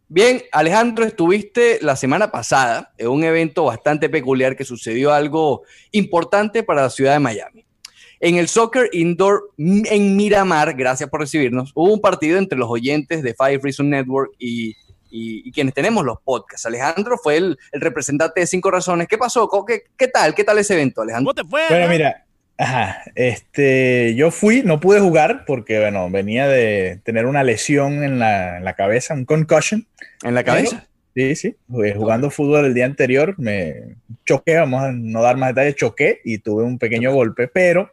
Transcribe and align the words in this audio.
Bien, 0.10 0.42
Alejandro, 0.54 1.04
estuviste 1.04 1.80
la 1.82 1.96
semana 1.96 2.32
pasada 2.32 2.94
en 2.98 3.10
un 3.10 3.24
evento 3.24 3.66
bastante 3.66 4.08
peculiar 4.08 4.56
que 4.56 4.64
sucedió 4.64 5.12
algo 5.12 5.64
importante 5.92 6.64
para 6.64 6.84
la 6.84 6.90
ciudad 6.90 7.14
de 7.14 7.20
Miami. 7.20 7.66
En 8.20 8.36
el 8.36 8.48
Soccer 8.48 8.90
Indoor 8.94 9.52
en 9.58 10.16
Miramar, 10.16 10.76
gracias 10.76 11.10
por 11.10 11.20
recibirnos, 11.20 11.72
hubo 11.76 11.94
un 11.94 12.02
partido 12.02 12.38
entre 12.38 12.58
los 12.58 12.70
oyentes 12.70 13.22
de 13.22 13.36
Five 13.36 13.60
Reason 13.62 13.90
Network 13.90 14.32
y, 14.40 14.76
y, 15.10 15.48
y 15.48 15.52
quienes 15.52 15.74
tenemos 15.74 16.06
los 16.06 16.20
podcasts. 16.22 16.66
Alejandro 16.66 17.18
fue 17.18 17.38
el, 17.38 17.58
el, 17.72 17.82
representante 17.82 18.42
de 18.42 18.48
Cinco 18.48 18.72
Razones. 18.72 19.08
¿Qué 19.08 19.18
pasó? 19.18 19.50
¿Qué, 19.68 19.84
¿Qué, 19.98 20.08
tal? 20.08 20.34
¿Qué 20.36 20.44
tal 20.44 20.58
ese 20.58 20.74
evento, 20.74 21.02
Alejandro? 21.02 21.34
¿Cómo 21.34 21.44
te 21.44 21.50
fue? 21.50 21.62
Bueno, 21.70 21.88
mira, 21.90 22.26
ajá, 22.58 23.04
este, 23.16 24.16
yo 24.16 24.32
fui, 24.32 24.64
no 24.64 24.80
pude 24.80 25.00
jugar 25.00 25.46
porque, 25.46 25.80
bueno, 25.80 26.10
venía 26.10 26.48
de 26.48 27.00
tener 27.04 27.26
una 27.26 27.44
lesión 27.44 28.04
en 28.04 28.20
la, 28.20 28.58
en 28.58 28.66
la 28.66 28.74
cabeza, 28.74 29.14
un 29.14 29.26
concussion. 29.26 29.88
¿En 30.24 30.36
la 30.36 30.44
cabeza? 30.44 30.88
Sí, 31.18 31.36
sí, 31.36 31.56
jugando 31.68 32.30
fútbol 32.30 32.66
el 32.66 32.76
día 32.76 32.86
anterior 32.86 33.34
me 33.40 33.96
choqué, 34.24 34.58
vamos 34.58 34.84
a 34.84 34.92
no 34.92 35.24
dar 35.24 35.36
más 35.36 35.50
detalles, 35.50 35.76
choqué 35.76 36.22
y 36.24 36.38
tuve 36.38 36.64
un 36.64 36.78
pequeño 36.78 37.12
golpe, 37.12 37.48
pero 37.48 37.90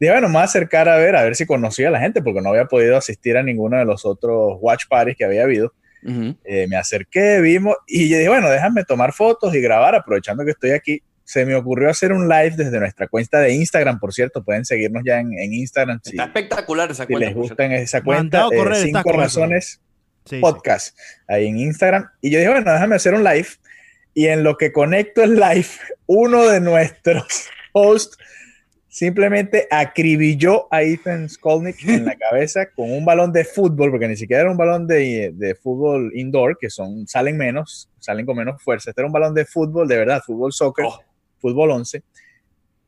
dije, 0.00 0.10
bueno, 0.10 0.28
me 0.28 0.32
voy 0.32 0.40
a 0.40 0.44
acercar 0.44 0.88
a 0.88 0.96
ver, 0.96 1.14
a 1.14 1.22
ver 1.22 1.36
si 1.36 1.44
conocía 1.44 1.88
a 1.88 1.90
la 1.90 2.00
gente, 2.00 2.22
porque 2.22 2.40
no 2.40 2.48
había 2.48 2.64
podido 2.64 2.96
asistir 2.96 3.36
a 3.36 3.42
ninguno 3.42 3.76
de 3.76 3.84
los 3.84 4.06
otros 4.06 4.56
watch 4.58 4.84
parties 4.88 5.18
que 5.18 5.24
había 5.26 5.42
habido. 5.42 5.74
Uh 6.04 6.10
-huh. 6.10 6.36
eh, 6.44 6.66
me 6.68 6.76
acerqué, 6.76 7.40
vimos, 7.40 7.76
y 7.86 8.08
yo 8.08 8.16
dije, 8.16 8.28
bueno, 8.28 8.50
déjame 8.50 8.84
tomar 8.84 9.12
fotos 9.12 9.54
y 9.54 9.60
grabar, 9.60 9.94
aprovechando 9.94 10.44
que 10.44 10.50
estoy 10.52 10.70
aquí. 10.72 11.02
Se 11.24 11.46
me 11.46 11.54
ocurrió 11.54 11.88
hacer 11.88 12.12
un 12.12 12.28
live 12.28 12.54
desde 12.56 12.78
nuestra 12.80 13.06
cuenta 13.06 13.38
de 13.38 13.54
Instagram, 13.54 14.00
por 14.00 14.12
cierto, 14.12 14.44
pueden 14.44 14.64
seguirnos 14.64 15.02
ya 15.06 15.20
en, 15.20 15.32
en 15.38 15.54
Instagram. 15.54 16.00
Si, 16.02 16.10
Está 16.10 16.24
espectacular 16.24 16.90
esa 16.90 17.04
si 17.04 17.12
cuenta. 17.12 17.26
les 17.28 17.36
gustan 17.36 17.72
esa 17.72 18.02
cuenta, 18.02 18.46
eh, 18.50 18.56
correr, 18.56 18.76
cinco 18.78 19.12
razones 19.12 19.80
sí, 20.24 20.40
podcast 20.40 20.96
sí. 20.98 21.04
ahí 21.28 21.46
en 21.46 21.58
Instagram. 21.58 22.08
Y 22.20 22.30
yo 22.30 22.38
dije, 22.38 22.50
bueno, 22.50 22.72
déjame 22.72 22.96
hacer 22.96 23.14
un 23.14 23.24
live. 23.24 23.48
Y 24.14 24.26
en 24.26 24.42
lo 24.42 24.56
que 24.56 24.72
conecto 24.72 25.22
el 25.22 25.36
live, 25.36 25.68
uno 26.06 26.48
de 26.48 26.60
nuestros 26.60 27.48
hosts 27.72 28.18
simplemente 28.92 29.66
acribilló 29.70 30.68
a 30.70 30.82
Ethan 30.82 31.26
Skolnick 31.26 31.82
en 31.88 32.04
la 32.04 32.14
cabeza 32.30 32.66
con 32.66 32.92
un 32.92 33.06
balón 33.06 33.32
de 33.32 33.42
fútbol, 33.42 33.90
porque 33.90 34.06
ni 34.06 34.18
siquiera 34.18 34.42
era 34.42 34.50
un 34.50 34.58
balón 34.58 34.86
de, 34.86 35.32
de, 35.34 35.54
fútbol 35.54 36.12
indoor, 36.14 36.58
que 36.60 36.68
son, 36.68 37.08
salen 37.08 37.38
menos, 37.38 37.88
salen 37.98 38.26
con 38.26 38.36
menos 38.36 38.62
fuerza. 38.62 38.90
Este 38.90 39.00
era 39.00 39.06
un 39.06 39.12
balón 39.12 39.32
de 39.32 39.46
fútbol, 39.46 39.88
de 39.88 39.96
verdad, 39.96 40.22
fútbol 40.22 40.52
soccer, 40.52 40.84
oh. 40.84 41.00
fútbol 41.40 41.70
11. 41.70 42.02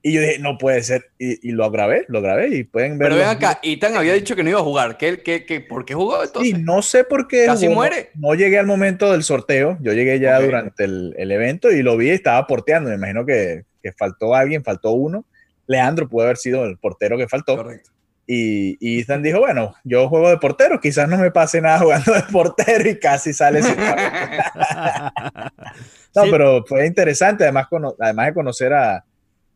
Y 0.03 0.13
yo 0.13 0.21
dije, 0.21 0.39
no 0.41 0.59
puede 0.59 0.83
ser. 0.83 1.07
Y, 1.19 1.53
lo 1.53 1.71
grabé, 1.71 2.05
lo 2.09 2.21
grabé 2.21 2.55
y 2.55 2.65
pueden 2.65 2.99
ver. 2.99 3.09
Pero 3.09 3.21
ven 3.21 3.29
acá, 3.29 3.59
Ethan 3.63 3.97
había 3.97 4.13
dicho 4.13 4.37
que 4.37 4.45
no 4.45 4.51
iba 4.51 4.61
a 4.61 4.63
jugar. 4.63 4.99
¿Qué, 4.99 5.23
qué, 5.23 5.47
qué, 5.47 5.63
por 5.63 5.87
qué 5.87 5.95
jugó 5.95 6.23
entonces? 6.23 6.53
Sí, 6.55 6.63
no 6.63 6.83
sé 6.83 7.05
por 7.05 7.27
qué. 7.27 7.47
Casi 7.47 7.71
muere. 7.71 8.11
No, 8.15 8.35
llegué 8.35 8.59
al 8.59 8.67
momento 8.67 9.11
del 9.11 9.23
sorteo. 9.23 9.79
Yo 9.81 9.95
llegué 9.95 10.21
ya 10.21 10.39
durante 10.39 10.85
el, 10.85 11.15
el, 11.17 11.33
evento 11.33 11.71
y 11.71 11.83
lo 11.83 11.97
vi 11.97 12.09
y 12.09 12.11
estaba 12.11 12.47
porteando. 12.47 12.91
Me 12.91 12.97
imagino 12.97 13.25
que, 13.25 13.65
que, 13.83 13.93
faltó 13.93 14.35
alguien, 14.35 14.63
faltó 14.63 14.91
uno. 14.91 15.25
Leandro 15.67 16.09
pudo 16.09 16.25
haber 16.25 16.37
sido 16.37 16.65
el 16.65 16.79
portero 16.79 17.17
que 17.17 17.29
faltó. 17.29 17.57
Correcto. 17.57 17.91
Y, 18.27 18.77
y, 18.81 19.01
Ethan 19.01 19.23
dijo, 19.23 19.41
bueno, 19.41 19.75
yo 19.85 20.09
juego 20.09 20.31
de 20.31 20.39
portero, 20.39 20.81
quizás 20.81 21.09
no 21.09 21.19
me 21.19 21.31
pase 21.31 21.61
nada 21.61 21.81
jugando 21.81 22.15
de 22.15 22.23
portero 22.23 22.89
y 22.89 22.99
casi 22.99 23.35
sale 23.35 23.63
sin 23.63 23.77
No, 26.15 26.23
pero 26.31 26.65
fue 26.65 26.87
interesante, 26.87 27.45
además, 27.45 27.67
además 28.01 28.27
de 28.27 28.35
conocer 28.35 28.73
a, 28.73 29.05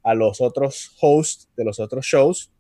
a 0.02 0.14
los 0.14 0.40
otros 0.40 0.96
hosts 1.00 1.48
de 1.56 1.64
los 1.64 1.80
otros 1.80 2.04
shows. 2.04 2.50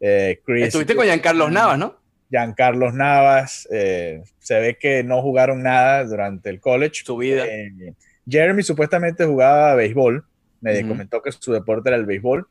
Eh, 0.00 0.40
Estuviste 0.46 0.94
con 0.94 1.06
Giancarlos 1.06 1.52
Navas, 1.52 1.78
¿no? 1.78 1.96
Giancarlos 2.30 2.94
Navas, 2.94 3.68
eh, 3.70 4.22
se 4.38 4.58
ve 4.58 4.76
que 4.78 5.04
no 5.04 5.22
jugaron 5.22 5.62
nada 5.62 6.04
durante 6.04 6.50
el 6.50 6.60
college. 6.60 7.02
Su 7.04 7.16
vida. 7.16 7.46
Eh, 7.46 7.94
Jeremy 8.28 8.62
supuestamente 8.62 9.24
jugaba 9.24 9.74
béisbol, 9.74 10.24
me 10.60 10.86
comentó 10.88 11.22
que 11.22 11.30
su 11.30 11.52
deporte 11.52 11.90
era 11.90 11.96
el 11.96 12.06
béisbol. 12.06 12.48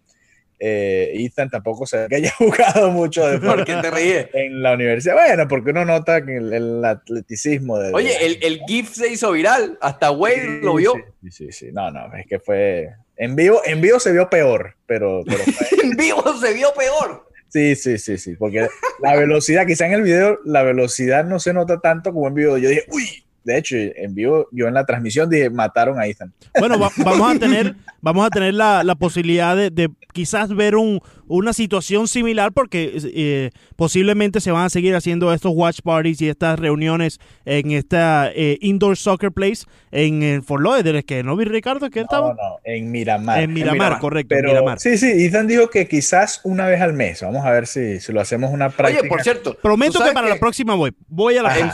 Ethan 0.65 1.49
tampoco 1.49 1.85
se 1.85 1.97
ve 1.97 2.07
que 2.07 2.15
haya 2.15 2.31
jugado 2.37 2.91
mucho 2.91 3.27
de 3.27 3.39
¿Por 3.39 3.65
qué 3.65 3.75
te 3.75 3.91
ríes? 3.91 4.27
En 4.33 4.61
la 4.61 4.73
universidad. 4.73 5.15
Bueno, 5.15 5.47
porque 5.47 5.71
uno 5.71 5.85
nota 5.85 6.25
que 6.25 6.37
el, 6.37 6.83
atleticismo 6.83 7.77
de. 7.79 7.91
Oye, 7.93 8.25
el, 8.25 8.39
el, 8.41 8.61
GIF 8.67 8.93
se 8.93 9.09
hizo 9.09 9.31
viral. 9.31 9.77
Hasta 9.81 10.11
Wade 10.11 10.59
lo 10.61 10.75
vio. 10.75 10.93
Sí, 11.23 11.31
sí, 11.31 11.51
sí. 11.51 11.71
No, 11.71 11.91
no, 11.91 12.13
es 12.15 12.25
que 12.27 12.39
fue. 12.39 12.89
En 13.15 13.35
vivo, 13.35 13.61
en 13.65 13.79
vivo 13.81 13.99
se 13.99 14.11
vio 14.11 14.29
peor, 14.29 14.75
pero... 14.87 15.21
en 15.83 15.91
vivo 15.91 16.23
se 16.39 16.53
vio 16.53 16.73
peor. 16.73 17.27
Sí, 17.49 17.75
sí, 17.75 17.99
sí, 17.99 18.17
sí, 18.17 18.35
porque 18.35 18.67
la 18.99 19.15
velocidad, 19.15 19.67
quizá 19.67 19.85
en 19.85 19.93
el 19.93 20.01
video 20.01 20.39
la 20.43 20.63
velocidad 20.63 21.23
no 21.23 21.37
se 21.37 21.53
nota 21.53 21.79
tanto 21.79 22.11
como 22.11 22.27
en 22.27 22.33
vivo. 22.33 22.57
Yo 22.57 22.69
dije, 22.69 22.85
uy, 22.91 23.22
de 23.43 23.57
hecho, 23.57 23.75
en 23.77 24.15
vivo, 24.15 24.47
yo 24.51 24.67
en 24.67 24.73
la 24.73 24.85
transmisión 24.85 25.29
dije, 25.29 25.49
mataron 25.49 25.99
a 25.99 26.07
Ethan. 26.07 26.33
Bueno, 26.57 26.77
vamos 26.97 27.35
a 27.35 27.39
tener, 27.39 27.75
vamos 28.01 28.25
a 28.25 28.29
tener 28.29 28.53
la, 28.53 28.83
la 28.83 28.95
posibilidad 28.95 29.55
de, 29.55 29.69
de, 29.69 29.89
quizás 30.13 30.53
ver 30.53 30.75
un, 30.75 31.01
una 31.37 31.53
situación 31.53 32.07
similar 32.07 32.51
porque 32.51 32.93
eh, 32.95 33.49
posiblemente 33.75 34.39
se 34.39 34.51
van 34.51 34.65
a 34.65 34.69
seguir 34.69 34.95
haciendo 34.95 35.33
estos 35.33 35.51
watch 35.55 35.79
parties 35.83 36.21
y 36.21 36.29
estas 36.29 36.59
reuniones 36.59 37.19
en 37.45 37.71
esta 37.71 38.31
eh, 38.35 38.59
indoor 38.61 38.97
soccer 38.97 39.31
place 39.31 39.65
en 39.91 40.21
el 40.21 40.43
Fort 40.43 40.63
Lauderdale, 40.63 41.03
que 41.03 41.23
no 41.23 41.35
vi 41.35 41.45
Ricardo 41.45 41.89
que 41.89 42.01
estaba 42.01 42.29
no, 42.29 42.35
no, 42.35 42.59
en 42.63 42.91
Miramar. 42.91 43.41
En 43.41 43.51
Miramar, 43.51 43.99
correcto. 43.99 44.35
Pero, 44.35 44.49
Miramar. 44.49 44.79
Sí, 44.79 44.95
sí, 44.97 45.07
Ethan 45.25 45.47
dijo 45.47 45.71
que 45.71 45.87
quizás 45.87 46.39
una 46.43 46.67
vez 46.67 46.81
al 46.81 46.93
mes. 46.93 47.21
Vamos 47.21 47.43
a 47.45 47.51
ver 47.51 47.65
si, 47.65 47.99
si 47.99 48.13
lo 48.13 48.21
hacemos 48.21 48.51
una 48.51 48.69
práctica. 48.69 49.01
Oye, 49.01 49.09
por 49.09 49.23
cierto, 49.23 49.57
prometo 49.59 50.03
que 50.03 50.11
para 50.11 50.29
la 50.29 50.37
próxima 50.37 50.75
voy. 50.75 50.93
Voy 51.07 51.35
a 51.37 51.41
la 51.41 51.57
en, 51.57 51.71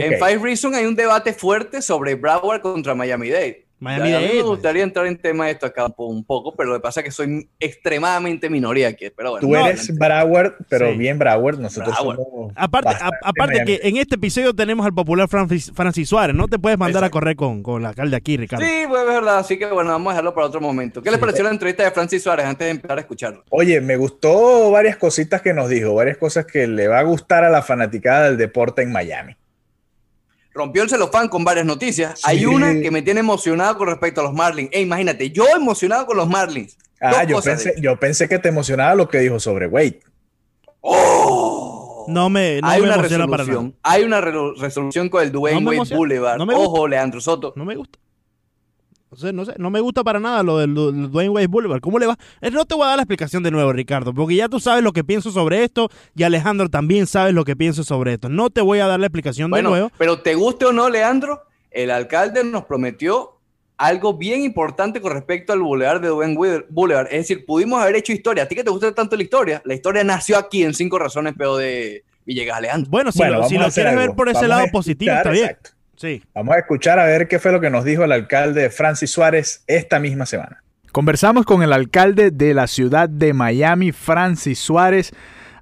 en 0.00 0.18
Five 0.18 0.38
Reasons 0.42 0.74
hay 0.74 0.86
un 0.86 0.96
debate 0.96 1.34
fuerte 1.34 1.82
sobre 1.82 2.14
Broward 2.14 2.62
contra 2.62 2.94
Miami 2.94 3.28
Dade. 3.28 3.66
Miami 3.82 4.14
a 4.14 4.20
mí 4.20 4.28
me 4.36 4.42
gustaría 4.42 4.84
entrar 4.84 5.06
en 5.08 5.18
tema 5.18 5.46
de 5.46 5.52
esto 5.52 5.66
acá 5.66 5.92
un 5.96 6.24
poco, 6.24 6.54
pero 6.54 6.70
lo 6.70 6.76
que 6.76 6.82
pasa 6.82 7.00
es 7.00 7.04
que 7.04 7.10
soy 7.10 7.48
extremadamente 7.58 8.48
minoría 8.48 8.86
aquí. 8.86 9.10
Pero 9.10 9.32
bueno, 9.32 9.44
Tú 9.44 9.56
eres 9.56 9.92
Broward, 9.98 10.54
pero 10.68 10.96
bien 10.96 11.18
Broward. 11.18 11.58
Nosotros 11.58 11.96
Aparte, 12.54 12.94
aparte 13.22 13.64
que 13.64 13.80
en 13.82 13.96
este 13.96 14.14
episodio 14.14 14.54
tenemos 14.54 14.86
al 14.86 14.94
popular 14.94 15.26
Francis, 15.26 15.72
Francis 15.74 16.08
Suárez. 16.08 16.36
No 16.36 16.46
te 16.46 16.60
puedes 16.60 16.78
mandar 16.78 17.02
a 17.02 17.10
correr 17.10 17.34
con, 17.34 17.64
con 17.64 17.82
la 17.82 17.88
alcalde 17.88 18.16
aquí, 18.16 18.36
Ricardo. 18.36 18.64
Sí, 18.64 18.84
pues 18.88 19.02
es 19.02 19.08
verdad. 19.08 19.38
Así 19.38 19.58
que 19.58 19.66
bueno, 19.66 19.90
vamos 19.90 20.12
a 20.12 20.14
dejarlo 20.14 20.32
para 20.32 20.46
otro 20.46 20.60
momento. 20.60 21.02
¿Qué 21.02 21.10
les 21.10 21.18
pareció 21.18 21.42
la 21.42 21.50
entrevista 21.50 21.82
de 21.82 21.90
Francis 21.90 22.22
Suárez 22.22 22.46
antes 22.46 22.64
de 22.64 22.70
empezar 22.70 22.98
a 22.98 23.00
escucharlo? 23.00 23.42
Oye, 23.50 23.80
me 23.80 23.96
gustó 23.96 24.70
varias 24.70 24.96
cositas 24.96 25.42
que 25.42 25.52
nos 25.52 25.68
dijo, 25.68 25.92
varias 25.92 26.18
cosas 26.18 26.46
que 26.46 26.68
le 26.68 26.86
va 26.86 27.00
a 27.00 27.02
gustar 27.02 27.42
a 27.42 27.50
la 27.50 27.62
fanaticada 27.62 28.26
del 28.26 28.36
deporte 28.36 28.82
en 28.82 28.92
Miami 28.92 29.34
rompió 30.54 30.82
el 30.82 30.90
celofán 30.90 31.28
con 31.28 31.44
varias 31.44 31.66
noticias. 31.66 32.20
Hay 32.24 32.46
una 32.46 32.80
que 32.80 32.90
me 32.90 33.02
tiene 33.02 33.20
emocionado 33.20 33.78
con 33.78 33.88
respecto 33.88 34.20
a 34.20 34.24
los 34.24 34.34
Marlins. 34.34 34.70
E 34.72 34.80
imagínate, 34.80 35.30
yo 35.30 35.46
emocionado 35.54 36.06
con 36.06 36.16
los 36.16 36.28
Marlins. 36.28 36.76
Ah, 37.00 37.24
yo 37.24 37.40
pensé, 37.42 37.74
yo 37.80 37.98
pensé, 37.98 38.28
que 38.28 38.38
te 38.38 38.48
emocionaba 38.48 38.94
lo 38.94 39.08
que 39.08 39.18
dijo 39.18 39.40
sobre 39.40 39.66
Wade. 39.66 40.00
¡Oh! 40.80 42.04
No 42.08 42.30
me, 42.30 42.60
no 42.60 42.68
hay 42.68 42.80
me 42.80 42.86
una 42.88 42.96
resolución, 42.96 43.76
Hay 43.82 44.02
una 44.02 44.20
resolución 44.20 45.08
con 45.08 45.22
el 45.22 45.32
Dwayne 45.32 45.64
Wade 45.64 45.94
Boulevard. 45.94 46.40
Ojo, 46.40 46.88
Leandro 46.88 47.20
Soto. 47.20 47.52
No 47.56 47.64
me 47.64 47.76
gusta. 47.76 47.98
No 49.32 49.44
sé, 49.44 49.54
no 49.58 49.70
me 49.70 49.80
gusta 49.80 50.02
para 50.02 50.18
nada 50.18 50.42
lo 50.42 50.58
del, 50.58 50.74
Dwayne 50.74 51.28
Wade 51.28 51.46
Boulevard. 51.46 51.80
¿Cómo 51.80 51.98
le 51.98 52.06
va? 52.06 52.16
Eh, 52.40 52.50
no 52.50 52.64
te 52.64 52.74
voy 52.74 52.84
a 52.84 52.88
dar 52.88 52.96
la 52.96 53.02
explicación 53.02 53.42
de 53.42 53.50
nuevo, 53.50 53.70
Ricardo, 53.72 54.14
porque 54.14 54.36
ya 54.36 54.48
tú 54.48 54.58
sabes 54.58 54.82
lo 54.82 54.92
que 54.92 55.04
pienso 55.04 55.30
sobre 55.30 55.64
esto 55.64 55.90
y 56.16 56.22
Alejandro 56.22 56.70
también 56.70 57.06
sabe 57.06 57.32
lo 57.32 57.44
que 57.44 57.54
pienso 57.54 57.84
sobre 57.84 58.14
esto. 58.14 58.30
No 58.30 58.48
te 58.48 58.62
voy 58.62 58.78
a 58.78 58.86
dar 58.86 58.98
la 58.98 59.06
explicación 59.06 59.50
de 59.50 59.62
nuevo. 59.62 59.90
Pero 59.98 60.20
te 60.20 60.34
guste 60.34 60.64
o 60.64 60.72
no, 60.72 60.88
Leandro, 60.88 61.42
el 61.70 61.90
alcalde 61.90 62.42
nos 62.42 62.64
prometió 62.64 63.38
algo 63.76 64.14
bien 64.14 64.42
importante 64.42 65.00
con 65.00 65.12
respecto 65.12 65.52
al 65.52 65.60
Boulevard 65.60 66.00
de 66.00 66.08
Dwayne 66.08 66.64
Boulevard. 66.70 67.06
Es 67.06 67.28
decir, 67.28 67.44
pudimos 67.44 67.82
haber 67.82 67.96
hecho 67.96 68.12
historia. 68.12 68.44
A 68.44 68.48
ti 68.48 68.54
que 68.54 68.64
te 68.64 68.70
gusta 68.70 68.94
tanto 68.94 69.16
la 69.16 69.22
historia, 69.24 69.60
la 69.64 69.74
historia 69.74 70.04
nació 70.04 70.38
aquí 70.38 70.62
en 70.62 70.72
Cinco 70.72 70.98
Razones, 70.98 71.34
pero 71.36 71.56
de 71.56 72.04
Villegas 72.24 72.58
Alejandro. 72.58 72.90
Bueno, 72.90 73.12
si 73.12 73.18
lo, 73.18 73.42
quieres 73.70 73.96
ver 73.96 74.12
por 74.12 74.28
ese 74.28 74.48
lado 74.48 74.66
positivo, 74.72 75.12
está 75.14 75.30
bien. 75.30 75.56
Vamos 76.34 76.54
a 76.56 76.58
escuchar 76.58 76.98
a 76.98 77.04
ver 77.04 77.28
qué 77.28 77.38
fue 77.38 77.52
lo 77.52 77.60
que 77.60 77.70
nos 77.70 77.84
dijo 77.84 78.04
el 78.04 78.12
alcalde 78.12 78.70
Francis 78.70 79.10
Suárez 79.10 79.64
esta 79.66 80.00
misma 80.00 80.26
semana. 80.26 80.62
Conversamos 80.90 81.46
con 81.46 81.62
el 81.62 81.72
alcalde 81.72 82.30
de 82.30 82.54
la 82.54 82.66
ciudad 82.66 83.08
de 83.08 83.32
Miami, 83.32 83.92
Francis 83.92 84.58
Suárez, 84.58 85.12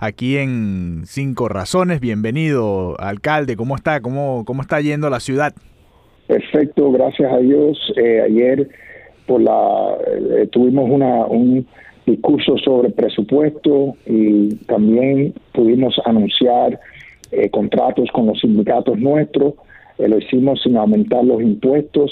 aquí 0.01 0.39
en 0.39 1.03
Cinco 1.05 1.49
Razones. 1.49 2.01
Bienvenido, 2.01 2.99
alcalde. 2.99 3.57
¿Cómo 3.57 3.77
está? 3.77 4.01
¿Cómo, 4.01 4.45
cómo 4.47 4.63
está 4.63 4.81
yendo 4.81 5.11
la 5.11 5.21
ciudad? 5.21 5.53
Perfecto, 6.27 6.91
gracias 6.91 7.33
a 7.33 7.39
Dios. 7.39 7.79
Eh, 7.97 8.23
ayer 8.23 8.69
por 9.27 9.43
la 9.43 9.95
eh, 10.07 10.49
tuvimos 10.51 10.91
una, 10.91 11.27
un 11.27 11.67
discurso 12.07 12.57
sobre 12.59 12.91
presupuesto 12.91 13.95
y 14.07 14.55
también 14.67 15.35
pudimos 15.53 15.95
anunciar 16.05 16.81
eh, 17.31 17.51
contratos 17.51 18.09
con 18.13 18.27
los 18.27 18.41
sindicatos 18.41 18.99
nuestros 18.99 19.55
eh, 20.01 20.09
lo 20.09 20.19
hicimos 20.19 20.63
sin 20.63 20.77
aumentar 20.77 21.25
los 21.25 21.43
impuestos. 21.43 22.11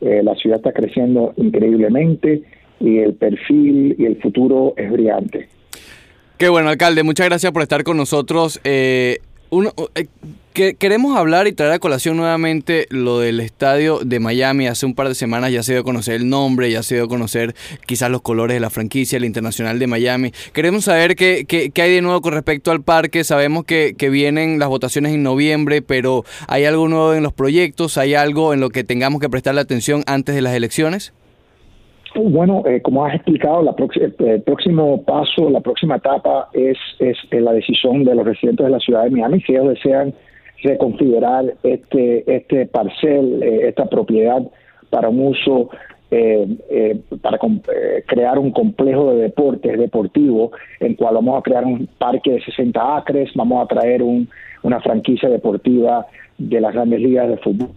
Eh, 0.00 0.22
la 0.22 0.34
ciudad 0.34 0.58
está 0.58 0.72
creciendo 0.72 1.32
increíblemente 1.36 2.42
y 2.80 2.98
el 2.98 3.14
perfil 3.14 3.96
y 3.98 4.04
el 4.04 4.20
futuro 4.20 4.74
es 4.76 4.90
brillante. 4.90 5.48
Qué 6.38 6.48
bueno, 6.50 6.68
alcalde. 6.68 7.02
Muchas 7.02 7.26
gracias 7.26 7.52
por 7.52 7.62
estar 7.62 7.82
con 7.82 7.96
nosotros. 7.96 8.60
Eh, 8.64 9.18
uno, 9.50 9.72
que 10.52 10.74
queremos 10.74 11.16
hablar 11.18 11.46
y 11.46 11.52
traer 11.52 11.72
a 11.72 11.78
colación 11.78 12.16
nuevamente 12.16 12.86
lo 12.88 13.18
del 13.18 13.40
estadio 13.40 14.00
de 14.02 14.20
Miami. 14.20 14.66
Hace 14.68 14.86
un 14.86 14.94
par 14.94 15.06
de 15.08 15.14
semanas 15.14 15.52
ya 15.52 15.62
se 15.62 15.72
dio 15.72 15.82
a 15.82 15.84
conocer 15.84 16.14
el 16.14 16.30
nombre, 16.30 16.70
ya 16.70 16.82
se 16.82 16.94
dio 16.94 17.04
a 17.04 17.08
conocer 17.08 17.54
quizás 17.84 18.10
los 18.10 18.22
colores 18.22 18.54
de 18.54 18.60
la 18.60 18.70
franquicia, 18.70 19.18
el 19.18 19.26
Internacional 19.26 19.78
de 19.78 19.86
Miami. 19.86 20.32
Queremos 20.54 20.84
saber 20.84 21.14
qué, 21.14 21.44
qué, 21.46 21.70
hay 21.82 21.92
de 21.92 22.00
nuevo 22.00 22.22
con 22.22 22.32
respecto 22.32 22.70
al 22.70 22.82
parque. 22.82 23.22
Sabemos 23.22 23.64
que, 23.64 23.94
que, 23.98 24.08
vienen 24.08 24.58
las 24.58 24.70
votaciones 24.70 25.12
en 25.12 25.22
noviembre, 25.22 25.82
pero 25.82 26.24
¿hay 26.48 26.64
algo 26.64 26.88
nuevo 26.88 27.12
en 27.12 27.22
los 27.22 27.34
proyectos? 27.34 27.98
¿Hay 27.98 28.14
algo 28.14 28.54
en 28.54 28.60
lo 28.60 28.70
que 28.70 28.82
tengamos 28.82 29.20
que 29.20 29.28
prestarle 29.28 29.60
atención 29.60 30.04
antes 30.06 30.34
de 30.34 30.40
las 30.40 30.54
elecciones? 30.54 31.12
Bueno, 32.18 32.62
eh, 32.66 32.80
como 32.80 33.04
has 33.04 33.14
explicado, 33.14 33.62
la 33.62 33.74
el 34.20 34.42
próximo 34.42 35.02
paso, 35.02 35.50
la 35.50 35.60
próxima 35.60 35.96
etapa 35.96 36.48
es, 36.54 36.78
es 36.98 37.16
la 37.30 37.52
decisión 37.52 38.04
de 38.04 38.14
los 38.14 38.24
residentes 38.24 38.64
de 38.64 38.72
la 38.72 38.78
ciudad 38.78 39.04
de 39.04 39.10
Miami 39.10 39.42
si 39.42 39.52
ellos 39.52 39.68
desean 39.68 40.14
reconfigurar 40.62 41.54
este, 41.62 42.24
este 42.34 42.66
parcel, 42.66 43.42
eh, 43.42 43.68
esta 43.68 43.84
propiedad 43.86 44.42
para 44.88 45.10
un 45.10 45.26
uso, 45.26 45.68
eh, 46.10 46.46
eh, 46.70 47.00
para 47.20 47.38
crear 48.06 48.38
un 48.38 48.50
complejo 48.50 49.12
de 49.12 49.22
deportes 49.24 49.78
deportivo, 49.78 50.52
en 50.80 50.94
cual 50.94 51.16
vamos 51.16 51.38
a 51.38 51.42
crear 51.42 51.64
un 51.64 51.86
parque 51.98 52.32
de 52.32 52.42
60 52.42 52.96
acres, 52.96 53.30
vamos 53.34 53.62
a 53.62 53.66
traer 53.66 54.02
un, 54.02 54.28
una 54.62 54.80
franquicia 54.80 55.28
deportiva 55.28 56.06
de 56.38 56.60
las 56.60 56.72
grandes 56.72 57.00
ligas 57.00 57.28
de 57.28 57.36
fútbol. 57.38 57.68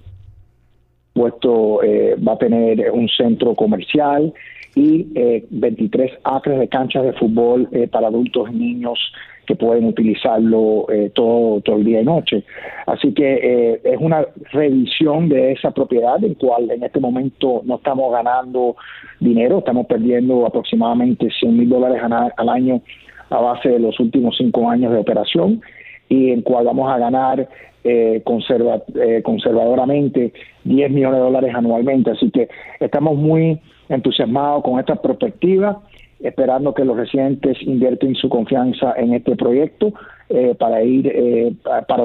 Puesto 1.20 1.80
va 2.26 2.34
a 2.34 2.38
tener 2.38 2.92
un 2.92 3.10
centro 3.10 3.54
comercial 3.56 4.34
y 4.74 5.08
23 5.50 6.20
acres 6.24 6.60
de 6.60 6.70
canchas 6.70 7.04
de 7.04 7.14
fútbol 7.14 7.68
para 7.92 8.08
adultos 8.08 8.48
y 8.52 8.56
niños 8.56 8.98
que 9.50 9.56
pueden 9.56 9.86
utilizarlo 9.86 10.86
eh, 10.92 11.10
todo, 11.16 11.60
todo 11.62 11.78
el 11.78 11.84
día 11.84 12.02
y 12.02 12.06
noche. 12.06 12.44
Así 12.86 13.16
que 13.16 13.34
eh, 13.34 13.82
es 13.84 13.98
una 14.00 14.24
revisión 14.52 15.28
de 15.28 15.54
esa 15.54 15.72
propiedad 15.72 16.24
en 16.24 16.36
cual 16.36 16.70
en 16.70 16.84
este 16.84 17.00
momento 17.00 17.64
no 17.66 17.78
estamos 17.78 18.12
ganando 18.12 18.76
dinero, 19.20 19.58
estamos 19.58 19.88
perdiendo 19.88 20.46
aproximadamente 20.46 21.30
100 21.32 21.58
mil 21.58 21.68
dólares 21.68 22.00
al 22.38 22.50
año 22.50 22.84
a 23.32 23.42
base 23.42 23.70
de 23.70 23.80
los 23.80 24.00
últimos 24.00 24.38
cinco 24.38 24.70
años 24.70 24.92
de 24.92 25.00
operación 25.00 25.62
y 26.10 26.30
en 26.30 26.44
cual 26.44 26.66
vamos 26.66 26.92
a 26.92 27.00
ganar 27.00 27.50
eh, 27.84 28.22
conserva, 28.24 28.84
eh, 28.94 29.22
conservadoramente 29.24 30.34
10 30.70 30.92
millones 30.92 31.18
de 31.18 31.24
dólares 31.26 31.56
anualmente. 31.56 32.12
Así 32.12 32.30
que 32.32 32.48
estamos 32.80 33.18
muy 33.18 33.60
entusiasmados 33.90 34.64
con 34.64 34.80
esta 34.80 34.96
perspectiva 34.96 35.82
esperando 36.22 36.74
que 36.74 36.84
los 36.84 36.98
residentes 36.98 37.58
invierten 37.62 38.14
su 38.16 38.28
confianza 38.30 38.94
en 38.98 39.14
este 39.14 39.36
proyecto 39.36 39.94
eh, 40.28 40.54
para 40.58 40.84
ir 40.84 41.08
eh, 41.08 41.54
para 41.88 42.04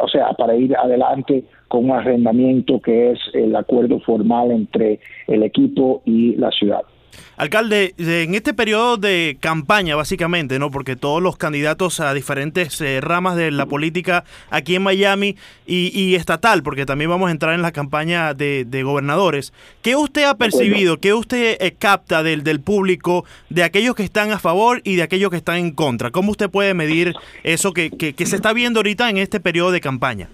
o 0.00 0.08
sea 0.08 0.32
para 0.34 0.54
ir 0.54 0.76
adelante 0.76 1.44
con 1.68 1.86
un 1.86 1.90
arrendamiento 1.90 2.80
que 2.80 3.10
es 3.10 3.18
el 3.34 3.54
acuerdo 3.56 3.98
formal 4.00 4.52
entre 4.52 5.00
el 5.26 5.42
equipo 5.42 6.00
y 6.04 6.36
la 6.36 6.50
ciudad. 6.52 6.82
Alcalde, 7.36 7.94
en 7.98 8.34
este 8.34 8.54
periodo 8.54 8.96
de 8.96 9.36
campaña, 9.40 9.96
básicamente, 9.96 10.58
¿no? 10.58 10.70
Porque 10.70 10.96
todos 10.96 11.22
los 11.22 11.36
candidatos 11.36 12.00
a 12.00 12.14
diferentes 12.14 12.80
eh, 12.80 13.00
ramas 13.00 13.36
de 13.36 13.50
la 13.50 13.66
política 13.66 14.24
aquí 14.50 14.74
en 14.74 14.82
Miami 14.82 15.36
y, 15.66 16.14
estatal, 16.14 16.62
porque 16.62 16.86
también 16.86 17.10
vamos 17.10 17.28
a 17.28 17.32
entrar 17.32 17.54
en 17.54 17.62
la 17.62 17.72
campaña 17.72 18.34
de, 18.34 18.82
gobernadores. 18.82 19.52
¿Qué 19.82 19.96
usted 19.96 20.24
ha 20.24 20.36
percibido, 20.36 21.00
qué 21.00 21.12
usted 21.12 21.56
eh, 21.60 21.74
capta 21.78 22.22
del, 22.22 22.44
del 22.44 22.60
público, 22.60 23.24
de 23.50 23.64
aquellos 23.64 23.94
que 23.94 24.04
están 24.04 24.30
a 24.30 24.38
favor 24.38 24.80
y 24.84 24.96
de 24.96 25.02
aquellos 25.02 25.30
que 25.30 25.36
están 25.36 25.56
en 25.56 25.72
contra? 25.72 26.10
¿Cómo 26.10 26.30
usted 26.30 26.50
puede 26.50 26.74
medir 26.74 27.14
eso 27.42 27.72
que, 27.72 27.90
que 27.90 28.26
se 28.26 28.36
está 28.36 28.52
viendo 28.52 28.78
ahorita 28.78 29.10
en 29.10 29.18
este 29.18 29.40
periodo 29.40 29.72
de 29.72 29.80
campaña? 29.80 30.28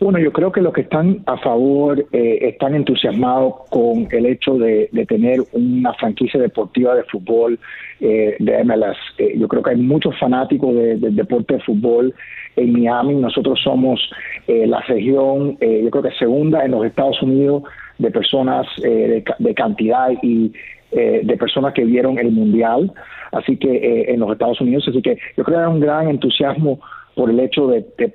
Bueno, 0.00 0.18
yo 0.18 0.32
creo 0.32 0.52
que 0.52 0.60
los 0.60 0.72
que 0.72 0.82
están 0.82 1.22
a 1.26 1.36
favor 1.38 2.06
eh, 2.12 2.38
están 2.42 2.74
entusiasmados 2.74 3.54
con 3.70 4.08
el 4.10 4.26
hecho 4.26 4.54
de, 4.54 4.88
tener 5.08 5.40
una 5.52 5.92
franquicia 5.94 6.40
deportiva 6.40 6.94
de 6.94 7.02
fútbol 7.04 7.58
eh, 8.00 8.36
de 8.38 8.64
MLS. 8.64 8.96
Eh, 9.18 9.34
yo 9.38 9.48
creo 9.48 9.62
que 9.62 9.70
hay 9.70 9.76
muchos 9.76 10.18
fanáticos 10.18 10.74
del 10.74 11.16
deporte 11.16 11.54
de 11.54 11.60
fútbol 11.60 12.14
en 12.56 12.72
Miami. 12.72 13.14
Nosotros 13.14 13.60
somos 13.62 14.00
la 14.46 14.80
región, 14.80 15.58
yo 15.60 15.90
creo 15.90 16.02
que 16.02 16.12
segunda 16.12 16.64
en 16.64 16.70
los 16.70 16.84
Estados 16.86 17.20
Unidos 17.22 17.64
de 17.98 18.10
personas 18.10 18.66
de, 18.78 19.54
cantidad 19.54 20.08
y 20.22 20.52
de 20.90 21.36
personas 21.38 21.74
que 21.74 21.84
vieron 21.84 22.18
el 22.18 22.30
mundial. 22.30 22.92
Así 23.32 23.56
que 23.56 24.06
en 24.08 24.20
los 24.20 24.32
Estados 24.32 24.60
Unidos, 24.60 24.86
así 24.88 25.02
que 25.02 25.18
yo 25.36 25.44
creo 25.44 25.58
que 25.58 25.64
hay 25.64 25.70
un 25.70 25.80
gran 25.80 26.08
entusiasmo 26.08 26.80
por 27.14 27.30
el 27.30 27.40
hecho 27.40 27.66
de 27.66 27.84
de 27.98 28.14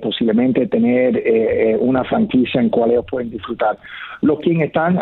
posiblemente 0.00 0.66
tener 0.66 1.16
eh, 1.16 1.70
eh, 1.72 1.76
una 1.80 2.04
franquicia 2.04 2.60
en 2.60 2.68
cual 2.68 2.90
ellos 2.90 3.04
pueden 3.08 3.30
disfrutar. 3.30 3.78
Los 4.20 4.40
quienes 4.40 4.68
están 4.68 4.98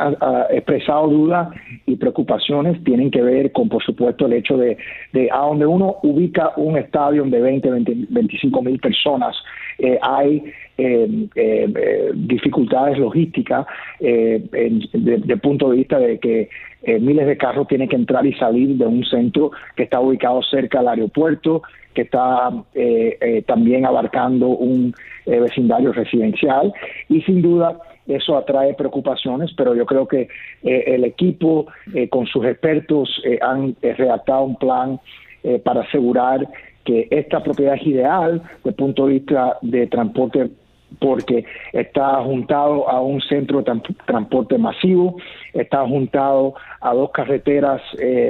expresado 0.51 1.09
dudas 1.09 1.49
y 1.87 1.97
preocupaciones 1.97 2.83
tienen 2.85 3.11
que 3.11 3.23
ver 3.23 3.51
con, 3.53 3.69
por 3.69 3.83
supuesto, 3.83 4.27
el 4.27 4.35
hecho 4.35 4.59
de, 4.59 4.77
de 5.15 5.31
a 5.31 5.39
donde 5.39 5.67
uno 5.67 5.97
ubica 6.03 6.53
un 6.57 6.77
estadio 6.77 7.25
de 7.25 7.41
20, 7.41 7.71
25 8.11 8.63
mil 8.63 8.79
personas, 8.79 9.35
eh, 9.79 9.99
hay 10.03 10.43
dificultades 12.15 12.99
logísticas 12.99 13.67
de, 13.99 15.39
punto 15.43 15.71
de 15.71 15.77
vista 15.79 15.99
de 15.99 16.19
que 16.19 16.51
miles 17.01 17.27
de 17.27 17.37
carros 17.37 17.67
tienen 17.67 17.89
que 17.89 17.97
entrar 17.97 18.25
y 18.27 18.33
salir 18.35 18.77
de 18.77 18.87
un 18.87 19.05
centro 19.05 19.51
que 19.75 19.85
está 19.85 19.99
ubicado 20.01 20.43
cerca 20.43 20.81
al 20.81 20.89
aeropuerto, 20.89 21.63
que 21.97 22.03
está 22.03 22.51
eh, 22.75 23.17
eh, 23.21 23.43
también 23.43 23.87
abarcando 23.87 24.49
un 24.49 24.95
eh, 25.25 25.41
vecindario 25.41 25.93
residencial. 25.93 26.73
Y 27.09 27.23
sin 27.23 27.41
duda 27.41 27.79
eso 28.07 28.37
atrae 28.37 28.75
preocupaciones, 28.75 29.51
pero 29.57 29.75
yo 29.75 29.85
creo 29.87 30.07
que 30.07 30.29
el 30.63 31.03
equipo 31.03 31.67
con 32.09 32.25
sus 32.27 32.45
expertos 32.45 33.21
han 33.41 33.75
redactado 33.83 34.45
un 34.45 34.55
plan 34.55 35.01
para 35.65 35.81
asegurar 35.81 36.47
que 36.85 37.09
esta 37.11 37.43
propiedad 37.43 37.75
es 37.75 37.85
ideal 37.85 38.43
desde 38.59 38.71
el 38.71 38.75
punto 38.77 39.07
de 39.07 39.15
vista 39.15 39.59
de 39.61 39.89
transporte 39.89 40.51
porque 40.99 41.45
está 41.73 42.23
juntado 42.23 42.89
a 42.89 43.01
un 43.01 43.21
centro 43.21 43.63
de 43.63 43.73
transporte 44.07 44.59
masivo, 44.59 45.17
está 45.53 45.87
juntado 45.87 46.55
a 46.81 46.95
dos 46.95 47.11
carreteras 47.11 47.83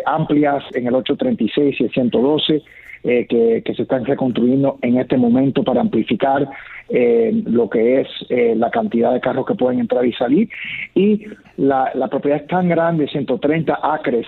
amplias 0.04 0.64
en 0.74 0.86
el 0.86 0.94
836 0.94 1.80
y 1.80 1.84
el 1.84 1.90
112, 1.90 2.62
eh, 3.08 3.24
que, 3.28 3.74
se 3.74 3.82
están 3.82 4.04
reconstruyendo 4.04 4.78
en 4.82 4.98
este 4.98 5.16
momento 5.16 5.62
para 5.62 5.80
amplificar 5.80 6.48
eh, 6.88 7.30
lo 7.46 7.70
que 7.70 8.00
es 8.00 8.08
eh, 8.30 8.54
la 8.56 8.68
cantidad 8.72 9.12
de 9.12 9.20
carros 9.20 9.46
que 9.46 9.54
pueden 9.54 9.78
entrar 9.78 10.04
y 10.04 10.12
salir. 10.14 10.48
Y 10.92 11.24
la, 11.56 11.92
propiedad 12.10 12.40
es 12.40 12.48
tan 12.48 12.68
grande, 12.68 13.06
130 13.06 13.78
acres, 13.80 14.26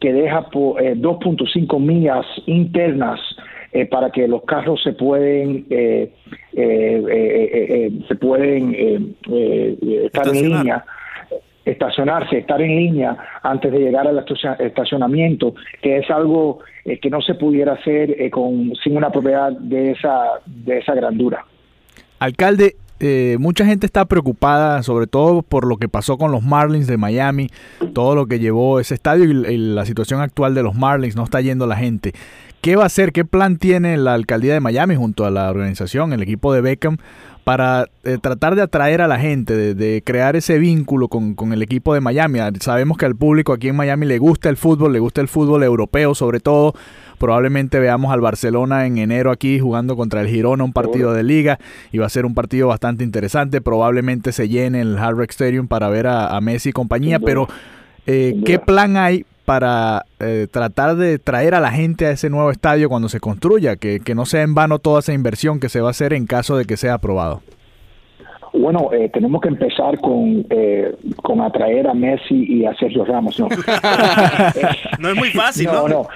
que 0.00 0.14
deja 0.14 0.46
2.5 0.50 1.78
millas 1.78 2.24
internas 2.46 3.20
para 3.90 4.10
que 4.10 4.28
los 4.28 4.44
carros 4.44 4.80
se 4.82 4.92
pueden 4.92 5.66
se 8.08 8.14
pueden 8.20 9.16
estar 10.04 10.28
en 10.28 10.34
línea 10.34 10.84
estacionarse, 11.64 12.38
estar 12.38 12.60
en 12.60 12.76
línea 12.76 13.16
antes 13.42 13.72
de 13.72 13.78
llegar 13.78 14.06
al 14.06 14.24
estacionamiento, 14.58 15.54
que 15.82 15.98
es 15.98 16.10
algo 16.10 16.60
eh, 16.84 16.98
que 16.98 17.10
no 17.10 17.20
se 17.22 17.34
pudiera 17.34 17.74
hacer 17.74 18.10
eh, 18.20 18.30
con, 18.30 18.72
sin 18.82 18.96
una 18.96 19.10
propiedad 19.10 19.52
de 19.52 19.92
esa, 19.92 20.24
de 20.46 20.78
esa 20.78 20.94
grandura. 20.94 21.44
Alcalde, 22.18 22.76
eh, 23.00 23.36
mucha 23.40 23.64
gente 23.64 23.86
está 23.86 24.04
preocupada, 24.04 24.82
sobre 24.82 25.06
todo 25.06 25.42
por 25.42 25.66
lo 25.66 25.78
que 25.78 25.88
pasó 25.88 26.16
con 26.16 26.32
los 26.32 26.42
Marlins 26.42 26.86
de 26.86 26.96
Miami, 26.96 27.48
todo 27.92 28.14
lo 28.14 28.26
que 28.26 28.38
llevó 28.38 28.78
ese 28.78 28.94
estadio 28.94 29.24
y, 29.24 29.56
la 29.56 29.84
situación 29.84 30.20
actual 30.20 30.54
de 30.54 30.62
los 30.62 30.74
Marlins, 30.74 31.16
no 31.16 31.24
está 31.24 31.40
yendo 31.40 31.66
la 31.66 31.76
gente. 31.76 32.12
¿Qué 32.64 32.76
va 32.76 32.84
a 32.84 32.86
hacer? 32.86 33.12
¿Qué 33.12 33.26
plan 33.26 33.58
tiene 33.58 33.98
la 33.98 34.14
alcaldía 34.14 34.54
de 34.54 34.60
Miami 34.60 34.96
junto 34.96 35.26
a 35.26 35.30
la 35.30 35.50
organización, 35.50 36.14
el 36.14 36.22
equipo 36.22 36.54
de 36.54 36.62
Beckham, 36.62 36.96
para 37.44 37.90
eh, 38.04 38.16
tratar 38.18 38.54
de 38.54 38.62
atraer 38.62 39.02
a 39.02 39.06
la 39.06 39.18
gente, 39.18 39.74
de, 39.74 40.02
crear 40.02 40.34
ese 40.34 40.58
vínculo 40.58 41.08
con, 41.08 41.52
el 41.52 41.60
equipo 41.60 41.92
de 41.92 42.00
Miami. 42.00 42.38
Ah, 42.38 42.50
sabemos 42.60 42.96
que 42.96 43.04
al 43.04 43.16
público 43.16 43.52
aquí 43.52 43.68
en 43.68 43.76
Miami 43.76 44.06
le 44.06 44.16
gusta 44.16 44.48
el 44.48 44.56
fútbol, 44.56 44.94
le 44.94 44.98
gusta 44.98 45.20
el 45.20 45.28
fútbol 45.28 45.62
europeo 45.62 46.14
sobre 46.14 46.40
todo. 46.40 46.72
Probablemente 47.18 47.78
veamos 47.80 48.14
al 48.14 48.22
Barcelona 48.22 48.86
en 48.86 48.96
enero 48.96 49.30
aquí 49.30 49.60
jugando 49.60 49.94
contra 49.94 50.22
el 50.22 50.28
Girona 50.28 50.64
un 50.64 50.72
partido 50.72 51.12
de 51.12 51.22
liga 51.22 51.58
y 51.92 51.98
va 51.98 52.06
a 52.06 52.08
ser 52.08 52.24
un 52.24 52.32
partido 52.32 52.68
bastante 52.68 53.04
interesante. 53.04 53.60
Probablemente 53.60 54.32
se 54.32 54.48
llene 54.48 54.80
el 54.80 54.96
Hard 54.96 55.18
Rock 55.18 55.32
Stadium 55.32 55.68
para 55.68 55.90
ver 55.90 56.06
a, 56.06 56.40
Messi 56.40 56.70
y 56.70 56.72
compañía, 56.72 57.18
pero 57.18 57.46
eh, 58.06 58.40
¿qué 58.46 58.58
plan 58.58 58.96
hay 58.96 59.26
para 59.44 60.06
eh, 60.20 60.46
tratar 60.50 60.96
de 60.96 61.18
traer 61.18 61.54
a 61.54 61.60
la 61.60 61.70
gente 61.70 62.06
a 62.06 62.10
ese 62.10 62.30
nuevo 62.30 62.50
estadio 62.50 62.88
cuando 62.88 63.08
se 63.08 63.20
construya, 63.20 63.76
que, 63.76 64.00
no 64.14 64.26
sea 64.26 64.42
en 64.42 64.54
vano 64.54 64.78
toda 64.78 65.00
esa 65.00 65.12
inversión 65.12 65.60
que 65.60 65.68
se 65.68 65.80
va 65.80 65.88
a 65.88 65.90
hacer 65.90 66.12
en 66.12 66.26
caso 66.26 66.56
de 66.56 66.64
que 66.64 66.76
sea 66.76 66.94
aprobado? 66.94 67.42
Bueno, 68.52 68.90
eh, 68.92 69.10
tenemos 69.12 69.40
que 69.40 69.48
empezar 69.48 69.98
con, 69.98 70.46
eh, 70.48 70.94
con 71.16 71.40
atraer 71.40 71.88
a 71.88 71.94
Messi 71.94 72.44
y 72.48 72.64
a 72.64 72.72
Sergio 72.76 73.04
Ramos. 73.04 73.38
No, 73.40 73.48
no 75.00 75.08
es 75.08 75.16
muy 75.16 75.30
fácil, 75.30 75.66
¿no? 75.66 75.88
No, 75.88 76.06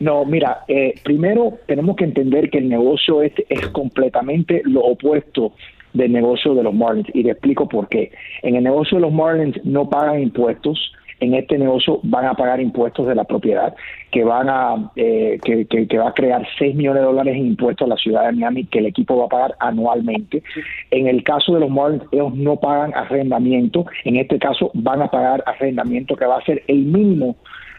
no, 0.00 0.24
mira, 0.26 0.64
primero 1.02 1.54
tenemos 1.66 1.96
que 1.96 2.04
entender 2.04 2.50
que 2.50 2.58
el 2.58 2.68
negocio 2.68 3.22
este 3.22 3.46
es 3.48 3.66
completamente 3.68 4.60
lo 4.64 4.82
opuesto 4.82 5.52
del 5.96 6.12
negocio 6.12 6.54
de 6.54 6.62
los 6.62 6.74
Marlins 6.74 7.08
y 7.14 7.22
le 7.22 7.32
explico 7.32 7.68
por 7.68 7.88
qué. 7.88 8.12
En 8.42 8.54
el 8.54 8.64
negocio 8.64 8.98
de 8.98 9.02
los 9.02 9.12
Marlins 9.12 9.56
no 9.64 9.88
pagan 9.88 10.20
impuestos, 10.20 10.92
en 11.20 11.34
este 11.34 11.58
negocio 11.58 12.00
van 12.02 12.26
a 12.26 12.34
pagar 12.34 12.60
impuestos 12.60 13.06
de 13.06 13.14
la 13.14 13.24
propiedad, 13.24 13.74
que 14.10 14.24
van 14.24 14.48
a 14.48 14.90
eh, 14.96 15.38
que, 15.42 15.98
va 15.98 16.08
a 16.08 16.14
crear 16.14 16.46
6 16.58 16.74
millones 16.74 17.02
de 17.02 17.06
dólares 17.06 17.36
en 17.36 17.46
impuestos 17.46 17.86
a 17.86 17.88
la 17.88 17.96
ciudad 17.96 18.26
de 18.26 18.32
Miami, 18.32 18.64
que 18.64 18.80
el 18.80 18.86
equipo 18.86 19.16
va 19.16 19.26
a 19.26 19.28
pagar 19.28 19.56
anualmente. 19.60 20.42
En 20.90 21.06
el 21.06 21.22
caso 21.22 21.54
de 21.54 21.60
los 21.60 21.70
Marlins, 21.70 22.04
ellos 22.12 22.34
no 22.34 22.56
pagan 22.56 22.94
arrendamiento, 22.94 23.86
en 24.04 24.16
este 24.16 24.38
caso 24.38 24.70
van 24.74 25.02
a 25.02 25.10
pagar 25.10 25.42
arrendamiento 25.46 26.16
que 26.16 26.26
va 26.26 26.38
a 26.38 26.44
ser 26.44 26.62
el 26.66 26.84
mínimo 26.84 27.36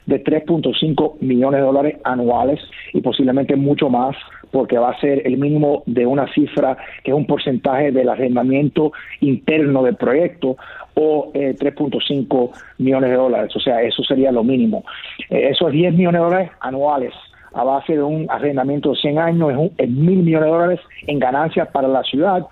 de 0.08 0.24
3.5 0.24 1.20
millones 1.20 1.60
de 1.60 1.66
dólares 1.66 1.98
anuales 2.04 2.60
y 2.94 3.02
posiblemente 3.02 3.56
mucho 3.56 3.90
más 3.90 4.16
porque 4.52 4.78
va 4.78 4.92
a 4.92 5.00
ser 5.00 5.28
el 5.28 5.38
mínimo 5.38 5.84
de 5.86 6.06
una 6.06 6.32
cifra 6.34 6.78
que 7.04 7.12
es 7.12 7.18
un 7.18 7.28
porcentaje 7.28 7.92
del 7.92 8.10
arrendamiento 8.10 8.94
interno 9.20 9.84
del 9.84 9.96
proyecto 9.96 10.58
o 10.96 11.32
3.5 11.34 12.50
eh, 12.50 12.60
millones 12.80 13.10
de 13.12 13.16
dólares, 13.16 13.56
o 13.56 13.60
sea, 13.60 13.82
eso 13.82 14.04
sería 14.04 14.32
lo 14.32 14.44
mínimo. 14.44 14.84
Eh, 15.30 15.50
esos 15.52 15.72
10 15.72 15.94
millones 15.94 16.22
de 16.22 16.26
dólares 16.26 16.52
anuales 16.62 17.14
a 17.54 17.64
base 17.64 17.94
de 17.94 18.04
un 18.04 18.28
arrendamiento 18.30 18.92
de 18.92 18.98
100 18.98 19.20
años 19.20 19.52
es, 19.52 19.58
un, 19.58 20.06
mil 20.06 20.24
millones 20.24 20.46
de 20.46 20.52
dólares 20.52 20.80
en 21.08 21.20
ganancias 21.20 21.68
para 21.70 21.88
la 21.88 22.04
ciudad. 22.04 22.46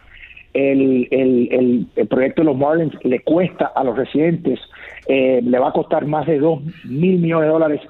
El, 0.55 1.09
el, 1.11 1.87
el, 1.97 2.07
proyecto 2.07 2.41
de 2.41 2.45
los 2.45 2.57
Marlins 2.57 2.95
le 3.03 3.19
cuesta 3.19 3.73
a 3.75 3.83
los 3.83 3.97
residentes, 3.97 4.57
eh, 5.05 5.41
le 5.43 5.59
va 5.59 5.67
a 5.69 5.73
costar 5.73 6.05
más 6.05 6.25
de 6.27 6.39
2 6.39 6.61
mil 6.85 7.19
millones 7.19 7.47
de 7.47 7.53
dólares 7.53 7.81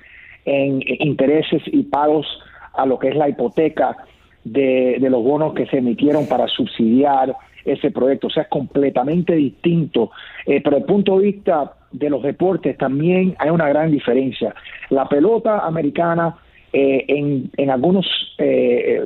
en 0.46 0.82
intereses 1.00 1.62
y 1.68 1.84
pagos 1.84 2.26
a 2.74 2.88
lo 2.88 2.98
que 2.98 3.10
es 3.10 3.16
la 3.16 3.30
hipoteca 3.30 3.96
de, 4.44 4.98
de 5.00 5.10
los 5.12 5.24
bonos 5.24 5.54
que 5.54 5.68
se 5.68 5.78
emitieron 5.78 6.28
para 6.28 6.48
subsidiar 6.48 7.36
ese 7.66 7.92
proyecto. 7.92 8.28
O 8.28 8.30
sea, 8.30 8.44
es 8.44 8.50
completamente 8.50 9.36
distinto. 9.36 10.12
Eh, 10.46 10.62
pero 10.64 10.78
desde 10.78 10.86
el 10.88 10.94
punto 10.94 11.18
de 11.18 11.26
vista 11.26 11.74
de 11.92 12.10
los 12.10 12.24
deportes 12.24 12.78
también 12.78 13.36
hay 13.40 13.50
una 13.50 13.68
gran 13.70 13.92
diferencia. 13.92 14.54
La 14.90 15.08
pelota 15.08 15.60
americana 15.60 16.36
eh, 16.78 17.06
en, 17.08 17.50
en, 17.56 17.70
algunos, 17.70 18.06
eh, 18.38 19.02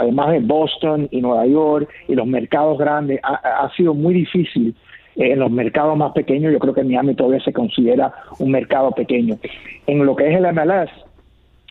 además 0.00 0.32
de 0.32 0.40
Boston 0.40 1.06
y 1.12 1.20
Nueva 1.20 1.46
York 1.46 1.88
y 2.08 2.16
los 2.16 2.26
mercados 2.26 2.78
grandes, 2.78 3.20
ha, 3.22 3.70
sido 3.76 3.94
muy 3.94 4.12
difícil 4.12 4.74
en 5.14 5.38
los 5.38 5.52
mercados 5.52 5.96
más 5.96 6.10
pequeños, 6.14 6.52
yo 6.52 6.58
creo 6.58 6.74
que 6.74 6.82
Miami 6.82 7.14
todavía 7.14 7.38
se 7.44 7.52
considera 7.52 8.12
un 8.40 8.50
mercado 8.50 8.90
pequeño. 8.90 9.38
En 9.86 10.04
lo 10.04 10.16
que 10.16 10.28
es 10.28 10.36
el 10.36 10.52
MLS, 10.52 10.90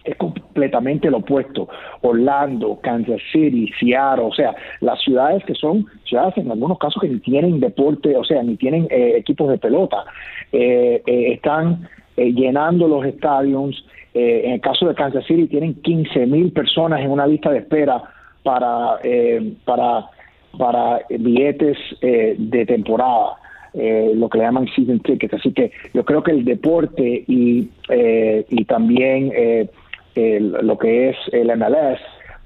es 0.06 0.16
completamente 0.16 1.12
lo 1.12 1.18
opuesto. 1.18 1.68
Orlando, 2.00 2.80
Kansas 2.82 3.22
City, 3.34 3.70
Seattle, 3.78 4.24
o 4.24 4.34
sea, 4.34 4.56
las 4.80 5.02
ciudades 5.02 5.44
que 5.44 5.54
son 5.54 5.86
ciudades 6.06 6.38
en 6.38 6.50
algunos 6.50 6.78
casos 6.78 7.02
que 7.02 7.10
ni 7.10 7.20
tienen 7.20 7.60
deporte, 7.60 8.16
o 8.16 8.24
sea, 8.24 8.42
ni 8.42 8.56
tienen 8.56 8.88
eh, 8.90 9.16
equipos 9.18 9.50
de 9.50 9.58
pelota, 9.58 10.06
eh, 10.54 11.02
eh, 11.06 11.34
están 11.34 11.90
llenando 12.16 12.88
los 12.88 13.06
estadios. 13.06 13.86
En 14.13 14.51
el 14.54 14.62
caso 14.62 14.88
de 14.88 14.96
Kansas 14.96 15.25
City 15.25 15.48
tienen 15.48 15.75
15 15.82 16.25
mil 16.25 16.51
personas 16.51 17.01
en 17.01 17.12
una 17.12 17.28
lista 17.28 17.51
de 17.51 17.60
espera 17.60 18.01
para, 18.44 18.98
para, 19.66 20.06
para 20.58 21.01
billetes 21.10 21.78
de 22.01 22.66
temporada. 22.66 23.38
lo 23.74 24.30
que 24.30 24.38
le 24.38 24.44
llaman 24.44 24.68
season 24.75 25.00
tickets. 25.01 25.36
Así 25.36 25.54
que 25.54 25.72
yo 25.94 26.04
creo 26.04 26.24
que 26.24 26.32
el 26.32 26.44
deporte 26.44 27.24
y, 27.28 27.70
y 28.50 28.66
también 28.66 29.32
lo 30.16 30.78
que 30.78 31.10
es 31.10 31.18
el 31.32 31.56
MLS 31.56 32.00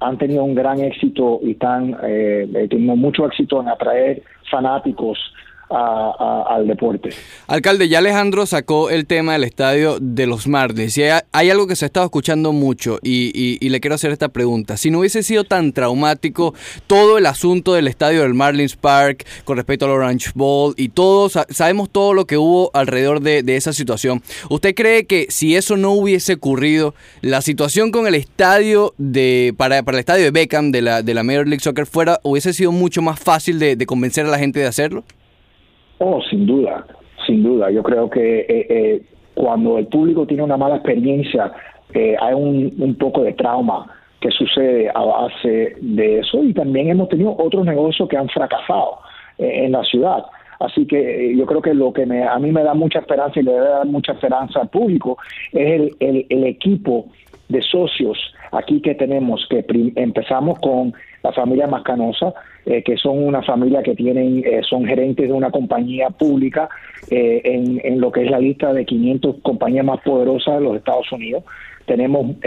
han 0.04 0.18
tenido 0.18 0.44
un 0.44 0.56
gran 0.56 0.80
éxito 0.82 1.40
y 1.42 1.52
están 1.52 1.98
eh, 2.04 2.68
teniendo 2.70 2.96
mucho 2.96 3.26
éxito 3.26 3.62
en 3.62 3.70
atraer 3.70 4.22
fanáticos 4.52 5.18
al 5.74 6.68
deporte. 6.68 7.10
Alcalde, 7.48 7.88
ya 7.90 8.00
Alejandro 8.00 8.46
sacó 8.46 8.90
el 8.90 9.06
tema 9.06 9.34
del 9.34 9.44
estadio 9.44 9.98
de 10.00 10.28
los 10.28 10.48
Marlins. 10.48 10.98
Y 10.98 11.04
hay, 11.04 11.50
algo 11.50 11.68
que 11.68 11.76
se 11.76 11.86
ha 11.86 11.88
estado 11.88 12.06
escuchando 12.06 12.52
mucho 12.52 13.00
y, 13.02 13.58
le 13.68 13.80
quiero 13.80 13.96
hacer 13.96 14.12
esta 14.12 14.30
pregunta. 14.30 14.78
Si 14.78 14.92
no 14.92 15.00
hubiese 15.00 15.24
sido 15.24 15.44
tan 15.44 15.74
traumático 15.74 16.54
todo 16.88 17.18
el 17.18 17.26
asunto 17.26 17.74
del 17.74 17.88
estadio 17.88 18.22
del 18.22 18.34
Marlins 18.34 18.76
Park 18.76 19.26
con 19.46 19.58
respecto 19.58 19.86
al 19.86 19.92
Orange 19.92 20.32
Bowl 20.36 20.74
y 20.78 20.90
todos 20.90 21.40
sabemos 21.50 21.90
todo 21.90 22.14
lo 22.14 22.26
que 22.26 22.38
hubo 22.38 22.70
alrededor 22.74 23.22
de, 23.22 23.44
esa 23.54 23.74
situación. 23.74 24.22
¿Usted 24.50 24.74
cree 24.74 25.06
que 25.06 25.28
si 25.30 25.56
eso 25.56 25.78
no 25.78 25.92
hubiese 25.92 26.34
ocurrido, 26.34 26.96
la 27.22 27.42
situación 27.42 27.92
con 27.92 28.08
el 28.08 28.16
estadio 28.16 28.94
de 28.98 29.54
para, 29.58 29.84
para 29.84 29.98
el 29.98 30.00
estadio 30.00 30.24
de 30.24 30.32
Beckham 30.32 30.72
de 30.72 30.82
la, 30.82 31.02
de 31.04 31.14
la 31.14 31.24
Major 31.24 31.48
League 31.48 31.64
Soccer 31.64 31.86
fuera 31.86 32.20
hubiese 32.24 32.54
sido 32.54 32.72
mucho 32.72 33.02
más 33.02 33.20
fácil 33.20 33.60
de 33.60 33.86
convencer 33.86 34.26
a 34.26 34.30
la 34.30 34.40
gente 34.40 34.60
de 34.60 34.68
hacerlo? 34.68 35.04
Oh, 36.06 36.22
sin 36.30 36.46
duda, 36.46 36.86
sin 37.26 37.44
duda. 37.44 37.72
Yo 37.72 37.82
creo 37.82 38.10
que 38.10 38.40
eh, 38.40 38.68
eh, 38.70 39.02
cuando 39.34 39.78
el 39.78 39.88
público 39.88 40.28
tiene 40.28 40.44
una 40.44 40.58
mala 40.58 40.76
experiencia, 40.76 41.54
eh, 41.94 42.18
hay 42.20 42.34
un, 42.34 42.96
poco 43.00 43.24
de 43.24 43.32
trauma 43.32 43.90
que 44.20 44.30
sucede 44.32 44.92
a 44.94 45.02
base 45.02 45.78
de 45.80 46.20
eso 46.20 46.44
y 46.44 46.54
también 46.54 46.90
hemos 46.90 47.08
tenido 47.08 47.34
otros 47.38 47.66
negocios 47.66 48.10
que 48.10 48.18
han 48.18 48.28
fracasado 48.28 48.98
en 49.38 49.72
la 49.72 49.84
ciudad. 49.84 50.26
Así 50.60 50.86
que 50.86 51.34
yo 51.38 51.46
creo 51.46 51.62
que 51.62 51.74
lo 51.74 51.94
que 51.94 52.06
me, 52.06 52.28
a 52.28 52.38
mí 52.38 52.52
me 52.52 52.64
da 52.64 52.74
mucha 52.74 53.00
esperanza 53.00 53.40
y 53.40 53.44
le 53.44 53.54
debe 53.54 53.70
dar 53.70 53.86
mucha 53.86 54.12
esperanza 54.12 54.60
al 54.60 54.70
público 54.70 55.18
es 55.54 55.94
el, 56.00 56.26
el 56.30 56.44
equipo 56.44 57.06
de 57.48 57.62
socios 57.62 58.18
aquí 58.54 58.82
que 58.82 58.96
tenemos, 58.96 59.46
que 59.50 59.66
empezamos 59.96 60.60
con 60.60 60.94
la 61.24 61.32
familia 61.32 61.68
Mascanosa, 61.68 62.34
eh, 62.66 62.84
que 62.84 62.98
son 62.98 63.24
una 63.24 63.42
familia 63.42 63.82
que 63.84 63.96
tienen, 63.96 64.44
eh, 64.46 64.62
son 64.70 64.86
gerentes 64.86 65.28
de 65.28 65.34
una 65.34 65.52
compañía 65.52 66.10
pública 66.10 66.70
eh, 67.10 67.42
en, 67.44 67.82
en, 67.84 68.00
lo 68.00 68.12
que 68.12 68.24
es 68.24 68.32
la 68.32 68.40
lista 68.40 68.74
de 68.74 68.86
500 68.86 69.38
compañías 69.42 69.86
más 69.86 70.02
poderosas 70.02 70.60
de 70.60 70.62
los 70.62 70.78
Estados 70.78 71.12
Unidos. 71.12 71.44
Tenemos 71.86 72.38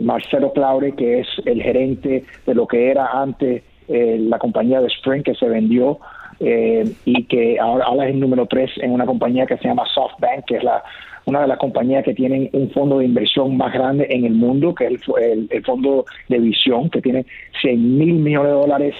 Marcelo 0.00 0.52
Claure, 0.52 0.92
que 0.92 1.20
es 1.20 1.26
el 1.44 1.60
gerente 1.60 2.24
de 2.46 2.54
lo 2.54 2.68
que 2.68 2.88
era 2.90 3.20
antes 3.20 3.64
la 3.88 4.38
compañía 4.38 4.80
de 4.80 4.86
Spring, 4.86 5.22
que 5.24 5.34
se 5.34 5.48
vendió. 5.48 5.98
Y 6.42 7.24
que 7.24 7.58
ahora, 7.60 7.84
ahora 7.84 8.08
es 8.08 8.14
el 8.14 8.20
número 8.20 8.46
3 8.46 8.70
en 8.82 8.90
una 8.90 9.06
compañía 9.06 9.46
que 9.46 9.56
se 9.58 9.68
llama 9.68 9.84
SoftBank, 9.94 10.44
que 10.46 10.56
es 10.56 10.64
la 10.64 10.82
una 11.24 11.42
de 11.42 11.48
las 11.48 11.58
compañías 11.58 12.04
que 12.04 12.14
tienen 12.14 12.50
un 12.52 12.70
fondo 12.70 12.98
de 12.98 13.04
inversión 13.04 13.56
más 13.56 13.72
grande 13.72 14.06
en 14.10 14.24
el 14.24 14.32
mundo, 14.32 14.74
que 14.74 14.86
es 14.86 15.00
el, 15.20 15.46
el, 15.50 15.64
fondo 15.64 16.04
de 16.28 16.38
visión, 16.38 16.90
que 16.90 17.00
tiene 17.00 17.26
100 17.60 17.98
mil 17.98 18.14
millones 18.14 18.52
de 18.52 18.58
dólares 18.58 18.94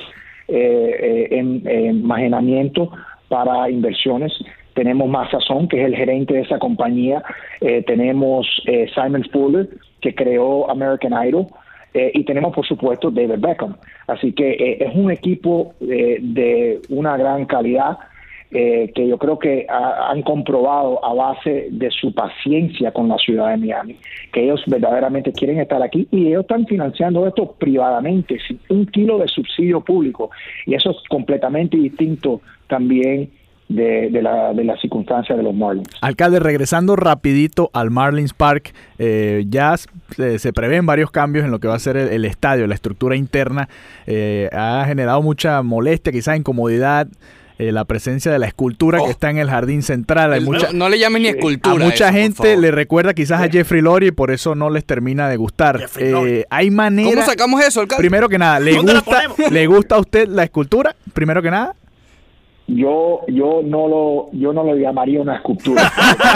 eh, 0.48 1.28
eh, 1.30 1.38
en, 1.38 1.62
en 1.66 2.72
para 3.28 3.70
inversiones. 3.70 4.32
Tenemos 4.74 5.08
Mazazón, 5.08 5.68
que 5.68 5.80
es 5.80 5.86
el 5.86 5.96
gerente 5.96 6.34
de 6.34 6.40
esa 6.40 6.58
compañía. 6.58 7.22
Eh, 7.60 7.82
tenemos 7.86 8.46
Simon 8.94 9.24
Fuller, 9.32 9.68
que 10.00 10.14
creó 10.14 10.70
American 10.70 11.12
Idol. 11.26 11.46
Y 11.94 12.24
tenemos, 12.24 12.54
por 12.54 12.66
supuesto, 12.66 13.10
David 13.10 13.38
Beckham. 13.38 13.76
Así 14.06 14.32
que 14.32 14.78
es 14.80 14.94
un 14.94 15.10
equipo 15.10 15.74
de 15.80 16.80
una 16.88 17.16
gran 17.16 17.44
calidad 17.44 17.98
eh, 18.54 18.92
que 18.94 19.08
yo 19.08 19.16
creo 19.16 19.38
que 19.38 19.66
han 19.66 20.20
comprobado 20.20 21.02
a 21.02 21.14
base 21.14 21.68
de 21.70 21.90
su 21.90 22.12
paciencia 22.12 22.92
con 22.92 23.08
la 23.08 23.16
ciudad 23.16 23.48
de 23.48 23.56
Miami, 23.56 23.96
que 24.30 24.44
ellos 24.44 24.62
verdaderamente 24.66 25.32
quieren 25.32 25.58
estar 25.58 25.82
aquí 25.82 26.06
y 26.10 26.26
ellos 26.26 26.42
están 26.42 26.66
financiando 26.66 27.26
esto 27.26 27.52
privadamente, 27.52 28.38
sin 28.46 28.60
un 28.68 28.84
kilo 28.84 29.16
de 29.16 29.28
subsidio 29.28 29.80
público. 29.80 30.30
Y 30.66 30.74
eso 30.74 30.90
es 30.90 30.98
completamente 31.08 31.78
distinto 31.78 32.42
también 32.66 33.30
de, 33.74 34.22
la, 34.22 34.52
de 34.52 34.76
circunstancia 34.80 35.36
de 35.36 35.42
los 35.42 35.54
Marlins. 35.54 35.88
Alcalde, 36.00 36.40
regresando 36.40 36.96
rapidito 36.96 37.70
al 37.72 37.90
Marlins 37.90 38.34
Park, 38.34 38.72
eh, 38.98 39.44
ya 39.48 39.76
se, 39.76 40.52
prevén 40.52 40.86
varios 40.86 41.10
cambios 41.10 41.44
en 41.44 41.50
lo 41.50 41.60
que 41.60 41.68
va 41.68 41.74
a 41.74 41.78
ser 41.78 41.96
el, 41.96 42.24
estadio, 42.24 42.66
la 42.66 42.74
estructura 42.74 43.16
interna. 43.16 43.68
Eh, 44.06 44.48
ha 44.52 44.84
generado 44.86 45.22
mucha 45.22 45.62
molestia, 45.62 46.12
quizás 46.12 46.36
incomodidad. 46.36 47.08
Eh, 47.58 47.70
la 47.70 47.84
presencia 47.84 48.32
de 48.32 48.40
la 48.40 48.46
escultura 48.46 48.98
que 48.98 49.04
oh. 49.04 49.10
está 49.10 49.30
en 49.30 49.38
el 49.38 49.48
jardín 49.48 49.82
central. 49.82 50.32
Hay 50.32 50.40
mucha, 50.40 50.72
no, 50.72 50.88
le 50.88 50.98
llamen 50.98 51.22
ni 51.22 51.28
escultura. 51.28 51.84
A 51.84 51.88
mucha 51.88 52.12
gente 52.12 52.56
le 52.56 52.72
recuerda 52.72 53.14
quizás 53.14 53.40
a 53.40 53.48
Jeffrey 53.48 53.82
Lori 53.82 54.08
y 54.08 54.10
por 54.10 54.32
eso 54.32 54.54
no 54.54 54.68
les 54.70 54.84
termina 54.84 55.28
de 55.28 55.36
gustar. 55.36 55.86
Eh, 55.98 56.44
hay 56.50 56.70
manera. 56.70 57.10
¿Cómo 57.10 57.24
sacamos 57.24 57.62
eso, 57.62 57.82
alcalde? 57.82 58.00
Primero 58.00 58.28
que 58.28 58.38
nada, 58.38 58.58
¿le 58.58 58.78
gusta, 58.78 59.22
¿le 59.50 59.66
gusta 59.66 59.94
a 59.94 60.00
usted 60.00 60.28
la 60.28 60.44
escultura? 60.44 60.96
Primero 61.12 61.40
que 61.40 61.50
nada. 61.50 61.76
Yo, 62.66 63.20
yo 63.28 63.60
no 63.64 63.88
lo, 63.88 64.28
yo 64.32 64.52
no 64.52 64.62
lo 64.62 64.76
llamaría 64.76 65.20
una 65.20 65.36
escultura. 65.36 65.92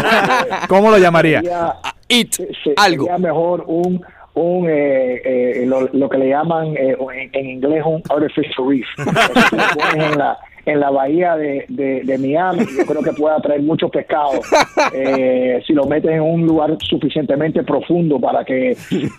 ¿Cómo 0.69 0.91
lo 0.91 0.99
llamaría? 0.99 1.43
It, 2.09 2.37
algo. 2.77 3.05
Sería 3.05 3.19
mejor 3.19 3.65
un 3.67 4.05
un 4.35 4.67
eh, 4.69 5.65
lo, 5.67 6.09
que 6.11 6.19
le 6.19 6.29
llaman 6.29 6.77
en, 6.77 6.97
en, 7.33 7.47
inglés 7.47 7.83
un 7.87 8.03
artificial 8.11 8.69
reef. 8.69 8.87
en 9.95 10.19
la, 10.19 10.39
en 10.67 10.81
la 10.81 10.91
bahía 10.91 11.37
de, 11.37 11.65
de, 11.69 12.19
Miami, 12.19 12.67
yo 12.77 12.85
creo 12.85 13.03
que 13.03 13.13
puede 13.13 13.37
atraer 13.37 13.63
mucho 13.63 13.89
pescado 13.89 14.33
eh, 14.93 15.63
si 15.65 15.73
lo 15.73 15.85
metes 15.85 16.11
en 16.11 16.21
un 16.21 16.45
lugar 16.45 16.77
suficientemente 16.81 17.63
profundo 17.63 18.19
para 18.19 18.45
que 18.45 18.77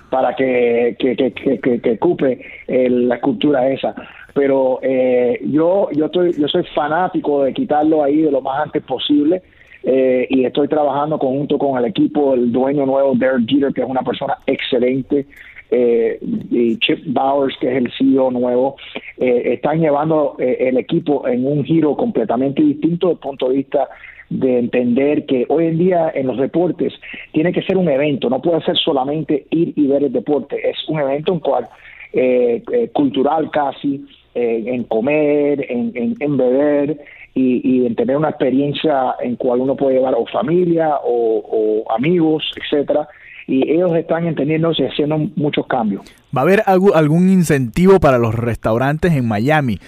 para 0.09 0.35
que, 0.35 0.95
que, 0.99 1.15
que, 1.15 1.81
que, 1.81 1.97
cupe 1.97 2.39
eh, 2.67 2.89
la 2.89 3.15
escultura 3.15 3.67
esa. 3.69 3.95
Pero 4.37 4.79
eh, 4.83 5.41
yo 5.49 5.89
yo 5.91 6.05
estoy 6.05 6.33
yo 6.33 6.47
soy 6.47 6.63
fanático 6.75 7.43
de 7.43 7.53
quitarlo 7.53 8.03
ahí 8.03 8.21
de 8.21 8.31
lo 8.31 8.41
más 8.41 8.65
antes 8.65 8.83
posible. 8.83 9.41
y 9.83 10.43
estoy 10.43 10.67
trabajando 10.67 11.17
conjunto 11.17 11.57
con 11.57 11.77
el 11.77 11.85
equipo, 11.85 12.33
el 12.33 12.51
dueño 12.51 12.85
nuevo, 12.85 13.15
Derek 13.15 13.47
Jeter, 13.47 13.73
que 13.73 13.81
es 13.81 13.87
una 13.87 14.01
persona 14.01 14.37
excelente, 14.45 15.25
eh, 15.69 16.19
y 16.21 16.77
Chip 16.79 17.03
Bowers, 17.07 17.55
que 17.59 17.69
es 17.69 17.77
el 17.77 17.91
CEO 17.97 18.31
nuevo, 18.31 18.77
eh, 19.17 19.53
están 19.53 19.79
llevando 19.79 20.35
eh, 20.39 20.57
el 20.61 20.77
equipo 20.77 21.27
en 21.27 21.45
un 21.45 21.63
giro 21.65 21.95
completamente 21.95 22.61
distinto 22.61 23.07
desde 23.07 23.17
el 23.17 23.19
punto 23.19 23.49
de 23.49 23.57
vista 23.57 23.89
de 24.29 24.59
entender 24.59 25.25
que 25.25 25.45
hoy 25.49 25.67
en 25.67 25.77
día 25.77 26.11
en 26.13 26.27
los 26.27 26.37
deportes 26.37 26.93
tiene 27.31 27.53
que 27.53 27.61
ser 27.63 27.77
un 27.77 27.89
evento, 27.89 28.29
no 28.29 28.41
puede 28.41 28.61
ser 28.61 28.77
solamente 28.77 29.45
ir 29.51 29.73
y 29.75 29.87
ver 29.87 30.03
el 30.03 30.11
deporte, 30.11 30.69
es 30.69 30.77
un 30.89 30.99
evento 30.99 31.33
en 31.33 31.39
cual 31.39 31.67
eh, 32.13 32.63
cultural 32.93 33.49
casi, 33.51 34.05
en 34.39 34.83
comer, 34.83 35.65
en, 35.67 36.15
en, 36.19 36.37
beber 36.37 36.99
y, 37.33 37.87
en 37.87 37.95
tener 37.95 38.17
una 38.17 38.29
experiencia 38.29 39.15
en 39.19 39.35
cual 39.35 39.61
uno 39.61 39.75
puede 39.75 39.95
llevar 39.95 40.13
o 40.13 40.27
familia 40.27 40.97
o, 41.03 41.41
o 41.85 41.91
amigos, 41.91 42.43
etcétera, 42.55 43.07
y 43.47 43.67
ellos 43.71 43.95
están 43.95 44.27
entendiendo 44.27 44.71
y 44.77 44.83
haciendo 44.83 45.17
muchos 45.35 45.65
cambios. 45.65 46.03
¿Va 46.35 46.41
a 46.41 46.43
haber 46.43 46.61
algún 46.67 47.29
incentivo 47.29 47.99
para 47.99 48.19
los 48.19 48.35
restaurantes 48.35 49.13
en 49.13 49.27
Miami? 49.27 49.79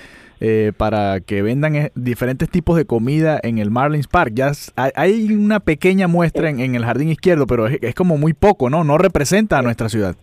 Eh, 0.41 0.71
para 0.77 1.19
que 1.19 1.41
vendan 1.41 1.75
eh, 1.75 1.91
diferentes 1.95 2.49
tipos 2.49 2.77
de 2.77 2.85
comida 2.85 3.41
en 3.43 3.57
el 3.57 3.71
Marlins 3.71 4.07
Park. 4.07 4.31
Ya 4.35 4.53
hay 4.95 5.33
una 5.33 5.59
pequeña 5.59 6.07
muestra 6.07 6.49
en, 6.49 6.75
el 6.75 6.85
jardín 6.85 7.09
izquierdo, 7.09 7.45
pero 7.45 7.67
es, 7.67 7.93
como 7.93 8.17
muy 8.17 8.31
poco, 8.31 8.69
¿no? 8.69 8.85
No 8.85 8.97
representa 8.97 9.59
a 9.59 9.61
nuestra 9.61 9.89
ciudad. 9.89 10.15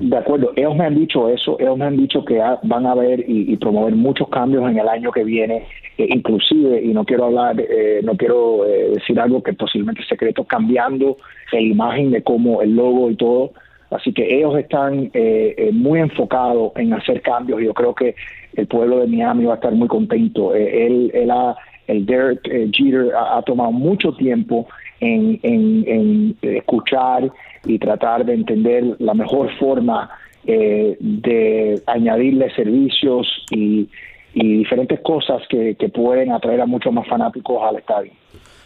De 0.00 0.16
acuerdo, 0.16 0.52
ellos 0.54 0.76
me 0.76 0.84
han 0.84 0.94
dicho 0.94 1.28
eso, 1.28 1.56
ellos 1.58 1.76
me 1.76 1.86
han 1.86 1.96
dicho 1.96 2.24
que 2.24 2.40
van 2.62 2.86
a 2.86 2.94
ver 2.94 3.24
y, 3.26 3.56
promover 3.56 3.94
muchos 3.94 4.28
cambios 4.28 4.70
en 4.70 4.78
el 4.78 4.88
año 4.88 5.10
que 5.10 5.24
viene, 5.24 5.66
eh, 5.98 6.06
inclusive, 6.08 6.82
y 6.82 6.92
no 6.92 7.04
quiero 7.04 7.24
hablar, 7.24 7.56
no 8.04 8.16
quiero 8.16 8.64
decir 8.94 9.18
algo 9.18 9.42
que 9.42 9.52
posiblemente 9.54 10.02
es 10.02 10.08
secreto, 10.08 10.44
cambiando 10.44 11.16
la 11.52 11.60
imagen 11.60 12.12
de 12.12 12.22
cómo 12.22 12.62
el 12.62 12.76
logo 12.76 13.10
y 13.10 13.16
todo. 13.16 13.52
Así 13.92 14.12
que 14.12 14.38
ellos 14.38 14.56
están 14.56 15.10
eh, 15.12 15.54
eh, 15.56 15.70
muy 15.72 16.00
enfocados 16.00 16.72
en 16.76 16.94
hacer 16.94 17.20
cambios 17.20 17.60
y 17.60 17.66
yo 17.66 17.74
creo 17.74 17.94
que 17.94 18.14
el 18.54 18.66
pueblo 18.66 19.00
de 19.00 19.06
Miami 19.06 19.44
va 19.44 19.52
a 19.52 19.56
estar 19.56 19.72
muy 19.72 19.88
contento. 19.88 20.54
Eh, 20.54 20.86
él, 20.86 21.10
él, 21.12 21.30
ha, 21.30 21.54
el 21.86 22.06
Derek 22.06 22.40
eh, 22.46 22.70
Jeter 22.72 23.12
ha, 23.14 23.42
tomado 23.42 23.70
mucho 23.70 24.12
tiempo 24.14 24.66
en 25.00 26.36
escuchar 26.42 27.30
y 27.64 27.78
tratar 27.78 28.24
de 28.24 28.34
entender 28.34 28.96
la 28.98 29.14
mejor 29.14 29.50
forma 29.58 30.10
eh, 30.44 30.96
de 30.98 31.80
añadirle 31.86 32.52
servicios 32.54 33.26
y, 33.50 33.88
y 34.34 34.58
diferentes 34.58 35.00
cosas 35.00 35.42
que, 35.48 35.76
que 35.78 35.88
pueden 35.88 36.32
atraer 36.32 36.60
a 36.60 36.66
muchos 36.66 36.92
más 36.92 37.06
fanáticos 37.06 37.62
al 37.62 37.76
estadio. 37.76 38.12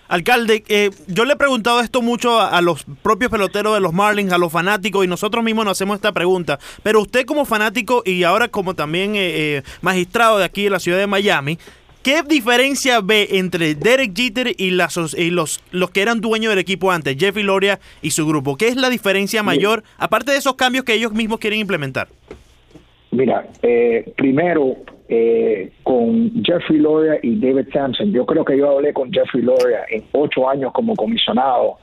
Alcalde, 0.08 0.62
eh, 0.68 0.90
yo 1.08 1.24
le 1.24 1.32
he 1.32 1.36
preguntado 1.36 1.80
esto 1.80 2.00
mucho 2.00 2.38
a, 2.38 2.48
a 2.50 2.60
los 2.62 2.84
propios 3.02 3.30
peloteros 3.30 3.74
de 3.74 3.80
los 3.80 3.92
Marlins, 3.92 4.32
a 4.32 4.38
los 4.38 4.52
fanáticos, 4.52 5.04
y 5.04 5.08
nosotros 5.08 5.42
mismos 5.42 5.64
nos 5.64 5.72
hacemos 5.72 5.96
esta 5.96 6.12
pregunta. 6.12 6.60
Pero 6.84 7.00
usted 7.00 7.26
como 7.26 7.44
fanático 7.44 8.02
y 8.04 8.22
ahora 8.22 8.46
como 8.46 8.74
también 8.74 9.16
eh, 9.16 9.56
eh, 9.56 9.62
magistrado 9.82 10.38
de 10.38 10.44
aquí 10.44 10.64
de 10.64 10.70
la 10.70 10.78
ciudad 10.78 10.98
de 10.98 11.08
Miami, 11.08 11.58
¿qué 12.06 12.22
diferencia 12.22 13.00
ve 13.02 13.26
entre 13.32 13.74
Derek 13.74 14.14
Jeter 14.14 14.52
y, 14.56 14.70
las, 14.70 14.96
y 15.18 15.30
los, 15.30 15.60
los 15.72 15.90
que 15.90 16.02
eran 16.02 16.20
dueños 16.20 16.50
del 16.50 16.60
equipo 16.60 16.92
antes, 16.92 17.16
Jeffrey 17.18 17.44
Loria 17.44 17.80
y 18.00 18.10
su 18.10 18.24
grupo? 18.28 18.54
¿Qué 18.56 18.68
es 18.68 18.76
la 18.76 18.88
diferencia 18.90 19.42
mayor, 19.42 19.82
aparte 19.98 20.30
de 20.30 20.38
esos 20.38 20.54
cambios 20.54 20.84
que 20.84 20.94
ellos 20.94 21.12
mismos 21.12 21.40
quieren 21.40 21.58
implementar? 21.58 22.06
Mira, 23.10 23.48
eh, 23.60 24.12
primero 24.16 24.76
eh, 25.08 25.72
con 25.82 26.44
Jeffrey 26.44 26.78
Loria 26.78 27.18
y 27.24 27.40
David 27.40 27.72
Sampson, 27.72 28.12
yo 28.12 28.24
creo 28.24 28.44
que 28.44 28.56
yo 28.56 28.70
hablé 28.70 28.92
con 28.92 29.12
Jeffrey 29.12 29.42
Loria 29.42 29.80
en 29.90 30.04
ocho 30.12 30.48
años 30.48 30.72
como 30.72 30.94
comisionado. 30.94 31.78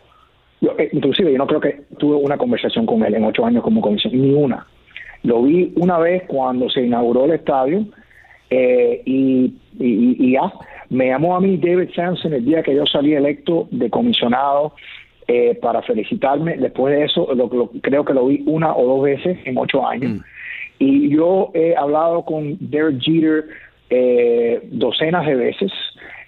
Yo, 0.62 0.71
eh, 0.77 0.88
inclusive 0.93 1.33
yo 1.33 1.38
no 1.38 1.47
creo 1.47 1.59
que 1.59 1.81
tuve 1.97 2.15
una 2.15 2.38
conversación 2.38 2.86
con 2.86 3.03
él 3.03 3.13
en 3.13 3.25
ocho 3.25 3.45
años 3.45 3.62
como 3.62 3.81
comisionado, 3.81 4.23
ni 4.23 4.33
una. 4.33 4.65
Lo 5.23 5.43
vi 5.43 5.73
una 5.75 5.97
vez 5.97 6.23
cuando 6.27 6.69
se 6.69 6.81
inauguró 6.81 7.25
el 7.25 7.31
estadio 7.31 7.86
eh, 8.49 9.01
y, 9.06 9.53
y- 9.79 10.15
y 10.19 10.32
ya. 10.34 10.51
Me 10.89 11.08
llamó 11.08 11.36
a 11.36 11.41
mí 11.41 11.58
David 11.58 11.89
Sampson 11.95 12.34
el 12.34 12.45
día 12.45 12.62
que 12.62 12.75
yo 12.75 12.86
salí 12.86 13.13
electo 13.13 13.67
de 13.71 13.89
comisionado 13.89 14.73
eh, 15.27 15.56
para 15.62 15.82
felicitarme. 15.82 16.58
Después 16.58 16.93
de 16.95 17.06
eso, 17.06 17.27
lo- 17.34 17.47
lo- 17.51 17.71
creo 17.82 18.03
que 18.06 18.13
lo 18.13 18.27
vi 18.27 18.43
una 18.45 18.75
o 18.75 18.86
dos 18.97 19.03
veces 19.03 19.38
en 19.45 19.58
ocho 19.58 19.88
años. 19.88 20.21
Y 20.79 21.10
yo 21.10 21.49
he 21.53 21.75
hablado 21.75 22.23
con 22.25 22.58
Derek 22.60 22.99
Jeter 23.01 23.45
eh, 23.89 24.60
docenas 24.71 25.25
de 25.25 25.36
veces. 25.36 25.71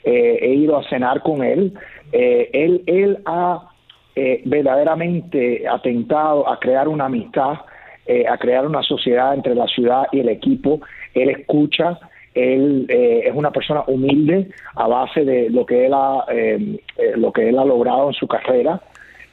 Eh, 0.04 0.40
he 0.42 0.54
ido 0.54 0.78
a 0.78 0.88
cenar 0.88 1.22
con 1.24 1.44
él. 1.44 1.74
Eh, 2.12 2.50
él, 2.54 2.84
él 2.86 3.18
ha 3.26 3.70
eh, 4.16 4.42
verdaderamente 4.46 5.68
atentado 5.68 6.48
a 6.48 6.60
crear 6.60 6.88
una 6.88 7.06
amistad, 7.06 7.54
eh, 8.06 8.26
a 8.28 8.38
crear 8.38 8.66
una 8.66 8.84
sociedad 8.84 9.34
entre 9.34 9.56
la 9.56 9.68
ciudad 9.68 10.04
y 10.12 10.20
el 10.20 10.30
equipo. 10.30 10.80
Él 11.16 11.30
escucha, 11.30 11.98
él 12.36 12.86
eh, 12.90 13.24
es 13.26 13.34
una 13.34 13.52
persona 13.52 13.84
humilde 13.88 14.50
a 14.76 14.88
base 14.88 15.24
de 15.24 15.50
lo 15.50 15.66
que 15.66 15.86
él 15.86 15.94
ha, 15.94 16.26
eh, 16.30 16.78
eh, 16.98 17.14
lo 17.16 17.32
que 17.32 17.48
él 17.50 17.58
ha 17.58 17.66
logrado 17.66 18.10
en 18.10 18.14
su 18.14 18.28
carrera. 18.28 18.82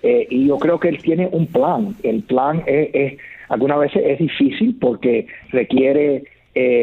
Eh, 0.05 0.27
y 0.31 0.47
yo 0.47 0.59
creo 0.59 0.79
que 0.81 0.89
él 0.89 0.99
tiene 1.03 1.29
un 1.31 1.47
plan. 1.47 1.95
El 2.03 2.23
plan 2.23 2.63
es, 2.67 3.19
algunas 3.49 3.81
veces 3.81 4.03
es 4.07 4.19
difícil 4.19 4.77
porque 4.81 5.27
requiere 5.51 6.25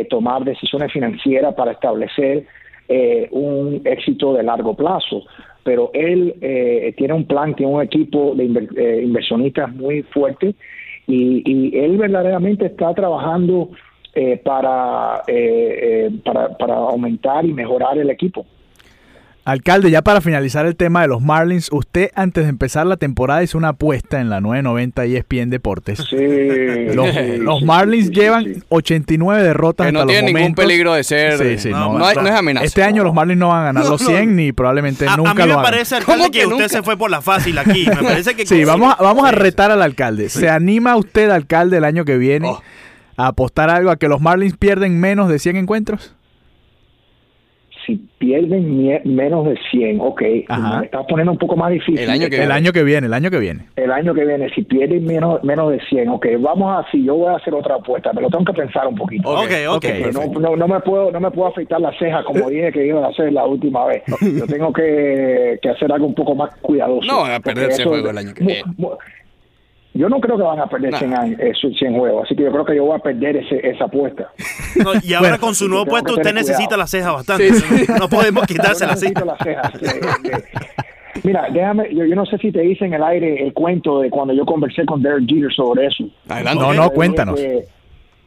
tomar 0.09 0.43
decisiones 0.43 0.91
financieras 0.91 1.53
para 1.53 1.73
establecer 1.73 2.45
un 3.31 3.81
éxito 3.85 4.33
de 4.33 4.43
largo 4.43 4.73
plazo. 4.73 5.23
Pero 5.63 5.91
él 5.93 6.33
tiene 6.97 7.13
un 7.13 7.25
plan, 7.25 7.55
tiene 7.55 7.73
un 7.73 7.81
equipo 7.81 8.33
de 8.35 8.45
inver- 8.45 9.03
inversionistas 9.03 9.75
muy 9.75 10.01
fuerte 10.03 10.55
y, 11.07 11.43
y 11.45 11.77
él 11.77 11.97
verdaderamente 11.97 12.65
está 12.65 12.93
trabajando 12.93 13.69
eh, 14.13 14.41
para, 14.43 15.23
eh, 15.27 16.07
eh, 16.07 16.21
para, 16.25 16.49
para 16.57 16.75
aumentar 16.75 17.45
y 17.45 17.53
mejorar 17.53 17.97
el 17.97 18.09
equipo. 18.09 18.45
Alcalde, 19.45 19.89
ya 19.89 20.03
para 20.03 20.21
finalizar 20.21 20.67
el 20.67 20.75
tema 20.75 21.01
de 21.01 21.07
los 21.07 21.21
Marlins, 21.23 21.69
usted 21.71 22.11
antes 22.13 22.43
de 22.43 22.49
empezar 22.51 22.85
la 22.85 22.97
temporada 22.97 23.41
hizo 23.41 23.57
una 23.57 23.69
apuesta 23.69 24.21
en 24.21 24.29
la 24.29 24.41
990 24.41 25.05
ESPN 25.05 25.49
Deportes. 25.49 26.05
Sí, 26.07 26.15
Los, 26.93 27.09
sí, 27.15 27.37
los 27.37 27.63
Marlins 27.63 28.07
sí, 28.07 28.13
sí, 28.13 28.19
llevan 28.19 28.43
sí. 28.43 28.61
89 28.69 29.41
derrotas 29.41 29.87
Que 29.87 29.91
no 29.93 29.99
hasta 30.01 30.05
los 30.05 30.11
tiene 30.13 30.27
ningún 30.27 30.41
momentos. 30.41 30.65
peligro 30.65 30.93
de 30.93 31.03
ser. 31.03 31.37
Sí, 31.39 31.57
sí, 31.57 31.69
no, 31.71 31.93
no, 31.93 31.99
no 31.99 32.05
hay- 32.05 32.15
no. 32.17 32.21
no 32.23 32.27
es 32.27 32.35
amenaza. 32.35 32.65
Este 32.65 32.83
año 32.83 33.03
los 33.03 33.13
Marlins 33.15 33.39
no 33.39 33.47
van 33.47 33.61
a 33.61 33.63
ganar 33.65 33.83
No, 33.85 33.89
los 33.91 34.01
no. 34.03 34.07
100 34.09 34.35
ni 34.35 34.51
probablemente 34.51 35.07
A, 35.07 35.13
a 35.13 35.17
nunca 35.17 35.33
mí 35.33 35.39
me 35.41 35.47
lo 35.47 35.53
hagan. 35.53 35.65
parece, 35.71 35.95
alcalde, 35.95 36.19
¿Cómo 36.21 36.31
que, 36.31 36.39
que 36.39 36.45
usted 36.45 36.55
nunca? 36.57 36.69
se 36.69 36.83
fue 36.83 36.97
por 36.97 37.09
la 37.09 37.21
fácil 37.21 37.57
aquí. 37.57 37.87
Me 37.87 37.95
parece 38.03 38.35
que 38.35 38.45
Sí, 38.45 38.63
vamos 38.65 38.93
a, 38.99 39.01
vamos 39.01 39.25
a 39.27 39.31
retar 39.31 39.71
al 39.71 39.81
alcalde. 39.81 40.29
¿Se 40.29 40.47
anima 40.47 40.95
usted, 40.95 41.31
alcalde, 41.31 41.77
el 41.77 41.85
año 41.85 42.05
que 42.05 42.17
viene 42.17 42.49
Oh. 42.49 42.61
A 43.23 43.27
apostar 43.27 43.69
algo 43.69 43.89
a 43.91 43.97
que 43.97 44.07
los 44.07 44.21
Marlins 44.21 44.55
pierden 44.57 44.99
menos 44.99 45.29
de 45.29 45.39
100 45.39 45.55
encuentros? 45.57 46.15
si 47.85 47.95
pierden 48.19 49.01
menos 49.05 49.47
de 49.47 49.57
100, 49.71 49.99
ok, 49.99 50.21
Ajá. 50.47 50.79
me 50.79 50.85
está 50.85 51.01
poniendo 51.07 51.31
un 51.31 51.39
poco 51.39 51.55
más 51.55 51.71
difícil. 51.71 51.97
El 51.97 52.09
año 52.11 52.29
que 52.29 52.35
El 52.35 52.41
viene. 52.41 52.53
año 52.53 52.71
que 52.71 52.83
viene, 52.83 53.07
el 53.07 53.13
año 53.15 53.31
que 53.31 53.39
viene. 53.39 53.65
El 53.75 53.91
año 53.91 54.13
que 54.13 54.25
viene, 54.25 54.47
si 54.53 54.61
pierden 54.61 55.05
menos, 55.05 55.43
menos 55.43 55.71
de 55.71 55.79
100, 55.89 56.07
ok, 56.09 56.27
vamos 56.39 56.71
a, 56.85 56.91
si 56.91 57.03
yo 57.03 57.15
voy 57.15 57.33
a 57.33 57.37
hacer 57.37 57.51
otra 57.55 57.75
apuesta, 57.77 58.13
me 58.13 58.21
lo 58.21 58.29
tengo 58.29 58.45
que 58.45 58.53
pensar 58.53 58.85
un 58.87 58.93
poquito. 58.95 59.27
Ok, 59.27 59.39
ok. 59.39 59.75
ok. 59.77 59.85
Porque 60.03 60.11
no, 60.11 60.39
no, 60.39 60.55
no 60.55 60.67
me 60.67 60.79
puedo 60.81 61.11
no 61.11 61.19
me 61.19 61.31
puedo 61.31 61.47
afeitar 61.47 61.81
la 61.81 61.91
ceja 61.97 62.23
como 62.25 62.47
dije 62.51 62.71
que 62.71 62.85
iba 62.85 63.03
a 63.03 63.09
hacer 63.09 63.33
la 63.33 63.45
última 63.47 63.83
vez. 63.87 64.03
Yo 64.21 64.45
tengo 64.45 64.71
que, 64.71 65.57
que 65.59 65.69
hacer 65.69 65.91
algo 65.91 66.05
un 66.05 66.13
poco 66.15 66.35
más 66.35 66.53
cuidadoso. 66.57 67.07
No 67.07 67.25
a 67.25 67.39
perder 67.39 67.41
Porque 67.41 67.73
ese 67.73 67.81
eso- 67.81 67.89
juego 67.89 68.09
el 68.11 68.17
año 68.19 68.33
que 68.35 68.43
viene. 68.43 68.63
Yo 69.99 70.07
no 70.07 70.19
creo 70.21 70.37
que 70.37 70.43
van 70.43 70.59
a 70.59 70.67
perder 70.67 70.91
Nah. 70.93 70.99
100, 70.99 71.13
años, 71.13 71.39
eh, 71.41 71.51
100 71.77 71.93
juegos, 71.97 72.23
así 72.23 72.35
que 72.35 72.43
yo 72.43 72.51
creo 72.51 72.63
que 72.65 72.75
yo 72.75 72.85
voy 72.85 72.95
a 72.95 72.99
perder 72.99 73.35
ese, 73.37 73.59
esa 73.67 73.85
apuesta. 73.85 74.31
No, 74.83 74.91
y 75.03 75.13
ahora 75.13 75.29
Bueno, 75.29 75.39
con 75.41 75.55
su 75.55 75.67
nuevo 75.67 75.85
puesto 75.85 76.13
usted 76.13 76.33
necesita 76.33 76.75
cuidado. 76.75 76.77
la 76.77 76.87
ceja 76.87 77.11
bastante. 77.11 77.51
No 77.99 78.07
podemos 78.07 78.43
necesito 78.49 79.25
las 79.25 79.37
cejas. 79.39 79.73
eh, 79.81 79.99
eh. 80.31 80.43
Mira, 81.23 81.47
déjame, 81.51 81.93
yo, 81.93 82.05
yo 82.05 82.15
no 82.15 82.25
sé 82.25 82.37
si 82.37 82.51
te 82.51 82.63
hice 82.63 82.85
en 82.85 82.93
el 82.93 83.03
aire 83.03 83.43
el 83.43 83.51
cuento 83.53 83.99
de 83.99 84.09
cuando 84.09 84.33
yo 84.33 84.45
conversé 84.45 84.85
con 84.85 85.01
Derek 85.01 85.27
Jeter 85.27 85.51
sobre 85.51 85.87
eso. 85.87 86.05
Adelante. 86.29 86.63
No, 86.63 86.73
no, 86.73 86.89
cuéntanos. 86.91 87.35
que- 87.39 87.65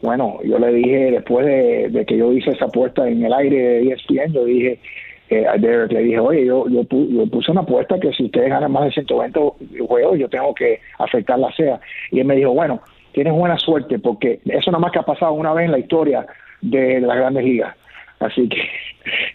bueno, 0.03 0.39
yo 0.45 0.59
le 0.59 0.73
dije 0.75 1.13
después 1.13 1.47
de, 1.47 1.89
de 1.91 2.05
que 2.05 2.19
yo 2.19 2.33
hice 2.33 2.51
esa 2.51 2.65
apuesta 2.65 3.09
en 3.09 3.25
el 3.25 3.33
aire 3.33 3.57
de 3.57 3.93
ESPN, 3.93 4.33
yo 4.33 4.45
dije 4.45 4.81
eh, 5.41 5.47
a 5.47 5.57
Derek, 5.57 5.93
le 5.93 6.03
dije, 6.03 6.19
oye, 6.19 6.45
yo, 6.47 6.69
yo, 6.69 6.83
pu- 6.83 7.09
yo 7.09 7.27
puse 7.31 7.51
una 7.51 7.63
apuesta 7.63 7.99
que 7.99 8.13
si 8.13 8.25
ustedes 8.25 8.51
ganan 8.51 8.73
más 8.73 8.85
de 8.85 8.93
120 8.93 9.41
juegos, 9.87 10.19
yo 10.19 10.29
tengo 10.29 10.55
que 10.55 10.81
afectar 10.99 11.39
la 11.39 11.53
CEA. 11.53 11.81
Y 12.11 12.21
él 12.21 12.27
me 12.27 12.37
dijo, 12.37 12.53
bueno, 12.53 12.81
tienes 13.13 13.33
buena 13.33 13.59
suerte 13.59 13.99
porque 13.99 14.41
eso 14.47 14.71
nada 14.71 14.81
más 14.81 14.93
que 14.93 14.99
ha 14.99 15.03
pasado 15.03 15.33
una 15.33 15.53
vez 15.53 15.67
en 15.67 15.73
la 15.73 15.79
historia 15.79 16.27
de 16.61 17.01
las 17.01 17.17
grandes 17.17 17.45
ligas. 17.45 17.77
Así 18.21 18.49
que, 18.49 18.61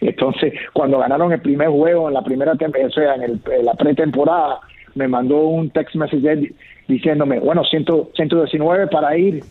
entonces, 0.00 0.52
cuando 0.72 0.98
ganaron 0.98 1.32
el 1.32 1.40
primer 1.40 1.68
juego 1.68 2.08
en 2.08 2.14
la 2.14 2.22
primera 2.22 2.52
o 2.52 2.90
sea, 2.90 3.14
en, 3.14 3.22
el- 3.22 3.40
en 3.52 3.64
la 3.64 3.74
pretemporada, 3.74 4.60
me 4.94 5.06
mandó 5.08 5.46
un 5.46 5.70
text 5.70 5.94
message 5.96 6.52
diciéndome, 6.88 7.38
bueno, 7.38 7.64
100, 7.64 7.84
119 8.14 8.86
para 8.88 9.16
ir. 9.16 9.42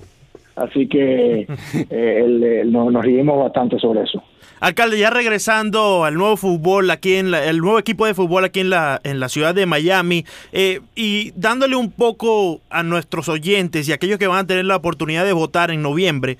Así 0.55 0.87
que 0.87 1.41
eh, 1.89 2.21
él, 2.25 2.43
eh, 2.43 2.63
nos, 2.65 2.91
nos 2.91 3.05
reímos 3.05 3.37
bastante 3.43 3.77
sobre 3.79 4.01
eso. 4.01 4.23
Alcalde, 4.59 4.97
ya 4.97 5.09
regresando 5.11 6.03
al 6.03 6.15
nuevo 6.15 6.35
fútbol 6.35 6.89
aquí 6.89 7.15
en 7.15 7.29
la- 7.31 7.45
el 7.45 7.59
nuevo 7.59 7.77
equipo 7.77 8.05
de 8.07 8.13
fútbol 8.15 8.43
aquí 8.45 8.59
en 8.61 8.69
la, 8.71 8.99
en 9.03 9.19
la 9.19 9.29
ciudad 9.29 9.53
de 9.53 9.65
Miami 9.67 10.25
eh, 10.51 10.81
y 10.95 11.31
dándole 11.35 11.75
un 11.75 11.91
poco 11.91 12.61
a 12.71 12.81
nuestros 12.81 13.29
oyentes 13.29 13.87
y 13.87 13.91
aquellos 13.93 14.17
que 14.17 14.25
van 14.27 14.39
a 14.39 14.47
tener 14.47 14.65
la 14.65 14.75
oportunidad 14.75 15.25
de 15.25 15.33
votar 15.33 15.69
en 15.69 15.81
noviembre, 15.83 16.37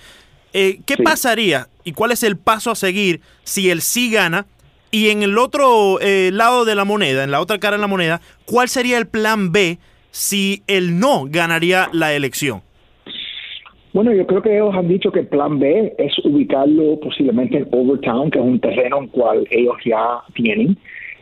eh, 0.54 0.80
¿qué 0.88 0.96
Sí. 0.96 1.04
pasaría 1.04 1.68
y 1.84 1.92
cuál 1.94 2.12
es 2.12 2.24
el 2.24 2.38
paso 2.38 2.72
a 2.72 2.76
seguir 2.76 3.22
si 3.44 3.70
el 3.70 3.82
sí 3.82 4.10
gana? 4.10 4.48
Y 4.90 5.10
en 5.10 5.22
el 5.22 5.38
otro 5.38 6.00
eh, 6.02 6.32
lado 6.34 6.66
de 6.66 6.74
la 6.74 6.86
moneda, 6.86 7.24
en 7.24 7.30
la 7.32 7.40
otra 7.42 7.60
cara 7.60 7.76
de 7.78 7.82
la 7.82 7.88
moneda, 7.88 8.22
¿cuál 8.46 8.68
sería 8.70 8.98
el 8.98 9.06
plan 9.06 9.52
B 9.52 9.78
si 10.12 10.64
el 10.66 10.98
no 11.00 11.26
ganaría 11.30 11.90
la 11.92 12.14
elección? 12.14 12.64
Bueno, 13.94 14.14
yo 14.14 14.28
creo 14.28 14.42
que 14.42 14.54
ellos 14.56 14.76
han 14.76 14.88
dicho 14.88 15.12
que 15.12 15.22
el 15.22 15.28
plan 15.28 15.60
B 15.60 15.94
es 15.98 16.14
ubicarlo 16.24 17.00
posiblemente 17.00 17.58
en 17.58 17.68
Overtown, 17.72 18.30
que 18.30 18.40
es 18.40 18.46
un 18.46 18.60
terreno 18.60 19.00
en 19.00 19.08
cual 19.08 19.48
ellos 19.50 19.76
ya 19.86 20.20
tienen. 20.34 20.78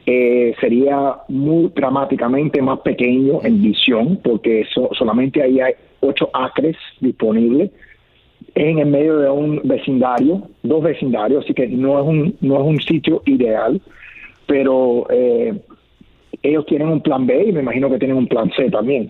Eh, 0.07 0.53
sería 0.59 1.15
muy 1.29 1.71
dramáticamente 1.75 2.61
más 2.61 2.79
pequeño 2.79 3.39
en 3.43 3.61
visión, 3.61 4.19
porque 4.23 4.65
so- 4.73 4.89
solamente 4.93 5.41
ahí 5.41 5.59
hay 5.59 5.73
ocho 6.01 6.29
acres 6.33 6.75
disponibles 6.99 7.71
en 8.53 8.79
el 8.79 8.85
medio 8.87 9.17
de 9.17 9.29
un 9.29 9.61
vecindario, 9.63 10.43
dos 10.61 10.83
vecindarios, 10.83 11.43
así 11.43 11.53
que 11.53 11.67
no 11.67 11.99
es 11.99 12.05
un, 12.07 12.35
no 12.41 12.55
es 12.61 12.67
un 12.67 12.79
sitio 12.81 13.21
ideal, 13.25 13.81
pero 14.45 15.07
eh, 15.09 15.53
ellos 16.43 16.65
tienen 16.67 16.89
un 16.89 17.01
plan 17.01 17.25
B 17.25 17.45
y 17.47 17.51
me 17.51 17.61
imagino 17.61 17.89
que 17.89 17.97
tienen 17.97 18.17
un 18.17 18.27
plan 18.27 18.51
C 18.55 18.69
también. 18.69 19.09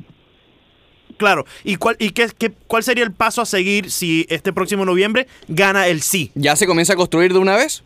Claro, 1.17 1.45
¿y 1.63 1.75
cuál, 1.77 1.95
y 1.99 2.11
qué, 2.11 2.27
qué- 2.37 2.51
cuál 2.67 2.83
sería 2.83 3.03
el 3.03 3.11
paso 3.13 3.41
a 3.41 3.45
seguir 3.45 3.89
si 3.91 4.25
este 4.29 4.51
próximo 4.53 4.85
noviembre 4.85 5.27
gana 5.47 5.87
el 5.87 6.01
sí? 6.01 6.31
¿Ya 6.35 6.55
se 6.55 6.67
comienza 6.67 6.93
a 6.93 6.95
construir 6.95 7.31
de 7.33 7.39
una 7.39 7.55
vez? 7.55 7.83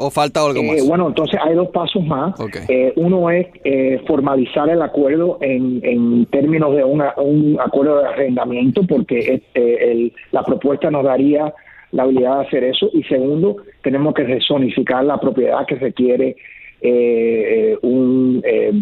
¿O 0.00 0.10
falta 0.10 0.40
algo 0.44 0.60
Eh, 0.60 0.66
más? 0.76 0.86
bueno, 0.86 1.08
entonces 1.08 1.40
hay 1.42 1.54
dos 1.56 1.68
pasos 1.70 2.04
más. 2.04 2.32
Eh, 2.68 2.92
uno 2.96 3.30
es 3.30 3.48
eh, 3.64 4.00
formalizar 4.06 4.68
el 4.68 4.80
acuerdo 4.80 5.38
en, 5.40 5.80
en 5.82 6.26
términos 6.26 6.76
de 6.76 6.84
una- 6.84 7.14
un 7.16 7.58
acuerdo 7.60 7.98
de 8.02 8.08
arrendamiento, 8.08 8.82
porque 8.88 9.42
eh, 9.54 9.78
el- 9.90 10.12
la 10.30 10.44
propuesta 10.44 10.88
nos 10.90 11.04
daría 11.04 11.52
la 11.90 12.02
habilidad 12.04 12.40
de 12.40 12.46
hacer 12.46 12.64
eso. 12.64 12.90
Y 12.92 13.02
segundo, 13.04 13.56
tenemos 13.82 14.14
que 14.14 14.22
rezonificar 14.22 15.04
la 15.04 15.18
propiedad 15.18 15.66
que 15.66 15.74
requiere 15.76 16.36
eh, 16.80 17.72
eh, 17.72 17.78
un, 17.82 18.42
eh, 18.44 18.72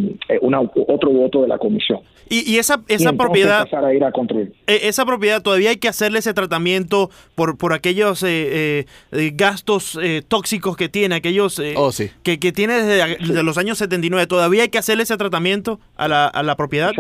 una, 0.42 0.60
otro 0.60 1.10
voto 1.10 1.42
de 1.42 1.48
la 1.48 1.58
comisión. 1.58 2.00
Y, 2.28 2.40
y 2.54 2.58
esa, 2.58 2.82
esa 2.88 3.12
Y 3.12 3.16
propiedad, 3.16 3.60
empezar 3.60 3.84
a 3.84 3.94
ir 3.94 4.02
a 4.02 4.10
construir. 4.10 4.52
eh, 4.66 4.80
esa 4.84 5.06
propiedad 5.06 5.42
todavía 5.42 5.70
hay 5.70 5.76
que 5.76 5.86
hacerle 5.88 6.18
ese 6.18 6.34
tratamiento 6.34 7.08
por, 7.36 7.56
por 7.56 7.72
aquellos 7.72 8.22
eh, 8.24 8.28
eh, 8.28 8.84
eh, 9.12 9.30
gastos 9.34 9.96
eh, 10.02 10.22
tóxicos 10.26 10.76
que 10.76 10.88
tiene, 10.88 11.14
aquellos 11.14 11.58
eh, 11.60 11.74
Oh, 11.76 11.92
sí. 11.92 12.10
que, 12.24 12.38
que 12.40 12.50
tiene 12.52 12.74
desde 12.82 13.16
desde 13.18 13.42
los 13.44 13.58
años 13.58 13.78
79. 13.78 14.26
Todavía 14.26 14.62
hay 14.62 14.68
que 14.70 14.78
hacerle 14.78 15.04
ese 15.04 15.16
tratamiento 15.16 15.78
a 15.96 16.08
la, 16.08 16.26
a 16.26 16.42
la 16.42 16.56
propiedad. 16.56 16.92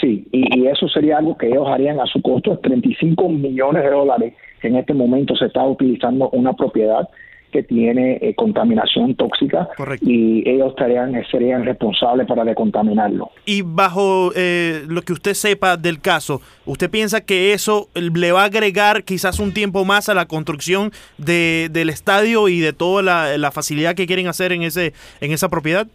Sí, 0.00 0.26
y, 0.32 0.58
y 0.58 0.66
eso 0.66 0.88
sería 0.88 1.18
algo 1.18 1.36
que 1.36 1.46
ellos 1.48 1.66
harían 1.68 2.00
a 2.00 2.06
su 2.06 2.20
costo 2.22 2.50
de 2.52 2.56
35 2.58 3.28
millones 3.28 3.82
de 3.84 3.90
dólares. 3.90 4.34
que 4.60 4.68
En 4.68 4.76
este 4.76 4.94
momento 4.94 5.36
se 5.36 5.46
está 5.46 5.62
utilizando 5.64 6.30
una 6.30 6.54
propiedad 6.54 7.08
que 7.54 7.62
tiene 7.62 8.18
eh, 8.20 8.34
contaminación 8.34 9.14
tóxica 9.14 9.68
Correcto. 9.76 10.04
y 10.10 10.42
ellos 10.44 10.70
estarían, 10.70 11.14
serían 11.30 11.64
responsables 11.64 12.26
para 12.26 12.42
decontaminarlo. 12.42 13.30
Y 13.46 13.62
bajo 13.62 14.32
eh, 14.34 14.82
lo 14.88 15.02
que 15.02 15.12
usted 15.12 15.34
sepa 15.34 15.76
del 15.76 16.00
caso, 16.00 16.40
¿usted 16.66 16.90
piensa 16.90 17.20
que 17.20 17.52
eso 17.52 17.86
le 17.94 18.32
va 18.32 18.42
a 18.42 18.46
agregar 18.46 19.04
quizás 19.04 19.38
un 19.38 19.54
tiempo 19.54 19.84
más 19.84 20.08
a 20.08 20.14
la 20.14 20.26
construcción 20.26 20.90
de, 21.16 21.68
del 21.70 21.90
estadio 21.90 22.48
y 22.48 22.58
de 22.58 22.72
toda 22.72 23.04
la, 23.04 23.38
la 23.38 23.52
facilidad 23.52 23.94
que 23.94 24.08
quieren 24.08 24.26
hacer 24.26 24.50
en, 24.50 24.64
ese, 24.64 24.92
en 25.20 25.30
esa 25.30 25.48
propiedad? 25.48 25.86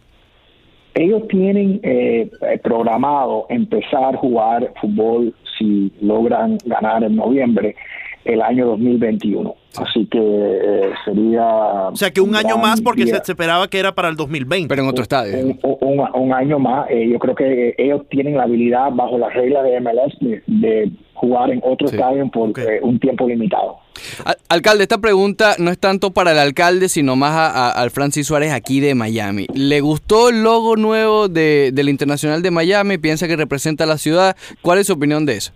Ellos 0.94 1.28
tienen 1.28 1.78
eh, 1.82 2.30
eh, 2.40 2.58
programado 2.62 3.44
empezar 3.50 4.14
a 4.14 4.16
jugar 4.16 4.72
fútbol 4.80 5.34
si 5.58 5.92
logran 6.00 6.56
ganar 6.64 7.04
en 7.04 7.16
noviembre 7.16 7.76
el 8.24 8.42
año 8.42 8.66
2021. 8.66 9.54
Así 9.76 10.04
que 10.10 10.18
eh, 10.18 10.90
sería... 11.04 11.44
O 11.88 11.96
sea, 11.96 12.10
que 12.10 12.20
un 12.20 12.34
año 12.34 12.58
más 12.58 12.80
porque 12.80 13.02
se, 13.02 13.12
día. 13.12 13.22
se 13.24 13.32
esperaba 13.32 13.68
que 13.68 13.78
era 13.78 13.94
para 13.94 14.08
el 14.08 14.16
2020. 14.16 14.68
Pero 14.68 14.82
en 14.82 14.88
otro 14.88 15.02
estadio. 15.02 15.38
un, 15.38 15.58
un- 15.62 16.08
un 16.14 16.32
año 16.34 16.58
más. 16.58 16.90
Eh, 16.90 17.08
yo 17.10 17.18
creo 17.20 17.34
que 17.36 17.68
eh, 17.70 17.74
ellos 17.78 18.02
tienen 18.10 18.36
la 18.36 18.42
habilidad, 18.44 18.90
bajo 18.92 19.16
las 19.16 19.32
reglas 19.32 19.62
de 19.64 19.80
MLS, 19.80 20.18
de, 20.20 20.42
de 20.46 20.90
jugar 21.14 21.50
en 21.50 21.60
otro 21.62 21.86
Sí. 21.86 21.94
estadio 21.94 22.28
por 22.30 22.50
eh, 22.58 22.80
un 22.82 22.98
tiempo 22.98 23.28
limitado. 23.28 23.76
Al- 24.24 24.36
alcalde, 24.48 24.82
esta 24.82 24.98
pregunta 24.98 25.54
no 25.58 25.70
es 25.70 25.78
tanto 25.78 26.10
para 26.10 26.32
el 26.32 26.38
alcalde, 26.38 26.88
sino 26.88 27.14
más 27.14 27.32
a- 27.32 27.68
a- 27.68 27.70
al 27.70 27.90
Francis 27.90 28.26
Suárez 28.26 28.52
aquí 28.52 28.80
de 28.80 28.96
Miami. 28.96 29.46
¿Le 29.54 29.80
gustó 29.80 30.30
el 30.30 30.42
logo 30.42 30.74
nuevo 30.76 31.28
de, 31.28 31.70
del 31.72 31.88
Internacional 31.88 32.42
de 32.42 32.50
Miami? 32.50 32.98
¿Piensa 32.98 33.28
que 33.28 33.36
representa 33.36 33.84
a 33.84 33.86
la 33.86 33.98
ciudad? 33.98 34.36
¿Cuál 34.62 34.78
es 34.80 34.88
su 34.88 34.94
opinión 34.94 35.26
de 35.26 35.36
eso? 35.36 35.52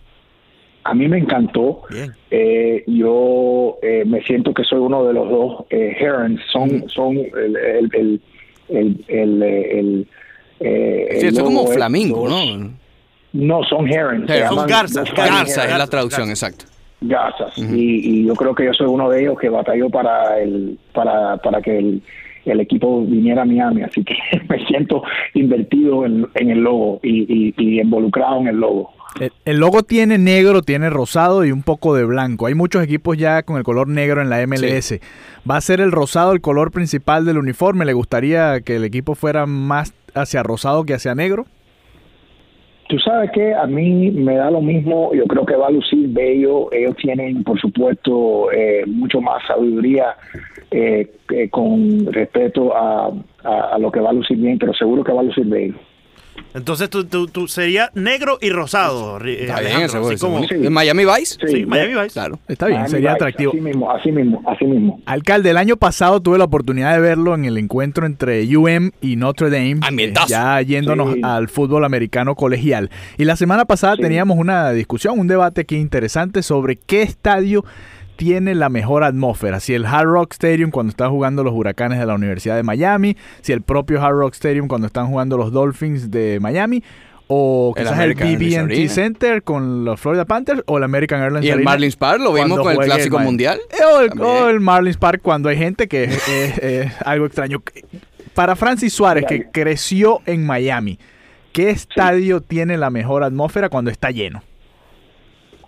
A 0.84 0.94
mí 0.94 1.08
me 1.08 1.18
encantó. 1.18 1.82
Eh, 2.30 2.84
yo 2.86 3.78
eh, 3.82 4.04
me 4.06 4.22
siento 4.22 4.52
que 4.52 4.64
soy 4.64 4.78
uno 4.80 5.04
de 5.04 5.14
los 5.14 5.28
dos 5.28 5.64
eh, 5.70 5.96
Herons. 5.98 6.40
Son, 6.52 6.88
son 6.88 7.16
el, 7.16 7.56
el, 7.56 7.90
el, 8.68 9.04
el, 9.08 9.42
el, 9.42 9.42
eh, 10.60 11.08
eh, 11.10 11.16
Sí, 11.20 11.26
eso 11.26 11.36
es 11.38 11.42
como 11.42 11.66
flamingo, 11.66 12.28
¿no? 12.28 12.74
No, 13.32 13.64
son 13.64 13.88
Herons. 13.88 14.30
Son 14.48 14.66
garzas, 14.66 15.04
dos 15.04 15.10
Flying 15.10 15.34
Garza 15.34 15.64
es 15.64 15.78
la 15.78 15.86
traducción, 15.86 16.28
garza. 16.28 16.46
exacto. 16.48 16.72
Garzas. 17.00 17.58
y, 17.58 18.20
y 18.22 18.26
yo 18.26 18.34
creo 18.34 18.54
que 18.54 18.64
yo 18.64 18.72
soy 18.72 18.86
uno 18.86 19.10
de 19.10 19.22
ellos 19.22 19.38
que 19.38 19.48
batalló 19.50 19.90
para 19.90 20.40
el 20.40 20.78
para, 20.94 21.36
para 21.38 21.60
que 21.60 21.76
el, 21.78 22.02
el 22.46 22.60
equipo 22.60 23.04
viniera 23.04 23.42
a 23.42 23.44
Miami, 23.44 23.82
así 23.82 24.02
que 24.04 24.14
me 24.48 24.64
siento 24.66 25.02
invertido 25.34 26.06
en, 26.06 26.26
en 26.34 26.50
el 26.50 26.60
logo 26.60 27.00
y, 27.02 27.24
y- 27.48 27.54
y 27.58 27.80
involucrado 27.80 28.40
en 28.40 28.48
el 28.48 28.56
logo. 28.56 28.93
El, 29.20 29.32
el 29.44 29.58
logo 29.58 29.82
tiene 29.84 30.18
negro, 30.18 30.62
tiene 30.62 30.90
rosado 30.90 31.44
y 31.44 31.52
un 31.52 31.62
poco 31.62 31.94
de 31.94 32.04
blanco. 32.04 32.46
Hay 32.46 32.54
muchos 32.54 32.82
equipos 32.82 33.16
ya 33.16 33.42
con 33.44 33.56
el 33.58 33.62
color 33.62 33.86
negro 33.88 34.20
en 34.20 34.28
la 34.30 34.44
MLS. 34.46 34.98
¿Va 35.48 35.56
a 35.56 35.60
ser 35.60 35.80
el 35.80 35.92
rosado 35.92 36.32
el 36.32 36.40
color 36.40 36.72
principal 36.72 37.24
del 37.24 37.38
uniforme? 37.38 37.84
¿Le 37.84 37.92
gustaría 37.92 38.60
que 38.62 38.76
el 38.76 38.84
equipo 38.84 39.14
fuera 39.14 39.46
más 39.46 39.94
hacia 40.14 40.42
rosado 40.42 40.84
que 40.84 40.94
hacia 40.94 41.14
negro? 41.14 41.46
Tú 42.88 42.98
sabes 42.98 43.30
que 43.32 43.54
a 43.54 43.66
mí 43.66 44.10
me 44.10 44.36
da 44.36 44.50
lo 44.50 44.60
mismo, 44.60 45.14
yo 45.14 45.24
creo 45.24 45.46
que 45.46 45.56
va 45.56 45.68
a 45.68 45.70
lucir 45.70 46.06
bello, 46.08 46.70
ellos 46.70 46.94
tienen 46.96 47.42
por 47.42 47.58
supuesto 47.58 48.52
eh, 48.52 48.84
mucho 48.86 49.22
más 49.22 49.42
sabiduría 49.46 50.16
eh, 50.70 51.10
eh, 51.32 51.48
con 51.48 52.12
respeto 52.12 52.76
a, 52.76 53.06
a- 53.42 53.74
a 53.74 53.78
lo 53.78 53.90
que 53.90 54.00
va 54.00 54.10
a 54.10 54.12
lucir 54.12 54.36
bien, 54.36 54.58
pero 54.58 54.74
seguro 54.74 55.02
que 55.02 55.12
va 55.12 55.20
a 55.20 55.24
lucir 55.24 55.46
bello. 55.46 55.74
Entonces 56.54 56.88
tú, 56.88 57.04
tú- 57.04 57.26
tú- 57.26 57.48
sería 57.48 57.90
negro 57.94 58.38
y 58.40 58.50
rosado, 58.50 59.16
Está 59.18 59.24
bien, 59.24 59.50
Alejandro, 59.50 59.86
ese 59.86 59.96
así 59.98 60.06
juego, 60.06 60.18
como- 60.20 60.36
ese 60.38 60.46
Sí. 60.48 60.54
juego. 60.54 60.66
¿En 60.66 60.72
Miami 60.72 61.04
Vice? 61.04 61.36
Sí, 61.46 61.66
Miami 61.66 61.94
Vice. 61.94 62.10
Claro. 62.12 62.38
Está 62.48 62.66
bien, 62.66 62.78
Miami 62.80 62.90
sería 62.90 63.10
Vice, 63.10 63.16
atractivo. 63.16 63.52
Así 63.52 63.60
mismo, 63.60 63.90
así 63.90 64.12
mismo, 64.12 64.42
así 64.46 64.64
mismo. 64.64 65.00
Alcalde, 65.06 65.50
el 65.50 65.56
año 65.56 65.76
pasado 65.76 66.20
tuve 66.20 66.38
la 66.38 66.44
oportunidad 66.44 66.94
de 66.94 67.00
verlo 67.00 67.34
en 67.34 67.44
el 67.44 67.58
encuentro 67.58 68.06
entre 68.06 68.44
UM 68.56 68.92
y 69.00 69.16
Notre 69.16 69.50
Dame, 69.50 69.78
Ambientazo. 69.82 70.26
eh, 70.26 70.30
ya 70.30 70.60
yéndonos 70.62 71.14
Sí. 71.14 71.20
al 71.22 71.48
fútbol 71.48 71.84
americano 71.84 72.34
colegial. 72.34 72.90
Y 73.18 73.24
la 73.24 73.36
semana 73.36 73.64
pasada 73.64 73.96
Sí. 73.96 74.02
teníamos 74.02 74.38
una 74.38 74.70
discusión, 74.72 75.18
un 75.18 75.26
debate 75.26 75.62
aquí 75.62 75.76
interesante 75.76 76.42
sobre 76.42 76.76
qué 76.76 77.02
estadio 77.02 77.64
tiene 78.16 78.54
la 78.54 78.68
mejor 78.68 79.04
atmósfera, 79.04 79.60
si 79.60 79.74
el 79.74 79.86
Hard 79.86 80.06
Rock 80.06 80.32
Stadium 80.32 80.70
cuando 80.70 80.90
están 80.90 81.10
jugando 81.10 81.42
los 81.42 81.52
Huracanes 81.54 81.98
de 81.98 82.06
la 82.06 82.14
Universidad 82.14 82.56
de 82.56 82.62
Miami, 82.62 83.16
si 83.40 83.52
el 83.52 83.62
propio 83.62 84.02
Hard 84.02 84.16
Rock 84.16 84.34
Stadium 84.34 84.68
cuando 84.68 84.86
están 84.86 85.06
jugando 85.08 85.36
los 85.36 85.52
Dolphins 85.52 86.10
de 86.10 86.38
Miami, 86.40 86.82
o 87.26 87.72
El 87.76 87.84
quizás 87.84 87.98
el, 88.00 88.10
Airlines 88.20 88.66
BB&T. 88.66 88.88
Center 88.90 89.42
con 89.42 89.84
los 89.86 89.98
Florida 89.98 90.26
Panthers 90.26 90.62
o 90.66 90.76
el 90.76 90.84
American 90.84 91.22
Airlines 91.22 91.44
Y 91.46 91.48
el 91.48 91.54
Arena 91.54 91.70
Marlins 91.70 91.96
Park 91.96 92.20
lo 92.20 92.34
vimos 92.34 92.58
con 92.60 92.72
el 92.72 92.78
Clásico. 92.80 93.18
Mundial. 93.18 93.58
Eh, 93.70 93.76
O 93.82 94.00
el, 94.00 94.20
o 94.20 94.48
el 94.50 94.60
Marlins 94.60 94.98
Park 94.98 95.20
cuando 95.22 95.48
hay 95.48 95.56
gente 95.56 95.88
que 95.88 96.04
es, 96.04 96.28
es- 96.28 96.58
es 96.58 96.92
algo 97.02 97.24
extraño. 97.26 97.62
Para 98.34 98.56
Francis 98.56 98.92
Suárez, 98.92 99.24
que 99.26 99.46
creció 99.50 100.20
en 100.26 100.44
Miami, 100.44 100.98
¿qué 101.52 101.70
estadio 101.70 102.42
tiene 102.42 102.76
la 102.76 102.90
mejor 102.90 103.24
atmósfera 103.24 103.68
cuando 103.70 103.90
está 103.90 104.10
lleno? 104.10 104.42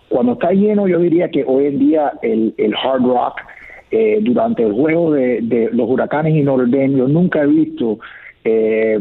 Cuando 0.08 0.34
está 0.34 0.52
lleno, 0.52 0.86
yo 0.86 1.00
diría 1.00 1.30
que 1.30 1.44
hoy 1.46 1.66
en 1.66 1.78
día 1.78 2.12
el, 2.22 2.54
el 2.58 2.74
Hard 2.74 3.02
Rock, 3.02 3.40
eh, 3.90 4.18
durante 4.22 4.62
el 4.62 4.72
juego 4.72 5.12
de, 5.12 5.40
de 5.42 5.70
los 5.72 5.88
huracanes 5.88 6.34
y 6.34 6.42
Notre 6.42 6.66
Dame, 6.66 6.98
yo 6.98 7.08
nunca 7.08 7.42
he 7.42 7.46
visto, 7.46 7.98
eh, 8.44 8.98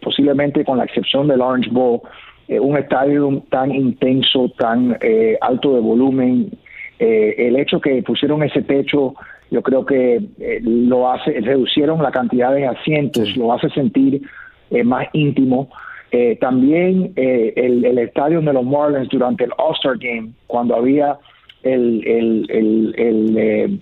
posiblemente 0.00 0.64
con 0.64 0.78
la 0.78 0.84
excepción 0.84 1.28
del 1.28 1.40
Orange 1.40 1.70
Bowl, 1.70 2.00
eh, 2.48 2.58
un 2.58 2.76
estadio 2.76 3.42
tan 3.50 3.72
intenso, 3.72 4.48
tan 4.58 4.96
eh, 5.00 5.38
alto 5.40 5.74
de 5.74 5.80
volumen. 5.80 6.50
Eh, 6.98 7.34
el 7.48 7.56
hecho 7.56 7.80
que 7.80 8.02
pusieron 8.02 8.42
ese 8.42 8.62
techo, 8.62 9.14
yo 9.50 9.62
creo 9.62 9.84
que 9.84 10.20
eh, 10.38 10.60
lo 10.62 11.10
hace, 11.10 11.40
reducieron 11.40 12.02
la 12.02 12.10
cantidad 12.10 12.54
de 12.54 12.66
asientos, 12.66 13.36
lo 13.36 13.52
hace 13.52 13.68
sentir 13.70 14.22
eh, 14.70 14.84
más 14.84 15.06
íntimo. 15.12 15.68
Eh, 16.14 16.36
también 16.40 17.12
eh, 17.16 17.54
el, 17.56 17.84
el 17.86 17.98
estadio 17.98 18.40
de 18.42 18.52
los 18.52 18.64
Marlins 18.64 19.08
durante 19.08 19.44
el 19.44 19.50
All-Star 19.56 19.96
Game, 19.98 20.32
cuando 20.46 20.76
había 20.76 21.16
el, 21.62 22.06
el, 22.06 22.46
el, 22.50 22.94
el, 22.98 23.36
eh, 23.38 23.78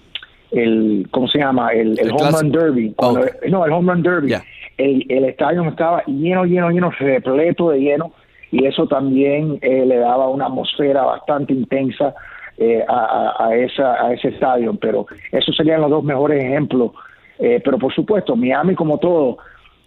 el- 0.53 1.09
¿cómo 1.11 1.27
se 1.29 1.39
llama? 1.39 1.73
El, 1.73 1.99
el 1.99 2.11
Home 2.13 2.31
Run. 2.41 2.53
Derby. 2.53 2.93
cuando- 2.97 3.21
Ok. 3.23 3.27
No, 3.49 3.67
el 3.67 3.73
Home 3.73 3.93
Run 3.93 4.03
Derby. 4.03 4.35
El, 4.79 5.05
el 5.09 5.25
estadio 5.25 5.63
estaba 5.69 6.03
lleno, 6.07 6.45
lleno, 6.45 6.71
lleno, 6.71 6.91
repleto 6.99 7.71
de 7.71 7.81
lleno, 7.81 8.13
y 8.53 8.65
eso 8.65 8.87
también 8.87 9.59
eh, 9.61 9.85
le 9.85 9.97
daba 9.97 10.29
una 10.29 10.47
atmósfera 10.47 11.03
bastante 11.03 11.53
intensa 11.53 12.15
eh, 12.59 12.85
a, 12.89 12.95
a- 13.41 13.47
a 13.49 13.55
esa, 13.57 14.07
a 14.07 14.13
ese 14.13 14.29
estadio. 14.29 14.75
Pero 14.81 15.07
esos 15.33 15.57
serían 15.57 15.81
los 15.81 15.91
dos 15.91 16.05
mejores 16.05 16.43
ejemplos. 16.45 16.93
Eh, 17.39 17.61
pero 17.65 17.79
por 17.79 17.93
supuesto, 17.95 18.37
Miami 18.37 18.75
como 18.75 18.99
todo, 18.99 19.39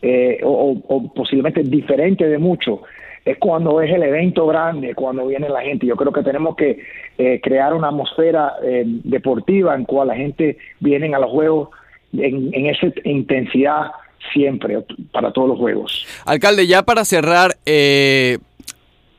eh, 0.05 0.41
o, 0.43 1.11
posiblemente 1.15 1.63
diferente 1.63 2.27
de 2.27 2.37
mucho, 2.37 2.81
es 3.23 3.37
cuando 3.37 3.81
es 3.81 3.89
el 3.89 4.03
evento 4.03 4.45
grande, 4.45 4.93
cuando 4.93 5.25
viene 5.25 5.47
la 5.47 5.61
gente. 5.61 5.87
Yo 5.87 5.95
creo 5.95 6.11
que 6.11 6.23
tenemos 6.23 6.57
que 6.57 6.83
eh, 7.17 7.39
crear 7.41 7.73
una 7.73 7.87
atmósfera 7.87 8.55
eh, 8.61 8.83
deportiva 8.85 9.73
en 9.75 9.85
cual 9.85 10.09
la 10.09 10.15
gente 10.15 10.57
viene 10.81 11.15
a 11.15 11.19
los 11.19 11.31
juegos 11.31 11.69
en, 12.11 12.53
en 12.53 12.65
esa 12.65 12.87
intensidad 13.05 13.91
siempre 14.33 14.83
para 15.13 15.31
todos 15.31 15.47
los 15.47 15.57
juegos. 15.57 16.05
Alcalde, 16.25 16.67
ya 16.67 16.83
para 16.83 17.05
cerrar, 17.05 17.55
eh, 17.65 18.39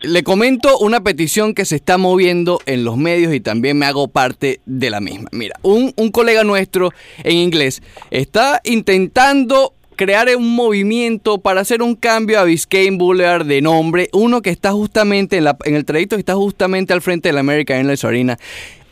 le 0.01 0.23
comento 0.23 0.79
una 0.79 1.03
petición 1.03 1.55
que 1.55 1.65
se 1.65 1.77
está 1.77 1.97
moviendo 1.97 2.61
en 2.67 2.85
los 2.85 2.99
medios 2.99 3.33
y 3.33 3.41
también 3.41 3.79
me 3.79 3.87
hago 3.87 4.09
parte 4.09 4.61
de 4.67 4.91
la 4.91 5.01
misma. 5.01 5.31
Mira, 5.33 5.57
un, 5.63 5.95
un 5.97 6.11
colega 6.11 6.45
nuestro 6.45 6.91
en 7.23 7.39
inglés 7.39 7.83
está 8.11 8.61
intentando 8.65 9.73
crear 9.97 10.29
un 10.37 10.55
movimiento 10.55 11.39
para 11.39 11.61
hacer 11.61 11.83
un 11.83 11.95
cambio 11.95 12.39
a 12.41 12.45
Biscayne 12.45 12.97
Boulevard 12.99 13.45
de 13.47 13.61
nombre, 13.63 14.09
uno 14.13 14.43
que 14.43 14.51
está 14.51 14.73
justamente 14.73 15.37
en, 15.39 15.45
la- 15.45 15.57
en 15.65 15.75
el 15.75 15.85
trayecto 15.85 16.17
que 16.17 16.21
está 16.21 16.35
justamente 16.35 16.93
al 16.93 17.03
frente 17.03 17.29
de 17.29 17.33
la 17.33 17.41
American 17.41 17.77
Airlines 17.79 18.05
Arena, 18.05 18.37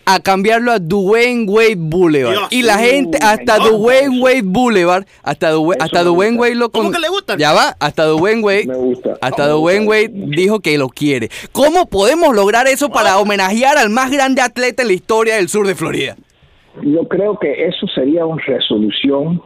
a 0.04 0.18
cambiarlo 0.18 0.72
a 0.72 0.80
Dwayne 0.80 1.44
Wade 1.48 1.76
Boulevard. 1.76 2.32
Dios. 2.36 2.48
y 2.50 2.62
la 2.62 2.78
gente 2.78 3.18
hasta 3.22 3.58
Dwayne 3.58 4.14
eso. 4.16 4.24
Wade 4.24 4.42
Boulevard, 4.42 5.04
hasta, 5.22 5.52
Dwayne- 5.52 5.76
Eso 5.76 5.84
hasta 5.84 6.02
gusta. 6.02 6.40
Wade 6.40 6.54
lo 6.56 6.70
¿Cómo 6.70 6.84
con- 6.86 6.92
que 6.94 6.98
le 7.00 7.08
gusta? 7.08 7.36
Ya 7.36 7.52
va, 7.52 7.76
hasta 7.78 8.04
Dwayne 8.06 8.42
Wade 8.42 8.66
Me 8.66 8.74
gusta. 8.74 9.10
hasta 9.20 9.52
gusta. 9.52 9.56
Wade 9.88 10.10
dijo 10.12 10.58
que 10.60 10.76
lo 10.76 10.88
quiere. 10.88 11.28
¿Cómo 11.52 11.86
podemos 11.88 12.34
lograr 12.34 12.66
eso 12.66 12.88
para 12.90 13.18
homenajear 13.18 13.78
al 13.78 13.90
más 13.90 14.10
grande 14.10 14.40
atleta 14.42 14.82
en 14.82 14.88
la 14.88 14.94
historia 14.94 15.36
del 15.36 15.48
sur 15.48 15.66
de 15.66 15.74
Florida? 15.76 16.16
yo 16.82 17.06
creo 17.06 17.38
que 17.38 17.66
eso 17.66 17.86
sería 17.94 18.24
una 18.24 18.42
resolución 18.46 19.42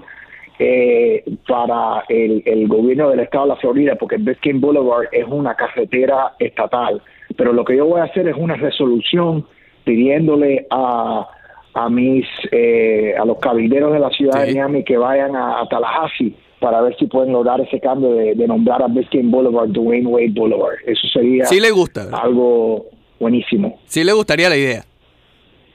eh, 0.58 1.22
para 1.46 2.04
el, 2.08 2.42
el, 2.46 2.66
gobierno 2.66 3.10
del 3.10 3.20
estado 3.20 3.44
de 3.44 3.48
la 3.50 3.56
Florida, 3.56 3.94
porque 3.96 4.16
Biscayne 4.16 4.58
Boulevard 4.58 5.08
es 5.12 5.26
una 5.28 5.54
carretera 5.54 6.34
estatal. 6.38 7.02
Pero 7.36 7.52
lo 7.52 7.64
que 7.64 7.76
yo 7.76 7.86
voy 7.86 8.00
a 8.00 8.04
hacer 8.04 8.28
es 8.28 8.36
una 8.36 8.54
resolución 8.54 9.46
pidiéndole 9.84 10.66
a, 10.70 11.28
a 11.74 11.90
mis 11.90 12.26
eh, 12.50 13.14
a 13.18 13.24
los 13.24 13.38
cabilderos 13.38 13.92
de 13.92 13.98
la 13.98 14.10
ciudad 14.10 14.40
de 14.40 14.54
Miami 14.54 14.82
que 14.82 14.96
vayan 14.96 15.36
a, 15.36 15.60
a, 15.60 15.68
Tallahassee 15.68 16.34
para 16.58 16.80
ver 16.80 16.96
si 16.96 17.06
pueden 17.06 17.32
lograr 17.32 17.60
ese 17.60 17.78
cambio 17.78 18.12
de, 18.12 18.34
de 18.34 18.48
nombrar 18.48 18.82
a 18.82 18.88
Biscayne 18.88 19.30
Boulevard 19.30 19.68
Dwayne 19.68 20.06
Wade 20.06 20.32
Boulevard. 20.34 20.76
Eso 20.86 21.06
sería 21.08 21.44
sí 21.44 21.60
le 21.60 21.70
gusta. 21.70 22.08
algo 22.12 22.86
buenísimo. 23.20 23.78
Sí 23.84 24.02
le 24.04 24.12
gustaría 24.12 24.48
la 24.48 24.56
idea. 24.56 24.84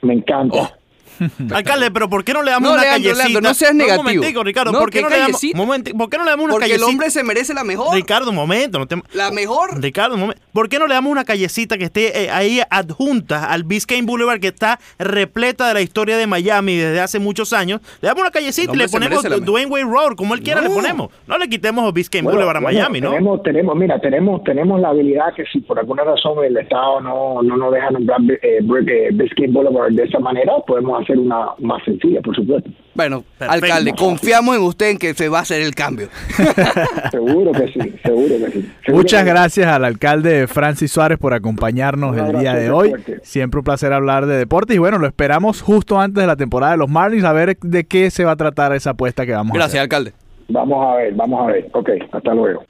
Me 0.02 0.14
encanta. 0.14 0.58
Oh. 0.60 0.81
Alcalde, 1.54 1.92
pero 1.92 2.10
¿por 2.10 2.24
qué 2.24 2.34
no 2.34 2.42
le 2.44 2.52
damos 2.52 2.70
No, 2.70 2.74
una 2.74 2.82
Leandro, 2.84 3.10
callecita? 3.12 3.28
Leandro, 3.30 3.50
no 3.50 3.54
seas 3.54 3.74
negativo. 3.76 4.02
Un 4.02 4.06
momentico, 4.16 4.44
Ricardo, 4.44 4.72
No, 4.72 4.80
¿por 4.80 4.90
qué 4.90 5.00
¿qué 5.00 5.04
no 5.04 5.10
le 5.10 5.16
damos, 5.20 5.32
callecita? 5.40 5.58
momenti- 5.58 5.98
¿por 5.98 6.10
qué 6.10 6.18
no 6.18 6.24
le 6.26 6.30
damos 6.32 6.44
una 6.46 6.54
Porque 6.54 6.74
el 6.76 6.84
hombre 6.84 7.10
se 7.10 7.24
merece 7.24 7.54
la 7.54 7.64
mejor. 7.64 7.94
Ricardo, 7.96 8.30
un 8.30 8.36
momento, 8.36 8.80
no 8.80 8.88
te- 8.88 9.02
La 9.14 9.32
mejor. 9.32 9.82
Ricardo, 9.82 10.16
un 10.16 10.22
momento. 10.22 10.42
¿Por 10.54 10.70
qué 10.70 10.80
no 10.80 10.88
le 10.88 10.94
damos 10.94 11.12
una 11.12 11.24
callecita 11.26 11.78
que 11.78 11.86
esté 11.86 12.24
eh, 12.26 12.30
ahí 12.32 12.62
adjunta 12.70 13.46
al 13.52 13.64
Biscayne 13.64 14.06
Boulevard 14.06 14.40
que 14.40 14.48
está 14.48 14.80
repleta 15.00 15.68
de 15.68 15.74
la 15.74 15.82
historia 15.82 16.18
de 16.18 16.28
Miami 16.28 16.76
desde 16.76 17.00
hace 17.00 17.20
muchos 17.20 17.54
años? 17.54 17.82
Le 18.02 18.08
damos 18.08 18.22
una 18.22 18.32
callecita 18.32 18.74
y 18.74 18.78
le 18.78 18.88
ponemos. 18.88 19.24
Dwayne 19.46 19.70
Wade 19.72 19.86
Road, 19.86 20.16
como 20.16 20.34
él 20.34 20.42
quiera 20.42 20.62
le 20.62 20.70
ponemos. 20.70 21.10
No 21.28 21.38
le 21.38 21.48
quitemos 21.50 21.92
Biscayne 21.94 22.24
Bueno, 22.24 22.38
Boulevard 22.38 22.58
a 22.58 22.60
bueno, 22.62 22.78
Miami, 22.80 23.02
¿no? 23.02 23.10
Tenemos, 23.12 23.44
tenemos, 23.44 23.76
mira, 23.76 24.00
tenemos, 24.00 24.44
tenemos 24.44 24.80
la 24.82 24.90
habilidad 24.90 25.34
que 25.36 25.44
si 25.52 25.60
por 25.62 25.80
alguna 25.80 26.04
razón 26.04 26.44
el 26.44 26.56
Estado 26.58 27.02
no, 27.02 27.42
no 27.42 27.58
nos 27.58 27.74
deja 27.74 27.90
nombrar 27.92 28.20
eh, 28.22 28.60
eh, 28.62 29.10
Biscayne 29.14 29.54
Boulevard 29.54 29.92
de 29.92 30.04
esa 30.04 30.20
manera, 30.20 30.54
podemos 30.66 31.01
hacer 31.02 31.18
una 31.20 31.48
más 31.60 31.84
sencilla, 31.84 32.22
por 32.22 32.36
supuesto. 32.36 32.70
Bueno, 32.94 33.24
Perfecto. 33.38 33.66
alcalde, 33.66 33.94
confiamos 33.98 34.56
en 34.58 34.62
usted 34.64 34.90
en 34.92 34.98
que 34.98 35.14
se 35.14 35.30
va 35.30 35.40
a 35.40 35.42
hacer 35.42 35.62
el 35.62 35.74
cambio. 35.76 36.08
Seguro 37.12 37.52
que 37.52 37.68
sí, 37.72 37.94
seguro 38.04 38.36
que 38.46 38.52
sí. 38.52 38.72
Seguro 38.86 38.98
Muchas 39.04 39.24
que 39.24 39.30
sí. 39.30 39.34
gracias 39.34 39.68
al 39.68 39.86
alcalde 39.86 40.48
Francis 40.48 40.92
Suárez 40.92 41.18
por 41.18 41.34
acompañarnos 41.34 42.18
el 42.18 42.40
día 42.40 42.54
de 42.54 42.70
hoy. 42.72 42.90
fuerte. 42.90 43.20
Siempre 43.24 43.60
un 43.60 43.64
placer 43.64 43.94
hablar 43.94 44.26
de 44.26 44.36
deportes 44.38 44.76
y 44.76 44.80
bueno, 44.80 44.98
lo 44.98 45.08
esperamos 45.08 45.62
justo 45.62 46.00
antes 46.00 46.22
de 46.22 46.28
la 46.28 46.36
temporada 46.36 46.74
de 46.74 46.78
los 46.80 46.90
Marlins 46.90 47.24
a 47.24 47.34
ver 47.34 47.58
de 47.60 47.84
qué 47.86 48.10
se 48.12 48.24
va 48.26 48.32
a 48.32 48.36
tratar 48.36 48.74
esa 48.74 48.92
apuesta 48.92 49.26
que 49.26 49.32
vamos 49.34 49.52
a 49.52 49.56
Gracias, 49.56 49.70
hacer. 49.72 49.82
alcalde. 49.82 50.14
Vamos 50.50 50.86
a 50.86 50.96
ver, 50.98 51.14
vamos 51.14 51.48
a 51.48 51.52
ver. 51.52 51.70
Ok, 51.74 51.90
hasta 52.12 52.34
luego. 52.34 52.64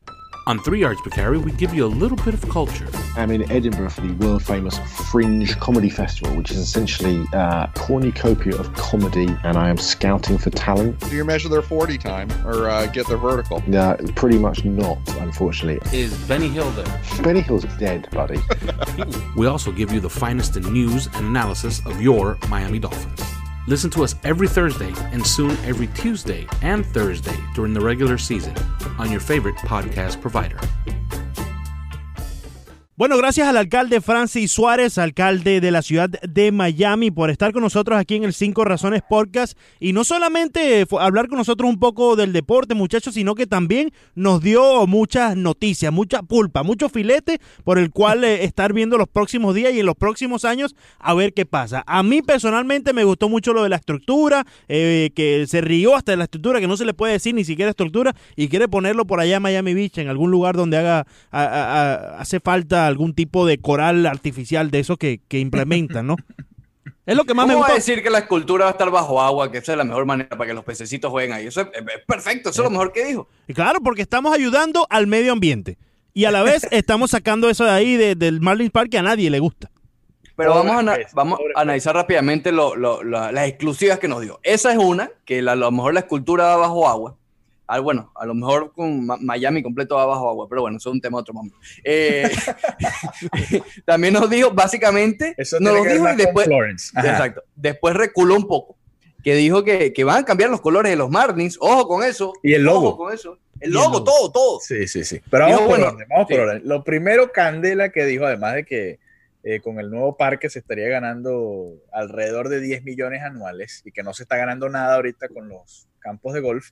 On 0.47 0.57
Three 0.57 0.79
Yards 0.79 0.99
Per 1.01 1.11
Carry, 1.11 1.37
we 1.37 1.51
give 1.51 1.71
you 1.71 1.85
a 1.85 1.87
little 1.87 2.17
bit 2.17 2.33
of 2.33 2.41
culture. 2.49 2.87
I'm 3.15 3.29
in 3.29 3.49
Edinburgh 3.51 3.91
for 3.91 4.01
the 4.01 4.13
world 4.13 4.43
famous 4.43 4.79
Fringe 4.79 5.55
Comedy 5.59 5.89
Festival, 5.89 6.35
which 6.35 6.49
is 6.49 6.57
essentially 6.57 7.23
a 7.31 7.69
cornucopia 7.75 8.55
of 8.55 8.73
comedy, 8.73 9.27
and 9.43 9.55
I 9.55 9.69
am 9.69 9.77
scouting 9.77 10.39
for 10.39 10.49
talent. 10.49 10.99
Do 11.01 11.15
you 11.15 11.23
measure 11.23 11.47
their 11.47 11.61
40 11.61 11.97
time 11.99 12.31
or 12.43 12.69
uh, 12.69 12.87
get 12.87 13.07
their 13.07 13.17
vertical? 13.17 13.61
Uh, 13.71 13.97
pretty 14.15 14.39
much 14.39 14.65
not, 14.65 14.97
unfortunately. 15.19 15.79
Is 15.97 16.17
Benny 16.27 16.47
Hill 16.47 16.71
there? 16.71 17.01
Benny 17.21 17.41
Hill's 17.41 17.65
dead, 17.77 18.09
buddy. 18.11 18.39
We 19.35 19.47
also 19.47 19.71
give 19.71 19.91
you 19.91 19.99
the 19.99 20.09
finest 20.09 20.57
in 20.57 20.63
news 20.73 21.07
and 21.13 21.25
analysis 21.27 21.83
of 21.85 22.01
your 22.01 22.37
Miami 22.49 22.79
Dolphins. 22.79 23.21
Listen 23.67 23.89
to 23.91 24.03
us 24.03 24.15
every 24.23 24.47
Thursday 24.47 24.91
and 25.11 25.25
soon 25.25 25.51
every 25.65 25.87
Tuesday 25.87 26.47
and 26.61 26.85
Thursday 26.85 27.37
during 27.53 27.73
the 27.73 27.81
regular 27.81 28.17
season 28.17 28.55
on 28.97 29.11
your 29.11 29.19
favorite 29.19 29.55
podcast 29.57 30.19
provider. 30.19 30.59
Bueno, 33.01 33.17
gracias 33.17 33.47
al 33.47 33.57
alcalde 33.57 33.99
Francis 33.99 34.51
Suárez, 34.51 34.99
alcalde 34.99 35.59
de 35.59 35.71
la 35.71 35.81
ciudad 35.81 36.07
de 36.07 36.51
Miami, 36.51 37.09
por 37.09 37.31
estar 37.31 37.51
con 37.51 37.63
nosotros 37.63 37.97
aquí 37.97 38.15
en 38.15 38.25
el 38.25 38.31
Cinco 38.31 38.63
Razones 38.63 39.01
Podcast. 39.01 39.57
Y 39.79 39.91
no 39.91 40.03
solamente 40.03 40.85
hablar 40.99 41.27
con 41.27 41.39
nosotros 41.39 41.67
un 41.67 41.79
poco 41.79 42.15
del 42.15 42.31
deporte, 42.31 42.75
muchachos, 42.75 43.15
sino 43.15 43.33
que 43.33 43.47
también 43.47 43.91
nos 44.13 44.43
dio 44.43 44.85
muchas 44.85 45.35
noticias, 45.35 45.91
mucha 45.91 46.21
pulpa, 46.21 46.61
mucho 46.61 46.89
filete 46.89 47.41
por 47.63 47.79
el 47.79 47.89
cual 47.89 48.23
eh, 48.23 48.43
estar 48.43 48.71
viendo 48.71 48.99
los 48.99 49.07
próximos 49.07 49.55
días 49.55 49.73
y 49.73 49.79
en 49.79 49.87
los 49.87 49.95
próximos 49.95 50.45
años 50.45 50.75
a 50.99 51.15
ver 51.15 51.33
qué 51.33 51.47
pasa. 51.47 51.83
A 51.87 52.03
mí 52.03 52.21
personalmente 52.21 52.93
me 52.93 53.03
gustó 53.03 53.29
mucho 53.29 53.51
lo 53.51 53.63
de 53.63 53.69
la 53.69 53.77
estructura, 53.77 54.45
eh, 54.67 55.09
que 55.15 55.47
se 55.47 55.61
rió 55.61 55.95
hasta 55.95 56.11
de 56.11 56.17
la 56.17 56.25
estructura, 56.25 56.59
que 56.59 56.67
no 56.67 56.77
se 56.77 56.85
le 56.85 56.93
puede 56.93 57.13
decir 57.13 57.33
ni 57.33 57.45
siquiera 57.45 57.71
estructura, 57.71 58.15
y 58.35 58.47
quiere 58.47 58.67
ponerlo 58.67 59.07
por 59.07 59.19
allá 59.19 59.37
en 59.37 59.41
Miami 59.41 59.73
Beach, 59.73 59.97
en 59.97 60.07
algún 60.07 60.29
lugar 60.29 60.55
donde 60.55 60.77
haga 60.77 61.07
hace 61.31 62.39
falta 62.39 62.90
algún 62.91 63.13
tipo 63.15 63.45
de 63.47 63.57
coral 63.59 64.05
artificial 64.05 64.69
de 64.71 64.79
eso 64.79 64.97
que, 64.97 65.19
que 65.27 65.39
implementan, 65.39 66.05
¿no? 66.07 66.17
Es 67.05 67.15
lo 67.17 67.23
que 67.25 67.33
más 67.33 67.47
me 67.47 67.53
¿Cómo 67.53 67.63
va 67.63 67.69
gustó. 67.69 67.73
a 67.73 67.75
decir 67.79 68.03
que 68.03 68.09
la 68.11 68.19
escultura 68.19 68.65
va 68.65 68.69
a 68.69 68.73
estar 68.73 68.91
bajo 68.91 69.19
agua? 69.21 69.51
Que 69.51 69.57
esa 69.57 69.71
es 69.73 69.77
la 69.77 69.83
mejor 69.83 70.05
manera 70.05 70.29
para 70.29 70.45
que 70.47 70.53
los 70.53 70.63
pececitos 70.63 71.09
jueguen 71.11 71.33
ahí. 71.33 71.47
Eso 71.47 71.61
es, 71.61 71.67
es 71.73 71.83
perfecto, 72.07 72.49
eso 72.51 72.61
es 72.61 72.65
lo 72.65 72.69
mejor 72.69 72.91
que 72.93 73.03
dijo. 73.05 73.27
Y 73.47 73.53
Claro, 73.53 73.79
porque 73.81 74.03
estamos 74.03 74.33
ayudando 74.33 74.85
al 74.89 75.07
medio 75.07 75.31
ambiente. 75.33 75.77
Y 76.13 76.25
a 76.25 76.31
la 76.31 76.43
vez 76.43 76.67
estamos 76.71 77.11
sacando 77.11 77.49
eso 77.49 77.65
de 77.65 77.71
ahí 77.71 77.97
de- 77.97 78.15
del 78.15 78.39
Marlins 78.39 78.71
Park 78.71 78.89
que 78.91 78.97
a 78.99 79.01
nadie 79.01 79.29
le 79.31 79.39
gusta. 79.39 79.71
Pero 80.35 80.53
vamos 80.55 80.87
a, 80.87 80.97
vamos 81.13 81.39
a 81.55 81.61
analizar 81.61 81.93
rápidamente 81.95 82.51
lo- 82.51 82.75
lo- 82.75 83.03
la- 83.03 83.31
las 83.31 83.47
exclusivas 83.47 83.99
que 83.99 84.07
nos 84.07 84.21
dio. 84.21 84.39
Esa 84.43 84.71
es 84.71 84.77
una, 84.77 85.09
que 85.25 85.41
la- 85.41 85.53
a 85.53 85.55
lo 85.55 85.71
mejor 85.71 85.93
la 85.93 86.01
escultura 86.01 86.45
va 86.45 86.57
bajo 86.57 86.87
agua. 86.87 87.17
Ah, 87.73 87.79
bueno, 87.79 88.11
a 88.15 88.25
lo 88.25 88.33
mejor 88.33 88.73
con 88.73 89.05
Miami 89.05 89.63
completo 89.63 89.95
va 89.95 90.05
bajo 90.05 90.27
agua, 90.27 90.45
pero 90.49 90.63
bueno, 90.63 90.75
eso 90.75 90.89
es 90.89 90.93
un 90.93 90.99
tema 90.99 91.19
de 91.19 91.21
otro 91.21 91.33
momento. 91.33 91.57
Eh, 91.85 92.29
también 93.85 94.13
nos 94.13 94.29
dijo, 94.29 94.51
básicamente, 94.51 95.33
Eso 95.37 95.57
nos 95.61 95.75
lo 95.75 95.83
dijo 95.85 96.11
y 96.11 96.17
después, 96.17 96.49
exacto, 96.49 97.43
después 97.55 97.95
reculó 97.95 98.35
un 98.35 98.45
poco, 98.45 98.75
que 99.23 99.35
dijo 99.35 99.63
que, 99.63 99.93
que 99.93 100.03
van 100.03 100.23
a 100.23 100.25
cambiar 100.25 100.49
los 100.49 100.59
colores 100.59 100.89
de 100.89 100.97
los 100.97 101.09
Marlins, 101.09 101.57
ojo 101.61 101.87
con 101.87 102.03
eso. 102.03 102.33
Y 102.43 102.55
el 102.55 102.63
logo. 102.63 102.89
Ojo 102.89 102.97
con 102.97 103.13
eso. 103.13 103.39
El 103.61 103.71
logo, 103.71 104.03
todo, 104.03 104.29
todo. 104.33 104.59
Sí, 104.59 104.85
sí, 104.89 105.05
sí. 105.05 105.21
Pero 105.29 105.45
Dijo, 105.45 105.59
vamos 105.59 105.69
por 105.69 105.79
bueno, 105.79 105.93
orden, 105.93 106.07
vamos 106.09 106.27
por 106.27 106.35
sí. 106.35 106.41
orden. 106.41 106.61
Lo 106.65 106.83
primero, 106.83 107.31
Candela, 107.31 107.89
que 107.89 108.05
dijo, 108.05 108.25
además 108.25 108.55
de 108.55 108.65
que 108.65 108.99
eh, 109.43 109.61
con 109.61 109.79
el 109.79 109.89
nuevo 109.89 110.17
parque 110.17 110.49
se 110.49 110.59
estaría 110.59 110.89
ganando 110.89 111.73
alrededor 111.93 112.49
de 112.49 112.59
10 112.59 112.83
millones 112.83 113.23
anuales 113.23 113.81
y 113.85 113.93
que 113.93 114.03
no 114.03 114.13
se 114.13 114.23
está 114.23 114.35
ganando 114.35 114.67
nada 114.67 114.95
ahorita 114.95 115.29
con 115.29 115.47
los 115.47 115.87
campos 115.99 116.33
de 116.33 116.41
golf, 116.41 116.71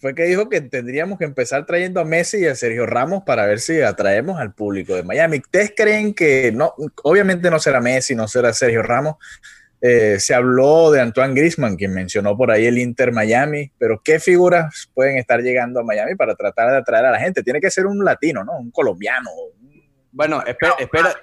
fue 0.00 0.14
que 0.14 0.24
dijo 0.24 0.48
que 0.48 0.60
tendríamos 0.62 1.18
que 1.18 1.24
empezar 1.26 1.66
trayendo 1.66 2.00
a 2.00 2.04
Messi 2.04 2.38
y 2.38 2.46
a 2.46 2.54
Sergio 2.54 2.86
Ramos 2.86 3.22
para 3.24 3.46
ver 3.46 3.60
si 3.60 3.80
atraemos 3.82 4.40
al 4.40 4.54
público 4.54 4.94
de 4.96 5.02
Miami. 5.02 5.38
¿Ustedes 5.38 5.72
creen 5.76 6.14
que 6.14 6.50
no? 6.52 6.74
Obviamente 7.04 7.50
no 7.50 7.58
será 7.58 7.80
Messi, 7.80 8.14
no 8.14 8.26
será 8.26 8.52
Sergio 8.54 8.82
Ramos. 8.82 9.16
Eh, 9.82 10.16
se 10.18 10.34
habló 10.34 10.90
de 10.90 11.00
Antoine 11.00 11.34
Grisman, 11.34 11.76
quien 11.76 11.92
mencionó 11.94 12.36
por 12.36 12.50
ahí 12.50 12.66
el 12.66 12.78
Inter 12.78 13.12
Miami, 13.12 13.72
pero 13.78 14.00
¿qué 14.04 14.18
figuras 14.20 14.90
pueden 14.94 15.16
estar 15.16 15.40
llegando 15.40 15.80
a 15.80 15.84
Miami 15.84 16.14
para 16.16 16.34
tratar 16.34 16.70
de 16.70 16.76
atraer 16.78 17.06
a 17.06 17.10
la 17.12 17.18
gente? 17.20 17.42
Tiene 17.42 17.60
que 17.60 17.70
ser 17.70 17.86
un 17.86 18.04
latino, 18.04 18.44
¿no? 18.44 18.58
Un 18.58 18.70
colombiano. 18.70 19.30
un- 19.32 19.82
Bueno, 20.12 20.42
espera, 20.46 20.74
espera, 20.78 21.14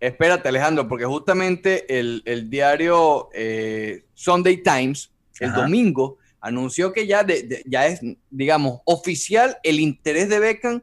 espérate, 0.00 0.48
Alejandro, 0.48 0.86
porque 0.88 1.04
justamente 1.04 1.98
el, 1.98 2.22
el 2.24 2.48
diario 2.48 3.28
eh, 3.34 4.04
Sunday 4.14 4.58
Times, 4.62 5.10
el 5.40 5.50
Ajá. 5.50 5.62
domingo, 5.62 6.18
anunció 6.40 6.92
que 6.92 7.06
ya, 7.06 7.24
de- 7.24 7.42
de- 7.42 7.62
ya 7.66 7.86
es, 7.86 8.00
digamos, 8.30 8.80
oficial 8.84 9.56
el 9.62 9.80
interés 9.80 10.28
de 10.28 10.38
Beckham 10.38 10.80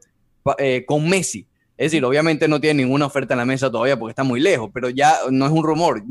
eh, 0.58 0.84
con 0.86 1.08
Messi. 1.08 1.46
Es 1.76 1.92
decir, 1.92 2.04
obviamente 2.04 2.48
no 2.48 2.60
tiene 2.60 2.82
ninguna 2.82 3.06
oferta 3.06 3.34
en 3.34 3.38
la 3.38 3.44
mesa 3.44 3.70
todavía 3.70 3.98
porque 3.98 4.12
está 4.12 4.22
muy 4.24 4.40
lejos, 4.40 4.70
pero 4.72 4.88
ya 4.88 5.16
no 5.30 5.46
es 5.46 5.52
un 5.52 5.62
rumor. 5.64 6.02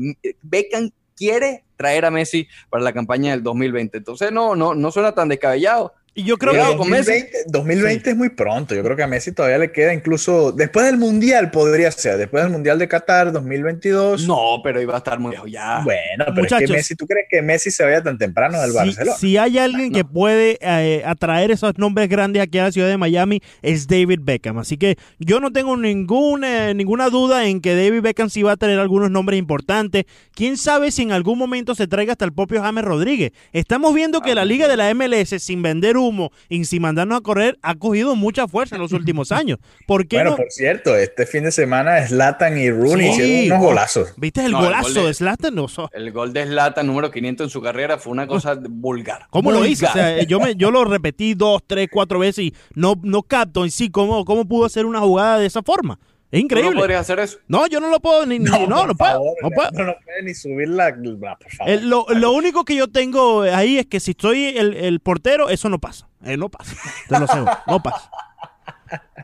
Beckham 0.42 0.90
quiere 1.16 1.64
traer 1.76 2.04
a 2.04 2.10
Messi 2.10 2.46
para 2.70 2.84
la 2.84 2.92
campaña 2.92 3.32
del 3.32 3.42
2020. 3.42 3.98
Entonces 3.98 4.30
no, 4.32 4.54
no, 4.54 4.74
no 4.74 4.90
suena 4.92 5.12
tan 5.12 5.28
descabellado. 5.28 5.92
Y 6.18 6.24
yo 6.24 6.38
creo 6.38 6.52
Cuidado 6.52 6.72
que... 6.72 6.78
con 6.78 6.88
Messi. 6.88 7.12
2020, 7.12 7.38
2020 7.48 8.10
es 8.10 8.16
muy 8.16 8.30
pronto. 8.30 8.74
Yo 8.74 8.82
creo 8.82 8.96
que 8.96 9.02
a 9.02 9.06
Messi 9.06 9.32
todavía 9.32 9.58
le 9.58 9.70
queda 9.70 9.92
incluso 9.92 10.50
después 10.50 10.86
del 10.86 10.96
Mundial, 10.96 11.50
podría 11.50 11.90
ser. 11.90 12.16
Después 12.16 12.42
del 12.42 12.50
Mundial 12.50 12.78
de 12.78 12.88
Qatar 12.88 13.32
2022. 13.32 14.26
No, 14.26 14.62
pero 14.64 14.80
iba 14.80 14.94
a 14.94 14.98
estar 14.98 15.18
muy 15.18 15.32
lejos 15.32 15.50
ya. 15.50 15.82
Bueno, 15.84 16.24
pero 16.34 16.46
es 16.46 16.66
que 16.66 16.72
Messi, 16.72 16.96
¿tú 16.96 17.06
crees 17.06 17.26
que 17.28 17.42
Messi 17.42 17.70
se 17.70 17.84
vaya 17.84 18.02
tan 18.02 18.16
temprano 18.16 18.58
del 18.62 18.70
Si, 18.70 18.76
Barcelona? 18.76 19.16
si 19.18 19.36
hay 19.36 19.58
alguien 19.58 19.92
que 19.92 20.06
puede 20.06 20.56
eh, 20.62 21.02
atraer 21.04 21.50
esos 21.50 21.76
nombres 21.76 22.08
grandes 22.08 22.42
aquí 22.42 22.56
a 22.56 22.64
la 22.64 22.72
ciudad 22.72 22.88
de 22.88 22.96
Miami 22.96 23.42
es 23.60 23.86
David 23.86 24.20
Beckham. 24.22 24.56
Así 24.56 24.78
que 24.78 24.96
yo 25.18 25.38
no 25.38 25.52
tengo 25.52 25.76
ningún, 25.76 26.44
eh, 26.44 26.72
ninguna 26.74 27.10
duda 27.10 27.46
en 27.46 27.60
que 27.60 27.74
David 27.74 28.00
Beckham 28.00 28.30
sí 28.30 28.42
va 28.42 28.52
a 28.52 28.56
tener 28.56 28.78
algunos 28.78 29.10
nombres 29.10 29.38
importantes. 29.38 30.06
Quién 30.34 30.56
sabe 30.56 30.92
si 30.92 31.02
en 31.02 31.12
algún 31.12 31.38
momento 31.38 31.74
se 31.74 31.86
traiga 31.86 32.12
hasta 32.12 32.24
el 32.24 32.32
propio 32.32 32.62
James 32.62 32.84
Rodríguez. 32.84 33.32
Estamos 33.52 33.94
viendo 33.94 34.22
que 34.22 34.34
la 34.34 34.46
liga 34.46 34.66
de 34.66 34.78
la 34.78 34.94
MLS, 34.94 35.42
sin 35.42 35.60
vender 35.60 35.98
humo 36.06 36.30
y 36.48 36.64
sin 36.64 36.82
mandarnos 36.82 37.18
a 37.18 37.20
correr, 37.20 37.58
ha 37.62 37.74
cogido 37.74 38.14
mucha 38.16 38.48
fuerza 38.48 38.76
en 38.76 38.82
los 38.82 38.92
últimos 38.92 39.32
años. 39.32 39.58
¿Por 39.86 40.06
qué 40.06 40.16
Bueno, 40.16 40.30
no? 40.30 40.36
por 40.36 40.50
cierto, 40.50 40.96
este 40.96 41.26
fin 41.26 41.44
de 41.44 41.52
semana 41.52 42.06
Zlatan 42.06 42.58
y 42.58 42.70
Rooney 42.70 43.12
Sí. 43.12 43.22
hicieron 43.22 43.58
unos 43.58 43.66
golazos. 43.68 44.14
¿Viste 44.16 44.44
el 44.44 44.52
No, 44.52 44.58
el 44.60 44.64
golazo 44.66 44.84
gol 44.84 44.94
de- 44.94 45.02
de 45.08 45.14
Zlatan? 45.14 45.54
No, 45.54 45.68
so- 45.68 45.90
El 45.92 46.12
gol 46.12 46.32
de 46.32 46.46
Zlatan 46.46 46.86
número 46.86 47.10
500 47.10 47.46
en 47.46 47.50
su 47.50 47.60
carrera 47.60 47.98
fue 47.98 48.12
una 48.12 48.26
cosa 48.26 48.58
vulgar. 48.68 49.26
¿Cómo 49.30 49.50
lo 49.52 49.64
hizo? 49.66 49.86
O 49.86 49.92
sea, 49.92 50.22
yo, 50.22 50.40
me, 50.40 50.54
yo 50.56 50.70
lo 50.70 50.84
repetí 50.84 51.34
dos, 51.34 51.62
tres, 51.66 51.88
cuatro 51.90 52.18
veces 52.18 52.44
y 52.46 52.54
no, 52.74 52.94
no 53.02 53.22
capto 53.22 53.64
en 53.64 53.70
sí 53.70 53.90
cómo, 53.90 54.24
cómo 54.24 54.46
pudo 54.46 54.64
hacer 54.66 54.86
una 54.86 55.00
jugada 55.00 55.38
de 55.38 55.46
esa 55.46 55.62
forma. 55.62 55.98
Es 56.32 56.40
¿Tú 56.40 56.44
increíble. 56.44 56.70
no 56.74 56.80
podrías 56.80 57.00
hacer 57.02 57.18
eso? 57.20 57.38
No, 57.48 57.66
yo 57.68 57.78
no 57.80 57.88
lo 57.88 58.00
puedo 58.00 58.26
ni, 58.26 58.38
ni- 58.38 58.44
no, 58.50 58.66
no, 58.66 58.94
puedo. 58.94 59.12
favor, 59.12 59.36
no 59.42 59.50
puedo. 59.50 59.70
No, 59.72 59.84
no 59.84 59.94
puede 60.04 60.22
ni 60.24 60.34
subir 60.34 60.68
la, 60.68 60.90
la- 60.90 61.36
por 61.36 61.50
favor. 61.52 61.72
El- 61.72 61.88
lo, 61.88 62.06
lo 62.10 62.32
único 62.32 62.64
que 62.64 62.74
yo 62.74 62.88
tengo 62.88 63.42
ahí 63.42 63.78
es 63.78 63.86
que 63.86 64.00
si 64.00 64.10
estoy 64.10 64.56
el, 64.58 64.74
el 64.74 65.00
portero, 65.00 65.48
eso 65.50 65.68
no 65.68 65.78
pasa. 65.78 66.08
Eh, 66.24 66.36
no 66.36 66.48
pasa. 66.48 66.74
Te 67.08 67.18
lo 67.18 67.24
aseguro. 67.26 67.52
No 67.68 67.82
pasa. 67.82 68.10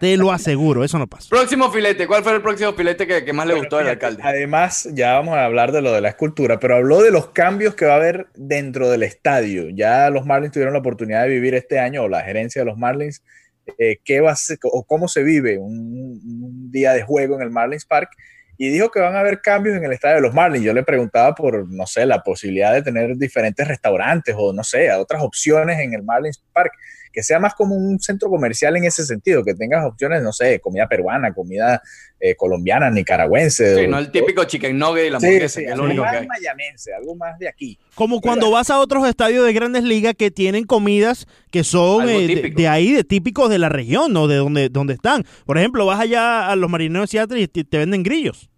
Te 0.00 0.16
lo 0.16 0.32
aseguro, 0.32 0.82
eso 0.84 0.98
no 0.98 1.06
pasa. 1.06 1.28
Próximo 1.30 1.70
filete. 1.70 2.06
¿Cuál 2.08 2.24
fue 2.24 2.34
el 2.34 2.42
próximo 2.42 2.72
filete 2.72 3.06
que, 3.06 3.24
que 3.24 3.32
más 3.32 3.46
le 3.46 3.52
Bueno, 3.54 3.64
gustó 3.64 3.78
al 3.78 3.88
alcalde? 3.88 4.20
Además, 4.24 4.88
ya 4.92 5.12
vamos 5.14 5.36
a 5.36 5.44
hablar 5.44 5.70
de 5.70 5.80
lo 5.82 5.92
de 5.92 6.00
la 6.00 6.08
escultura, 6.08 6.58
pero 6.58 6.76
habló 6.76 7.00
de 7.02 7.12
los 7.12 7.28
cambios 7.28 7.74
que 7.76 7.84
va 7.84 7.92
a 7.92 7.96
haber 7.96 8.26
dentro 8.34 8.90
del 8.90 9.04
estadio. 9.04 9.68
Ya 9.70 10.10
los 10.10 10.26
Marlins 10.26 10.52
tuvieron 10.52 10.72
la 10.72 10.80
oportunidad 10.80 11.22
de 11.22 11.28
vivir 11.28 11.54
este 11.54 11.78
año, 11.78 12.02
o 12.02 12.08
la 12.08 12.22
gerencia 12.22 12.62
de 12.62 12.66
los 12.66 12.76
Marlins, 12.78 13.22
eh, 13.78 13.98
qué 14.04 14.20
va 14.20 14.32
a 14.32 14.36
ser, 14.36 14.58
o 14.62 14.84
cómo 14.84 15.08
se 15.08 15.22
vive 15.22 15.58
un, 15.58 16.20
un 16.24 16.70
día 16.70 16.92
de 16.92 17.02
juego 17.02 17.36
en 17.36 17.42
el 17.42 17.50
Marlins 17.50 17.84
Park. 17.84 18.10
Y 18.58 18.68
dijo 18.68 18.90
que 18.90 19.00
van 19.00 19.16
a 19.16 19.20
haber 19.20 19.40
cambios 19.40 19.76
en 19.76 19.84
el 19.84 19.92
estadio 19.92 20.16
de 20.16 20.22
los 20.22 20.34
Marlins. 20.34 20.64
Yo 20.64 20.72
le 20.72 20.84
preguntaba 20.84 21.34
por, 21.34 21.68
no 21.68 21.86
sé, 21.86 22.06
la 22.06 22.22
posibilidad 22.22 22.72
de 22.72 22.82
tener 22.82 23.16
diferentes 23.16 23.66
restaurantes 23.66 24.34
o, 24.38 24.52
no 24.52 24.62
sé, 24.62 24.92
otras 24.92 25.22
opciones 25.22 25.80
en 25.80 25.94
el 25.94 26.02
Marlins 26.02 26.44
Park 26.52 26.72
que 27.12 27.22
sea 27.22 27.38
más 27.38 27.54
como 27.54 27.74
un 27.76 28.00
centro 28.00 28.28
comercial 28.30 28.76
en 28.76 28.84
ese 28.84 29.04
sentido, 29.04 29.44
que 29.44 29.54
tengas 29.54 29.84
opciones, 29.84 30.22
no 30.22 30.32
sé, 30.32 30.58
comida 30.60 30.88
peruana, 30.88 31.32
comida 31.34 31.82
eh, 32.18 32.34
colombiana, 32.36 32.90
nicaragüense. 32.90 33.76
Sí, 33.76 33.84
o- 33.84 33.88
no 33.88 33.98
el 33.98 34.10
típico 34.10 34.44
chicken 34.44 34.78
nugget 34.78 35.06
y 35.06 35.10
la 35.10 35.20
Sí, 35.20 35.26
hamburguesa, 35.26 35.60
sí, 35.60 35.64
que 35.66 35.70
es 35.72 35.76
lo 35.76 35.82
algo 35.84 35.92
único 35.92 36.02
que 36.04 36.10
más 36.12 36.20
hay. 36.22 36.26
mayamense, 36.26 36.94
algo 36.94 37.14
más 37.16 37.38
de 37.38 37.48
aquí. 37.48 37.78
Como 37.94 38.20
cuando 38.20 38.50
vas 38.50 38.70
a 38.70 38.78
otros 38.80 39.06
estadios 39.08 39.44
de 39.44 39.52
grandes 39.52 39.84
ligas 39.84 40.14
que 40.16 40.30
tienen 40.30 40.64
comidas 40.64 41.26
que 41.50 41.64
son 41.64 42.08
eh, 42.08 42.52
de, 42.56 42.68
ahí, 42.68 42.92
de 42.92 43.04
típicos 43.04 43.50
de 43.50 43.58
la 43.58 43.68
región, 43.68 44.12
¿no? 44.12 44.26
De 44.28 44.36
donde, 44.36 44.68
donde 44.70 44.94
están. 44.94 45.24
Por 45.44 45.58
ejemplo, 45.58 45.84
vas 45.84 46.00
allá 46.00 46.48
a 46.50 46.56
los 46.56 46.70
marineros 46.70 47.08
de 47.10 47.18
Seattle 47.18 47.40
y 47.40 47.48
te, 47.48 47.64
te 47.64 47.78
venden 47.78 48.02
grillos. 48.02 48.48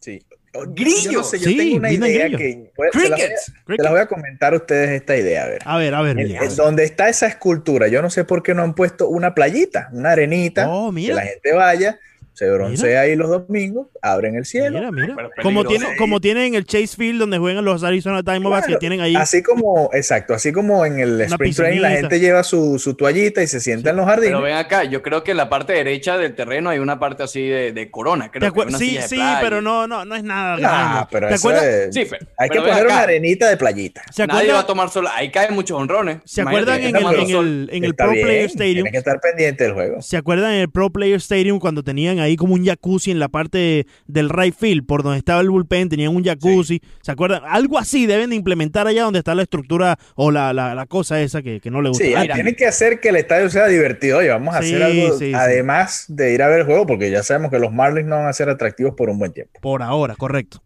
Sí. 0.00 0.20
¡Grillos! 0.68 1.04
Yo, 1.04 1.18
no 1.18 1.24
sé, 1.24 1.38
yo 1.38 1.48
Sí, 1.48 1.56
tengo 1.56 1.76
una 1.76 1.90
idea 1.92 2.24
grillos. 2.28 2.40
que... 2.40 2.70
pues, 2.76 2.90
se 2.92 2.98
las 3.00 3.10
voy 3.10 3.12
a- 3.12 3.16
Crickets. 3.26 3.44
Se 3.66 3.82
las 3.82 3.90
voy 3.92 4.00
a 4.00 4.06
comentar 4.06 4.52
a 4.54 4.56
ustedes 4.56 4.90
esta 4.90 5.16
idea, 5.16 5.44
a 5.44 5.48
ver. 5.48 5.62
A 5.64 5.76
ver, 5.78 5.94
a 5.94 6.02
ver. 6.02 6.18
En- 6.18 6.26
mira. 6.28 6.44
en 6.44 6.56
donde 6.56 6.84
está 6.84 7.08
esa 7.08 7.26
escultura, 7.26 7.88
yo 7.88 8.02
no 8.02 8.10
sé 8.10 8.24
por 8.24 8.42
qué 8.42 8.54
no 8.54 8.62
han 8.62 8.74
puesto 8.74 9.08
una 9.08 9.34
playita, 9.34 9.88
una 9.92 10.12
arenita, 10.12 10.68
Oh, 10.68 10.88
que 10.90 10.94
mira. 10.94 11.14
la 11.16 11.22
gente 11.22 11.52
vaya, 11.52 11.98
se 12.34 12.50
broncea 12.50 13.00
ahí 13.00 13.16
los 13.16 13.30
domingos, 13.30 13.86
abren 14.02 14.34
el 14.34 14.44
cielo. 14.44 14.78
Mira, 14.78 14.90
mira. 14.92 15.30
Como, 15.42 15.64
tiene, 15.64 15.86
como 15.96 16.20
tienen 16.20 16.44
en 16.48 16.54
el 16.56 16.64
Chase 16.66 16.88
Field 16.96 17.20
donde 17.20 17.38
juegan 17.38 17.64
los 17.64 17.82
Arizona 17.84 18.20
Diamondbacks 18.22 18.66
que 18.66 18.72
Claro, 18.72 18.78
tienen 18.80 19.00
ahí. 19.00 19.14
Así 19.16 19.42
como, 19.42 19.88
exacto, 19.94 20.34
así 20.34 20.52
como 20.52 20.84
en 20.84 20.98
el 20.98 21.20
Spring 21.22 21.54
Training 21.54 21.80
la 21.80 21.90
gente 21.90 22.20
lleva 22.20 22.42
su, 22.42 22.78
su 22.78 22.94
toallita 22.94 23.42
y 23.42 23.46
se 23.46 23.60
sienta 23.60 23.90
en 23.90 23.96
los 23.96 24.04
jardines. 24.06 24.30
Pero 24.32 24.42
ven 24.42 24.54
acá, 24.56 24.84
yo 24.84 25.00
creo 25.02 25.22
que 25.24 25.30
en 25.30 25.36
la 25.38 25.48
parte 25.48 25.72
derecha 25.72 26.18
del 26.18 26.34
terreno 26.34 26.70
hay 26.70 26.80
una 26.80 26.98
parte 26.98 27.22
así 27.22 27.46
de, 27.48 27.72
de 27.72 27.90
corona. 27.90 28.30
¿Te 28.32 28.38
Creo 28.40 28.52
que 28.52 28.60
una 28.60 28.78
sí, 28.78 28.88
silla 28.90 29.02
de 29.02 29.08
sí, 29.08 29.14
playa. 29.16 29.38
pero 29.40 29.62
no, 29.62 29.86
no, 29.86 30.04
no 30.04 30.14
es 30.16 30.22
nada 30.24 30.56
Nah, 30.58 31.04
pero 31.10 31.28
¿Te 31.28 31.34
eso 31.36 31.48
acuerdas? 31.48 31.64
es- 31.68 31.94
Sí, 31.94 32.06
pero- 32.10 32.26
hay 32.36 32.48
que 32.48 32.58
pero 32.58 32.62
poner 32.68 32.84
acá. 32.84 32.94
una 32.94 33.02
arenita 33.02 33.48
de 33.48 33.56
playita. 33.56 34.02
¿Se 34.12 34.26
Nadie 34.26 34.52
va 34.52 34.60
a 34.60 34.66
tomar 34.66 34.88
sol. 34.90 35.06
Ahí 35.14 35.30
caen 35.30 35.54
muchos 35.54 35.78
honrones. 35.78 36.18
¿se 36.24 36.42
acuerdan 36.42 36.80
que 36.80 36.88
en 36.88 36.96
el, 36.96 37.04
en 37.04 37.30
el, 37.30 37.68
en 37.72 37.84
el 37.84 37.90
Está 37.90 38.04
Pro 38.04 38.12
bien, 38.14 38.26
Player 38.26 38.44
Stadium? 38.46 38.74
Tiene 38.74 38.90
que 38.90 38.98
estar 38.98 39.20
pendiente 39.20 39.64
del 39.64 39.72
juego. 39.74 40.02
¿Se 40.02 40.16
acuerdan 40.16 40.52
en 40.54 40.60
el 40.62 40.70
Pro 40.70 40.90
Player 40.90 41.16
Stadium 41.18 41.60
cuando 41.60 41.82
tenían 41.84 42.18
ahí 42.24 42.36
como 42.36 42.54
un 42.54 42.64
jacuzzi 42.64 43.10
en 43.10 43.18
la 43.18 43.28
parte 43.28 43.86
del 44.06 44.28
right 44.30 44.54
field, 44.54 44.84
por 44.86 45.02
donde 45.02 45.18
estaba 45.18 45.40
el 45.40 45.50
bullpen, 45.50 45.88
tenían 45.88 46.14
un 46.14 46.24
jacuzzi? 46.24 46.80
¿Se 47.02 47.12
acuerdan? 47.12 47.42
Algo 47.46 47.78
así 47.78 48.06
deben 48.06 48.30
de 48.30 48.36
implementar 48.36 48.86
allá 48.86 49.04
donde 49.04 49.20
está 49.20 49.34
la 49.34 49.42
estructura 49.42 49.98
o 50.16 50.30
la, 50.30 50.52
la, 50.52 50.74
la 50.74 50.86
cosa 50.86 51.20
esa 51.20 51.42
que, 51.42 51.60
que 51.60 51.70
no 51.70 51.80
le 51.82 51.90
gusta. 51.90 52.04
Sí, 52.04 52.14
Ah, 52.16 52.26
tienen 52.32 52.54
que 52.56 52.66
hacer 52.66 53.00
que 53.00 53.10
el 53.10 53.16
estadio 53.16 53.48
sea 53.50 53.66
divertido. 53.68 54.18
Oye, 54.18 54.28
vamos 54.30 54.54
a 54.54 54.62
Sí, 54.62 54.74
hacer 54.74 54.82
algo 54.82 55.18
sí, 55.18 55.32
además 55.34 56.06
de 56.08 56.32
ir 56.34 56.42
a 56.42 56.48
ver 56.48 56.60
el 56.60 56.66
juego, 56.66 56.86
porque 56.86 57.10
ya 57.10 57.22
sabemos 57.22 57.50
que 57.50 57.58
los 57.58 57.72
Marlins 57.72 58.08
no 58.08 58.16
van 58.16 58.26
a 58.26 58.32
ser 58.32 58.48
atractivos 58.48 58.94
por 58.96 59.10
un 59.10 59.18
buen 59.18 59.32
tiempo. 59.32 59.60
Por 59.60 59.82
ahora, 59.82 60.16
correcto. 60.16 60.62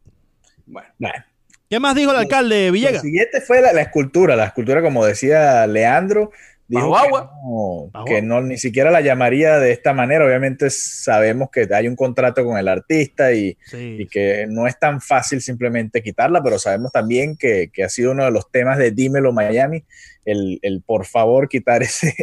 Bueno, 0.67 0.89
Bueno, 0.99 1.25
¿Qué 1.71 1.81
más 1.81 1.95
dijo 1.95 2.11
el 2.13 2.17
alcalde 2.17 2.67
lo 2.69 2.73
Villegas? 2.73 3.03
siguiente 3.03 3.41
fue 3.43 3.61
la, 3.61 3.73
la 3.75 3.83
escultura. 3.83 4.37
La 4.37 4.47
escultura, 4.47 4.81
como 4.81 5.05
decía 5.05 5.67
Leandro, 5.67 6.31
dijo 6.69 6.91
Bajo 6.91 7.03
que, 7.03 7.09
agua. 7.09 8.21
no, 8.23 8.41
que 8.41 8.47
ni 8.47 8.59
siquiera 8.59 8.91
la 8.91 9.01
llamaría 9.01 9.59
de 9.59 9.73
esta 9.73 9.93
manera. 9.93 10.25
Obviamente 10.27 10.69
sabemos 10.71 11.49
que 11.51 11.67
hay 11.73 11.89
un 11.89 11.97
contrato 11.97 12.45
con 12.45 12.59
el 12.59 12.69
artista 12.69 13.33
y, 13.33 13.57
Sí. 13.65 13.97
y 14.01 14.07
que 14.07 14.47
no 14.49 14.67
es 14.67 14.79
tan 14.79 15.01
fácil 15.01 15.41
simplemente 15.41 16.03
quitarla, 16.03 16.43
pero 16.43 16.59
sabemos 16.59 16.93
también 16.93 17.37
que, 17.37 17.71
que 17.73 17.85
ha 17.85 17.89
sido 17.89 18.13
uno 18.13 18.25
de 18.25 18.31
los 18.31 18.51
temas 18.51 18.79
de 18.79 18.91
Dímelo 18.91 19.33
Miami, 19.33 19.85
el, 20.31 20.59
el 20.63 20.83
por 20.83 21.05
favor 21.07 21.49
quitar 21.49 21.83
ese, 21.89 22.15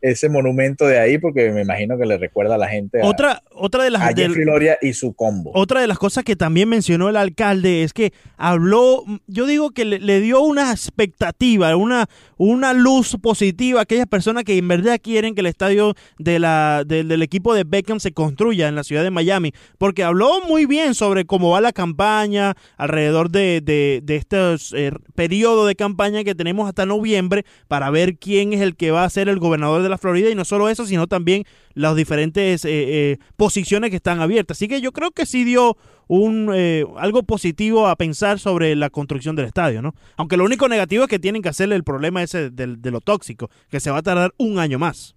ese 0.00 0.28
monumento 0.28 0.86
de 0.86 0.98
ahí, 0.98 1.18
porque 1.18 1.50
me 1.50 1.62
imagino 1.62 1.98
que 1.98 2.06
le 2.06 2.18
recuerda 2.18 2.54
a 2.54 2.58
la 2.58 2.68
gente 2.68 3.00
a, 3.02 3.06
Otra, 3.06 3.42
otra 3.52 3.84
de 3.84 3.90
las 3.90 4.02
a 4.02 4.12
Jeffrey 4.14 4.44
Loria 4.44 4.78
y 4.82 4.92
su 4.92 5.12
combo. 5.14 5.50
Otra 5.54 5.80
de 5.80 5.86
las 5.86 5.98
cosas 5.98 6.24
que 6.24 6.36
también 6.36 6.68
mencionó 6.68 7.08
el 7.08 7.16
alcalde 7.16 7.82
es 7.82 7.92
que 7.92 8.12
habló, 8.36 9.04
yo 9.26 9.46
digo 9.46 9.70
que 9.70 9.84
le, 9.84 9.98
le 9.98 10.20
dio 10.20 10.40
una 10.42 10.70
expectativa, 10.72 11.74
una, 11.76 12.06
una 12.36 12.72
luz 12.72 13.16
positiva 13.22 13.80
a 13.80 13.82
aquellas 13.84 14.06
personas 14.06 14.44
que 14.44 14.56
en 14.58 14.68
verdad 14.68 14.98
quieren 15.02 15.34
que 15.34 15.40
el 15.40 15.46
estadio 15.46 15.94
de 16.18 16.38
la, 16.38 16.84
del- 16.86 17.08
del 17.08 17.22
equipo 17.22 17.54
de 17.54 17.64
Beckham 17.64 18.00
se 18.00 18.12
construya 18.12 18.68
en 18.68 18.74
la 18.74 18.84
ciudad 18.84 19.02
de 19.02 19.10
Miami, 19.10 19.52
porque 19.78 20.04
habló 20.04 20.40
muy 20.46 20.66
bien 20.66 20.94
sobre 20.94 21.24
cómo 21.24 21.50
va 21.50 21.60
la 21.60 21.72
campaña 21.72 22.54
alrededor 22.76 23.30
de, 23.30 23.60
de, 23.62 24.00
de 24.02 24.16
este 24.16 24.36
eh, 24.74 24.92
periodo 25.14 25.66
de 25.66 25.74
campaña 25.76 26.24
que 26.24 26.34
tenemos 26.34 26.68
hasta 26.68 26.84
noviembre 26.86 27.29
para 27.68 27.90
ver 27.90 28.16
quién 28.18 28.52
es 28.52 28.60
el 28.60 28.76
que 28.76 28.90
va 28.90 29.04
a 29.04 29.10
ser 29.10 29.28
el 29.28 29.38
gobernador 29.38 29.82
de 29.82 29.88
la 29.88 29.98
Florida 29.98 30.30
y 30.30 30.34
no 30.34 30.44
solo 30.44 30.68
eso, 30.68 30.86
sino 30.86 31.06
también 31.06 31.44
las 31.74 31.96
diferentes 31.96 32.64
eh, 32.64 32.70
eh, 32.72 33.18
posiciones 33.36 33.90
que 33.90 33.96
están 33.96 34.20
abiertas. 34.20 34.56
Así 34.58 34.68
que 34.68 34.80
yo 34.80 34.92
creo 34.92 35.10
que 35.10 35.26
sí 35.26 35.44
dio 35.44 35.76
un 36.08 36.50
eh, 36.52 36.84
algo 36.98 37.22
positivo 37.22 37.86
a 37.86 37.94
pensar 37.96 38.38
sobre 38.40 38.74
la 38.74 38.90
construcción 38.90 39.36
del 39.36 39.46
estadio, 39.46 39.80
¿no? 39.80 39.94
Aunque 40.16 40.36
lo 40.36 40.44
único 40.44 40.68
negativo 40.68 41.04
es 41.04 41.08
que 41.08 41.18
tienen 41.20 41.40
que 41.42 41.48
hacerle 41.48 41.76
el 41.76 41.84
problema 41.84 42.22
ese 42.22 42.50
del- 42.50 42.82
de, 42.82 42.90
lo 42.90 43.00
tóxico, 43.00 43.48
que 43.70 43.78
se 43.80 43.90
va 43.90 43.98
a 43.98 44.02
tardar 44.02 44.34
un 44.36 44.58
año 44.58 44.78
más. 44.78 45.14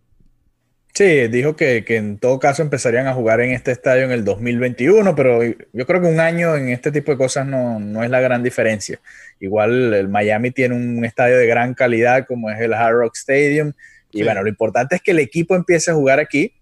Sí, 0.95 1.27
dijo 1.27 1.55
que, 1.55 1.83
que 1.83 1.95
en 1.97 2.19
todo 2.19 2.37
caso 2.37 2.61
empezarían 2.61 3.07
a 3.07 3.13
jugar 3.15 3.41
en 3.41 3.49
este 3.51 3.71
estadio 3.71 4.03
en 4.03 4.11
el 4.11 4.23
2021, 4.23 5.15
pero 5.15 5.41
yo 5.43 5.87
creo 5.87 6.01
que 6.01 6.07
un 6.07 6.19
año 6.19 6.55
en 6.55 6.69
este 6.69 6.91
tipo 6.91 7.11
de 7.11 7.17
cosas 7.17 7.47
no, 7.47 7.79
no 7.79 8.03
es 8.03 8.11
la 8.11 8.19
gran 8.21 8.43
diferencia. 8.43 8.99
Igual 9.39 9.91
el 9.95 10.07
Miami 10.07 10.51
tiene 10.51 10.75
un 10.75 11.03
estadio 11.03 11.37
de 11.37 11.47
gran 11.47 11.73
calidad 11.73 12.27
como 12.27 12.51
es 12.51 12.59
el 12.61 12.73
Hard 12.75 12.93
Rock 12.95 13.15
Stadium. 13.15 13.73
Y 14.11 14.19
Sí. 14.19 14.23
bueno, 14.23 14.43
lo 14.43 14.49
importante 14.49 14.95
es 14.97 15.01
que 15.01 15.11
el 15.11 15.19
equipo 15.19 15.55
empiece 15.55 15.89
a 15.89 15.95
jugar 15.95 16.19
aquí 16.19 16.53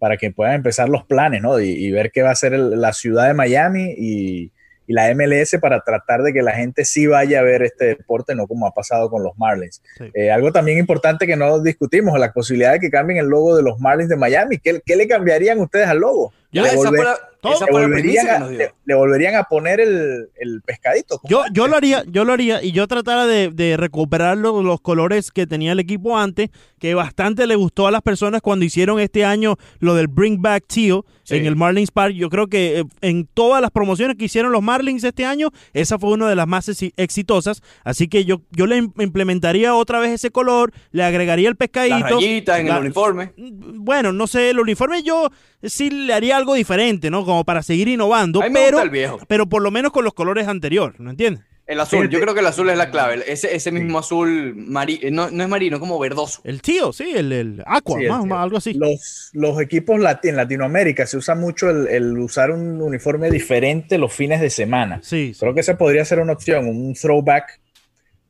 para 0.00 0.16
que 0.16 0.32
puedan 0.32 0.54
empezar 0.54 0.88
los 0.88 1.04
planes, 1.04 1.40
¿no? 1.40 1.60
Y, 1.60 1.68
y 1.68 1.92
ver 1.92 2.10
qué 2.10 2.22
va 2.22 2.30
a 2.32 2.34
ser 2.34 2.54
el- 2.54 2.80
la 2.80 2.92
ciudad 2.92 3.28
de 3.28 3.34
Miami 3.34 3.94
y, 3.96 4.50
y 4.88 4.94
la 4.94 5.14
MLS 5.14 5.56
para 5.60 5.82
tratar 5.82 6.22
de 6.22 6.32
que 6.32 6.42
la 6.42 6.52
gente 6.52 6.84
sí 6.84 7.06
vaya 7.06 7.40
a 7.40 7.42
ver 7.42 7.62
este 7.62 7.84
deporte, 7.84 8.34
no 8.34 8.46
como 8.46 8.66
ha 8.66 8.72
pasado 8.72 9.10
con 9.10 9.22
los 9.22 9.36
Marlins. 9.38 9.82
Sí. 9.98 10.10
Eh, 10.14 10.30
algo 10.30 10.50
también 10.50 10.78
importante 10.78 11.26
que 11.26 11.36
no 11.36 11.60
discutimos, 11.60 12.18
la 12.18 12.32
posibilidad 12.32 12.72
de 12.72 12.80
que 12.80 12.90
cambien 12.90 13.18
el 13.18 13.26
logo 13.26 13.54
de 13.54 13.62
los 13.62 13.78
Marlins 13.78 14.08
de 14.08 14.16
Miami. 14.16 14.58
¿Qué, 14.58 14.80
qué 14.84 14.96
le 14.96 15.06
cambiarían 15.06 15.60
ustedes 15.60 15.86
al 15.86 15.98
logo? 15.98 16.32
Ya 16.52 16.62
le, 16.62 16.68
esa 16.68 16.78
volver- 16.90 16.96
fue 16.96 17.04
la, 17.04 17.18
esa 17.54 17.66
volverían 17.70 18.28
a, 18.28 18.46
le- 18.48 18.74
le 18.84 18.94
volverían 18.94 19.36
a 19.36 19.44
poner 19.44 19.80
el, 19.80 20.28
el 20.40 20.62
pescadito. 20.62 21.20
Yo, 21.24 21.42
yo 21.52 21.68
lo 21.68 21.76
haría, 21.76 22.02
yo 22.08 22.24
lo 22.24 22.32
haría 22.32 22.62
y 22.62 22.72
yo 22.72 22.86
tratara 22.88 23.26
de, 23.26 23.50
de 23.50 23.76
recuperar 23.76 24.36
los, 24.38 24.64
los 24.64 24.80
colores 24.80 25.30
que 25.30 25.46
tenía 25.46 25.72
el 25.72 25.78
equipo 25.80 26.18
antes, 26.18 26.50
que 26.80 26.94
bastante 26.94 27.46
le 27.46 27.54
gustó 27.54 27.86
a 27.86 27.90
las 27.90 28.02
personas 28.02 28.40
cuando 28.40 28.64
hicieron 28.64 28.98
este 28.98 29.24
año 29.24 29.56
lo 29.78 29.94
del 29.94 30.08
Bring 30.08 30.40
Back 30.42 30.64
Teal 30.66 31.02
Sí. 31.24 31.36
en 31.36 31.44
el 31.44 31.56
Marlins 31.56 31.90
Park. 31.90 32.14
Yo 32.14 32.30
creo 32.30 32.46
que 32.46 32.78
eh, 32.78 32.84
en 33.02 33.26
todas 33.26 33.60
las 33.60 33.70
promociones 33.70 34.16
que 34.16 34.24
hicieron 34.24 34.50
los 34.50 34.62
Marlins 34.62 35.04
este 35.04 35.26
año, 35.26 35.50
esa 35.74 35.98
fue 35.98 36.08
una 36.12 36.26
de 36.26 36.34
las 36.34 36.46
más 36.46 36.70
exi- 36.70 36.94
exitosas. 36.96 37.60
Así 37.84 38.08
que 38.08 38.24
yo, 38.24 38.40
yo 38.50 38.66
le 38.66 38.78
im- 38.78 38.92
implementaría 38.98 39.74
otra 39.74 39.98
vez 40.00 40.12
ese 40.12 40.30
color, 40.30 40.72
le 40.90 41.02
agregaría 41.04 41.50
el 41.50 41.56
pescadito. 41.56 41.98
Las 41.98 42.10
rayitas 42.12 42.60
en 42.60 42.68
la- 42.68 42.76
el 42.76 42.80
uniforme. 42.84 43.34
Bueno, 43.36 44.14
no 44.14 44.26
sé, 44.26 44.48
el 44.48 44.58
uniforme 44.58 45.02
yo 45.02 45.28
sí 45.62 45.90
le 45.90 46.14
haría 46.14 46.37
algo 46.38 46.54
diferente, 46.54 47.10
¿no? 47.10 47.24
Como 47.24 47.44
para 47.44 47.62
seguir 47.62 47.88
innovando, 47.88 48.40
pero, 48.52 48.78
gusta 48.78 48.82
el 48.82 48.90
viejo. 48.90 49.18
pero 49.28 49.46
por 49.48 49.60
lo 49.62 49.70
menos 49.70 49.92
con 49.92 50.04
los 50.04 50.14
colores 50.14 50.48
anteriores, 50.48 50.98
¿no 51.00 51.10
entiendes? 51.10 51.44
El 51.66 51.80
azul, 51.80 52.08
yo 52.08 52.18
creo 52.18 52.32
que 52.32 52.40
el 52.40 52.46
azul 52.46 52.70
es 52.70 52.78
la 52.78 52.90
clave. 52.90 53.22
Ese, 53.30 53.54
ese 53.54 53.70
mismo 53.70 53.98
azul, 53.98 54.54
mari- 54.56 55.00
eh, 55.02 55.10
no, 55.10 55.30
no 55.30 55.42
es 55.42 55.48
marino, 55.50 55.78
como 55.78 55.98
verdoso. 55.98 56.40
El 56.44 56.62
tío, 56.62 56.94
sí, 56.94 57.12
el, 57.14 57.30
el 57.30 57.62
Aqua, 57.66 57.98
Sí, 57.98 58.06
el 58.06 58.10
más- 58.10 58.40
algo 58.42 58.56
así. 58.56 58.72
Los, 58.72 59.28
los 59.34 59.60
equipos 59.60 60.00
lati- 60.00 60.30
en 60.30 60.36
Latinoamérica 60.36 61.06
se 61.06 61.18
usa 61.18 61.34
mucho 61.34 61.68
el, 61.68 61.86
el 61.88 62.18
usar 62.18 62.52
un 62.52 62.80
uniforme 62.80 63.30
diferente 63.30 63.98
los 63.98 64.14
fines 64.14 64.40
de 64.40 64.48
semana. 64.48 65.00
Sí, 65.02 65.34
sí. 65.34 65.40
Creo 65.40 65.52
que 65.52 65.60
esa 65.60 65.76
podría 65.76 66.06
ser 66.06 66.20
una 66.20 66.32
opción, 66.32 66.66
un 66.68 66.94
throwback, 66.94 67.60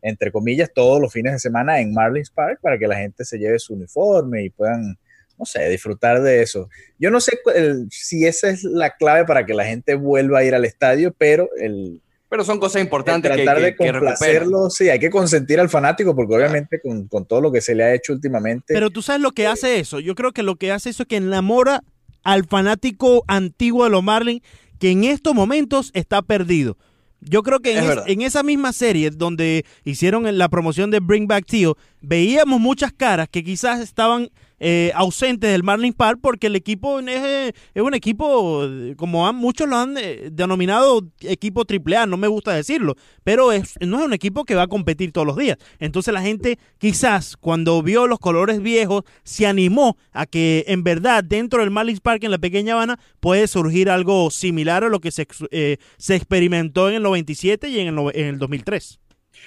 entre 0.02 0.32
comillas, 0.32 0.72
todos 0.74 1.00
los 1.00 1.12
fines 1.12 1.32
de 1.32 1.38
semana 1.38 1.80
en 1.80 1.92
Marlins 1.94 2.30
Park 2.30 2.58
para 2.60 2.76
que 2.76 2.88
la 2.88 2.96
gente 2.96 3.24
se 3.24 3.38
lleve 3.38 3.60
su 3.60 3.74
uniforme 3.74 4.42
y 4.46 4.50
puedan, 4.50 4.98
no 5.38 5.44
sé, 5.44 5.68
disfrutar 5.68 6.20
de 6.22 6.42
eso. 6.42 6.68
Yo 6.98 7.10
no 7.10 7.20
sé 7.20 7.38
el- 7.54 7.86
si 7.90 8.26
esa 8.26 8.50
es 8.50 8.64
la 8.64 8.96
clave 8.96 9.24
para 9.24 9.46
que 9.46 9.54
la 9.54 9.64
gente 9.64 9.94
vuelva 9.94 10.40
a 10.40 10.44
ir 10.44 10.54
al 10.54 10.64
estadio, 10.64 11.14
pero 11.16 11.48
el, 11.60 12.00
Pero 12.28 12.44
son 12.44 12.58
cosas 12.60 12.82
importantes 12.82 13.30
que, 13.30 13.36
tratar 13.44 13.56
que, 13.56 13.62
de 13.62 13.68
que 13.76 13.84
recuperan. 13.84 14.00
complacerlo, 14.00 14.68
sí, 14.70 14.88
hay 14.90 14.98
que 14.98 15.08
consentir 15.10 15.60
al 15.60 15.68
fanático 15.70 16.14
porque 16.14 16.34
obviamente 16.34 16.80
con, 16.80 17.08
con 17.08 17.24
todo 17.24 17.40
lo 17.40 17.50
que 17.52 17.60
se 17.62 17.74
le 17.74 17.84
ha 17.84 17.94
hecho 17.94 18.12
últimamente, 18.12 18.74
Pero 18.74 18.90
tú 18.90 19.00
sabes 19.00 19.22
lo 19.22 19.30
que 19.32 19.46
hace 19.46 19.78
eso. 19.78 20.00
Yo 20.00 20.14
creo 20.14 20.32
que 20.32 20.42
lo 20.42 20.56
que 20.56 20.70
hace 20.72 20.90
eso 20.90 21.04
es 21.04 21.08
que 21.08 21.16
enamora 21.16 21.82
al 22.24 22.44
fanático 22.44 23.24
antiguo 23.28 23.84
de 23.84 23.90
los 23.90 24.02
Marlins 24.02 24.42
que 24.78 24.90
en 24.90 25.04
estos 25.04 25.34
momentos 25.34 25.90
está 25.94 26.20
perdido. 26.20 26.76
Yo 27.20 27.42
creo 27.42 27.60
que 27.60 27.72
en, 27.72 27.78
Es 27.78 27.82
es- 27.84 27.88
verdad. 27.88 28.04
en 28.06 28.20
esa 28.22 28.42
misma 28.42 28.72
serie 28.72 29.10
donde 29.10 29.64
hicieron 29.84 30.36
la 30.38 30.48
promoción 30.48 30.90
de 30.90 31.00
Bring 31.00 31.26
Back 31.26 31.46
Theo, 31.46 31.76
veíamos 32.02 32.60
muchas 32.60 32.92
caras 32.92 33.28
que 33.30 33.42
quizás 33.42 33.80
estaban 33.80 34.28
eh, 34.60 34.92
ausentes 34.94 35.50
del 35.50 35.62
Marlins 35.62 35.94
Park 35.94 36.18
porque 36.20 36.48
el 36.48 36.56
equipo 36.56 37.00
es, 37.00 37.06
eh, 37.08 37.80
un 37.80 37.94
equipo, 37.94 38.64
eh, 38.64 38.94
como 38.96 39.26
han- 39.28 39.36
muchos 39.36 39.68
lo 39.68 39.76
han 39.76 39.96
eh, 39.98 40.28
denominado 40.32 41.06
equipo 41.20 41.64
AAA, 41.64 42.06
no 42.06 42.16
me 42.16 42.28
gusta 42.28 42.52
decirlo, 42.52 42.96
pero 43.24 43.52
es, 43.52 43.74
no 43.80 43.98
es 44.00 44.04
un 44.06 44.12
equipo 44.12 44.44
que 44.44 44.54
va 44.54 44.62
a 44.62 44.66
competir 44.68 45.12
todos 45.12 45.26
los 45.26 45.36
días. 45.36 45.58
Entonces 45.78 46.12
la 46.12 46.22
gente 46.22 46.58
quizás 46.78 47.36
cuando 47.36 47.82
vio 47.82 48.06
los 48.06 48.18
colores 48.18 48.60
viejos 48.62 49.04
se 49.24 49.46
animó 49.46 49.96
a 50.12 50.26
que 50.26 50.64
en 50.68 50.82
verdad 50.82 51.22
dentro 51.24 51.60
del 51.60 51.70
Marlins 51.70 52.00
Park 52.00 52.24
en 52.24 52.30
la 52.30 52.38
pequeña 52.38 52.74
Habana 52.74 52.98
puede 53.20 53.46
surgir 53.48 53.90
algo 53.90 54.30
similar 54.30 54.84
a 54.84 54.88
lo 54.88 55.00
que 55.00 55.10
se, 55.10 55.26
eh, 55.50 55.76
se 55.96 56.16
experimentó 56.16 56.88
en 56.88 56.96
el 56.96 57.02
97 57.02 57.68
y 57.68 57.80
en 57.80 57.88
el, 57.98 58.10
en 58.14 58.26
el 58.26 58.38
2003. 58.38 58.98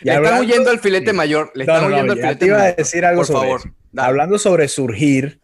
Le 0.02 0.12
están 0.12 0.26
hablando- 0.26 0.42
huyendo 0.42 0.70
al 0.72 0.80
filete 0.80 1.14
mayor. 1.14 1.52
Le 1.56 1.66
No, 1.66 1.74
están 1.74 1.84
no, 1.84 1.90
no, 1.90 1.96
huyendo 1.96 2.14
al 2.14 2.20
filete 2.20 2.36
te 2.40 2.46
iba 2.46 2.56
a 2.58 2.60
mayor. 2.62 2.76
decir 2.78 3.06
algo 3.06 3.20
Por 3.20 3.26
sobre 3.28 3.40
favor. 3.42 3.60
eso. 3.62 3.70
Hablando 3.98 4.40
sobre 4.40 4.68
surgir, 4.68 5.40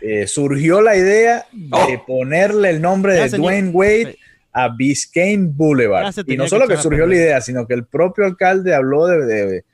eh, 0.00 0.26
surgió 0.26 0.80
la 0.80 0.96
idea 0.96 1.46
de 1.52 1.68
Oh. 1.70 2.04
ponerle 2.06 2.70
el 2.70 2.80
nombre 2.80 3.16
Ya 3.16 3.28
de 3.28 3.36
Dwayne 3.36 3.68
Wade 3.70 4.18
a 4.52 4.68
Biscayne 4.68 5.48
Boulevard. 5.52 6.12
Y 6.26 6.36
no 6.36 6.48
solo 6.48 6.66
que 6.66 6.74
a 6.74 6.76
surgió 6.78 7.06
la 7.06 7.14
idea, 7.14 7.40
sino 7.40 7.66
que 7.66 7.74
el 7.74 7.84
propio 7.86 8.24
alcalde 8.24 8.74
habló 8.74 9.06
de, 9.06 9.24
de, 9.24 9.64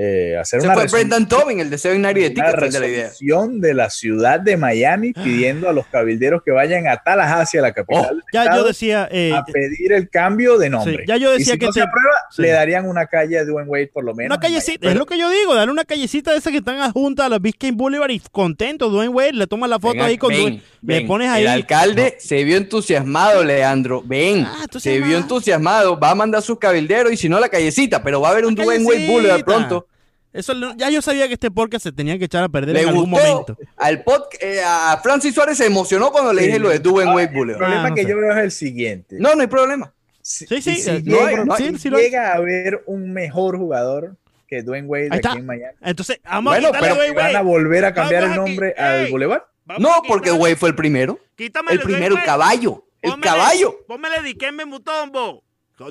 eh, 0.00 0.36
hacer 0.40 0.60
Se 0.60 0.66
una, 0.68 0.74
fue 0.74 0.86
Brendan 0.86 1.26
Tobin, 1.26 1.58
el 1.58 1.70
de 1.70 1.76
Seven 1.78 2.02
de 2.02 2.08
una 2.08 2.14
Ticket, 2.14 2.56
fue 2.56 2.66
el 2.68 2.72
de 2.72 2.80
la 2.80 2.86
idea. 2.86 3.10
de 3.50 3.74
la 3.74 3.90
ciudad 3.90 4.38
de 4.38 4.56
Miami 4.56 5.12
pidiendo 5.12 5.68
a 5.68 5.72
los 5.72 5.86
cabilderos 5.86 6.42
que 6.44 6.52
vayan 6.52 6.86
a 6.86 6.98
Tallahassee, 6.98 7.58
a 7.58 7.62
la 7.62 7.72
capital 7.72 8.04
Oh, 8.04 8.14
del 8.14 8.22
Ya 8.32 8.42
estado, 8.44 8.60
yo 8.62 8.68
decía, 8.68 9.08
eh, 9.10 9.32
a 9.34 9.44
pedir 9.44 9.92
el 9.92 10.08
cambio 10.08 10.56
de 10.56 10.70
nombre. 10.70 10.98
Sí, 10.98 11.02
ya 11.08 11.16
yo 11.16 11.32
decía 11.32 11.54
y 11.54 11.54
si 11.54 11.58
que 11.58 11.66
no 11.66 11.72
se 11.72 11.80
te- 11.80 11.86
aprueba, 11.86 12.10
sí. 12.30 12.42
le 12.42 12.50
darían 12.50 12.88
una 12.88 13.06
calle 13.06 13.38
a 13.38 13.44
Dwayne 13.44 13.68
Wade 13.68 13.88
por 13.92 14.04
lo 14.04 14.14
menos. 14.14 14.36
una 14.36 14.40
callecita, 14.40 14.78
Miami. 14.82 14.92
es 14.92 14.98
lo 15.00 15.06
que 15.06 15.18
yo 15.18 15.30
digo, 15.30 15.54
darle 15.56 15.72
una 15.72 15.84
callecita 15.84 16.30
de 16.30 16.38
esas 16.38 16.52
que 16.52 16.58
están 16.58 16.78
adjuntas 16.80 17.26
a 17.26 17.28
la 17.28 17.38
Biscayne 17.40 17.76
Boulevard 17.76 18.10
y 18.10 18.20
contento, 18.30 18.90
Dwayne 18.90 19.08
Wade, 19.12 19.32
le 19.32 19.46
tomas 19.48 19.68
la 19.68 19.80
foto 19.80 20.00
ahí 20.04 20.16
con 20.16 20.28
ven, 20.30 20.40
Dwayne, 20.40 20.62
le 20.82 21.00
pones 21.06 21.28
ahí. 21.28 21.42
El 21.42 21.48
alcalde 21.48 22.16
se 22.20 22.44
vio 22.44 22.56
entusiasmado, 22.56 23.42
Leandro. 23.42 24.02
Ven, 24.06 24.44
Ah, 24.46 24.66
se 24.78 25.00
vio 25.00 25.16
entusiasmado. 25.18 25.98
Va 25.98 26.10
a 26.10 26.14
mandar 26.14 26.40
sus 26.42 26.56
cabilderos 26.58 27.12
y 27.12 27.16
si 27.16 27.28
no, 27.28 27.40
la 27.40 27.48
callecita. 27.48 28.02
Pero 28.04 28.20
va 28.20 28.28
a 28.28 28.30
haber 28.30 28.46
un 28.46 28.54
Dwayne 28.54 28.84
Wade. 28.84 29.06
Boulevard 29.08 29.44
pronto. 29.44 29.87
Eso 30.32 30.52
ya 30.76 30.90
yo 30.90 31.00
sabía 31.02 31.26
que 31.26 31.34
este 31.34 31.50
podcast 31.50 31.82
se 31.84 31.92
tenía 31.92 32.18
que 32.18 32.26
echar 32.26 32.44
a 32.44 32.48
perder 32.48 32.74
Le 32.74 32.82
en 32.82 32.88
algún 32.88 33.10
momento. 33.10 33.56
Al 33.76 34.02
pod, 34.04 34.22
eh, 34.40 34.60
a 34.64 35.00
Francis 35.02 35.34
Suárez 35.34 35.56
se 35.58 35.66
emocionó 35.66 36.10
cuando 36.12 36.32
le 36.32 36.42
Sí. 36.42 36.46
dije 36.48 36.58
lo 36.58 36.68
de 36.68 36.78
Dwayne 36.80 37.10
Ah, 37.10 37.14
Wade 37.14 37.24
El 37.26 37.56
problema 37.56 37.84
Ah, 37.84 37.88
no 37.88 37.94
que 37.94 38.02
sé. 38.02 38.08
yo 38.08 38.16
veo 38.18 38.32
es 38.32 38.38
el 38.44 38.50
siguiente. 38.52 39.16
No, 39.18 39.34
no 39.34 39.40
hay 39.40 39.46
problema. 39.46 39.92
Si, 40.20 40.46
Sí, 40.46 40.60
sí, 40.60 40.76
si 40.76 40.90
eh, 40.90 41.02
no 41.04 41.16
hay- 41.20 41.26
llega, 41.30 41.44
no 41.46 41.54
hay- 41.54 41.68
sí, 41.70 41.78
si 41.78 41.90
llega 41.90 42.32
a 42.32 42.34
haber 42.36 42.82
un 42.86 43.12
mejor 43.12 43.56
jugador 43.56 44.16
que 44.46 44.62
Dwayne 44.62 44.86
Wade 44.86 45.06
aquí 45.06 45.16
está. 45.16 45.32
en 45.32 45.46
Miami, 45.46 45.74
Entonces, 45.82 46.20
vamos 46.24 46.52
Bueno, 46.52 46.68
a 46.68 46.72
pero 46.72 46.94
Dwayne 46.94 47.14
¿van 47.14 47.36
a 47.36 47.40
volver 47.42 47.84
a 47.86 47.94
cambiar 47.94 48.24
el 48.24 48.30
aquí. 48.32 48.38
nombre 48.38 48.74
al 48.76 49.06
Ey. 49.06 49.10
Boulevard? 49.10 49.42
Vamos 49.64 49.82
No, 49.82 50.02
porque 50.06 50.30
Wade 50.32 50.56
fue 50.56 50.68
el 50.68 50.74
primero. 50.74 51.18
Quítame 51.36 51.72
El 51.72 51.80
primero, 51.80 52.16
el 52.16 52.22
caballo. 52.24 52.84
El 53.00 53.12
Pónmele- 53.12 53.20
caballo. 53.22 53.76
Póngale 53.86 54.22
Dikembe 54.22 54.64
Mutombo. 54.66 55.42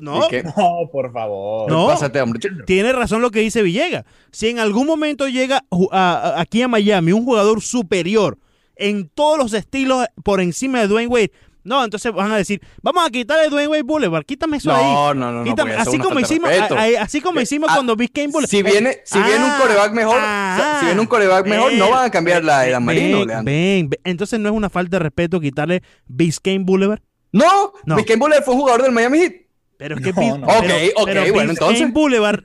No. 0.02 0.20
No, 0.56 0.88
por 0.92 1.12
favor. 1.12 1.70
No. 1.70 1.86
Pásate, 1.88 2.20
hombre. 2.20 2.40
tiene 2.66 2.92
razón 2.92 3.22
lo 3.22 3.30
que 3.30 3.40
dice 3.40 3.62
Villegas. 3.62 4.04
Si 4.32 4.48
en 4.48 4.58
algún 4.58 4.86
momento 4.86 5.28
llega 5.28 5.64
ju- 5.70 5.88
a- 5.92 6.34
a- 6.36 6.40
aquí 6.40 6.62
a 6.62 6.68
Miami 6.68 7.12
un 7.12 7.24
jugador 7.24 7.60
superior 7.62 8.38
en 8.76 9.08
todos 9.08 9.38
los 9.38 9.52
estilos 9.54 10.06
por 10.22 10.40
encima 10.40 10.80
de 10.80 10.88
Dwayne 10.88 11.08
Wade, 11.08 11.32
no, 11.64 11.84
entonces 11.84 12.12
van 12.12 12.30
a 12.32 12.36
decir, 12.36 12.60
vamos 12.82 13.04
a 13.06 13.10
quitarle 13.10 13.48
Dwayne 13.50 13.68
Wade 13.68 13.82
Boulevard, 13.82 14.24
quítame 14.24 14.56
eso 14.58 14.72
ahí. 14.74 14.84
No, 14.84 15.12
no, 15.14 15.32
no, 15.32 15.38
no. 15.40 15.44
Quítame- 15.44 15.74
es 15.74 15.80
así, 15.80 15.98
como 15.98 16.14
de 16.16 16.22
hicimos, 16.22 16.48
respeto. 16.50 16.76
a- 16.76 16.82
a- 16.82 17.02
así 17.02 17.20
como 17.20 17.40
hicimos 17.40 17.68
Ah, 17.70 17.74
cuando 17.74 17.96
Biscayne 17.96 18.32
Boulevard. 18.32 18.50
Si 18.50 18.62
viene, 18.62 18.98
si 19.04 19.18
viene 19.20 19.44
un 19.44 19.50
Ah, 19.50 19.58
coreback 19.60 19.92
mejor, 19.92 20.16
ah, 20.20 20.76
si 20.80 20.86
viene 20.86 21.00
un 21.00 21.06
coreback 21.06 21.46
mejor, 21.46 21.72
no 21.74 21.90
van 21.90 22.04
a 22.06 22.10
cambiar 22.10 22.44
la 22.44 22.66
edad 22.66 22.76
ven, 22.78 22.84
marino, 22.86 23.18
ven, 23.18 23.26
Leandro. 23.28 23.52
ven, 23.52 23.88
ven. 23.90 24.00
Entonces 24.04 24.38
no 24.40 24.48
es 24.48 24.54
una 24.54 24.70
falta 24.70 24.96
de 24.98 25.00
respeto 25.00 25.40
quitarle 25.40 25.82
Biscayne 26.06 26.64
Boulevard. 26.64 27.00
No, 27.32 27.72
No. 27.84 27.96
Biscayne 27.96 28.20
Boulevard 28.20 28.44
fue 28.44 28.54
un 28.54 28.60
jugador 28.60 28.82
del 28.82 28.92
Miami 28.92 29.18
Heat. 29.18 29.32
Pero 29.78 29.94
es 29.96 30.02
que 30.02 30.12
No, 30.12 30.38
no. 30.38 30.46
pero- 30.46 30.58
Ok, 30.58 30.92
ok, 30.96 31.04
pero 31.06 31.32
bueno, 31.32 31.50
entonces. 31.52 31.92
Boulevard 31.92 32.40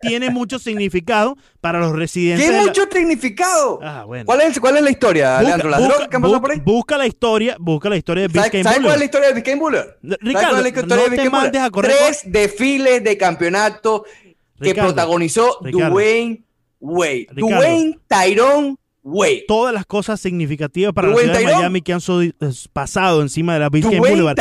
tiene 0.00 0.30
mucho 0.30 0.58
significado 0.58 1.36
para 1.60 1.80
los 1.80 1.92
residentes. 1.94 2.50
La- 2.50 2.62
mucho 2.62 2.86
significado. 2.90 3.78
Ah, 3.82 4.04
bueno. 4.06 4.24
¿Cuál, 4.24 4.40
es, 4.40 4.58
¿Cuál 4.58 4.78
es 4.78 4.82
la 4.82 4.90
historia, 4.90 5.32
Busca- 5.36 5.42
Leandro? 5.46 5.68
¿Las 5.68 5.80
busca- 5.80 5.92
drogas 5.92 6.08
que 6.08 6.16
han 6.16 6.22
pasado 6.22 6.38
bu- 6.38 6.40
por 6.42 6.50
ahí? 6.52 6.60
Busca 6.64 6.96
la 6.98 7.06
historia, 7.06 7.56
busca 7.60 7.88
la 7.90 7.96
historia 7.98 8.22
de 8.22 8.28
¿Sabes 8.30 8.42
Biscayne 8.44 8.64
sabes 8.64 8.78
cuál 8.78 8.78
es 8.78 8.84
la 8.84 8.88
Boulevard. 8.88 9.04
historia 9.04 9.28
de 9.28 9.34
Biscayne 9.34 9.60
Boulevard? 9.60 9.86
¿Sabes 10.02 10.18
Ricardo, 10.22 10.48
cuál 10.48 10.56
es 10.56 10.62
la 10.62 10.68
historia 10.80 10.96
no 10.96 11.02
de 11.10 11.16
te 11.16 11.30
mandes 11.30 11.30
Boulevard? 11.52 11.66
a 11.66 11.70
correr 11.70 11.92
Tres 12.06 12.22
desfiles 12.24 13.04
de 13.04 13.16
campeonato 13.18 14.04
que 14.60 14.74
protagonizó 14.74 15.58
Ricardo. 15.62 15.90
Dwayne 15.94 16.42
Wade. 16.80 17.26
Ricardo. 17.32 17.56
Dwayne 17.56 17.98
Tyrone 18.08 18.76
Todas 19.46 19.72
las 19.74 19.86
cosas 19.86 20.20
significativas 20.20 20.92
para 20.92 21.08
la 21.08 21.14
ciudad 21.24 21.34
de. 21.38 21.44
Miami 21.58 21.82
que 21.82 21.92
han 21.92 22.00
so- 22.00 22.20
es- 22.22 22.68
pasado 22.72 23.22
encima 23.22 23.54
de 23.54 23.60
la 23.60 23.68
Biscayne 23.70 24.00
Boulevard. 24.10 24.36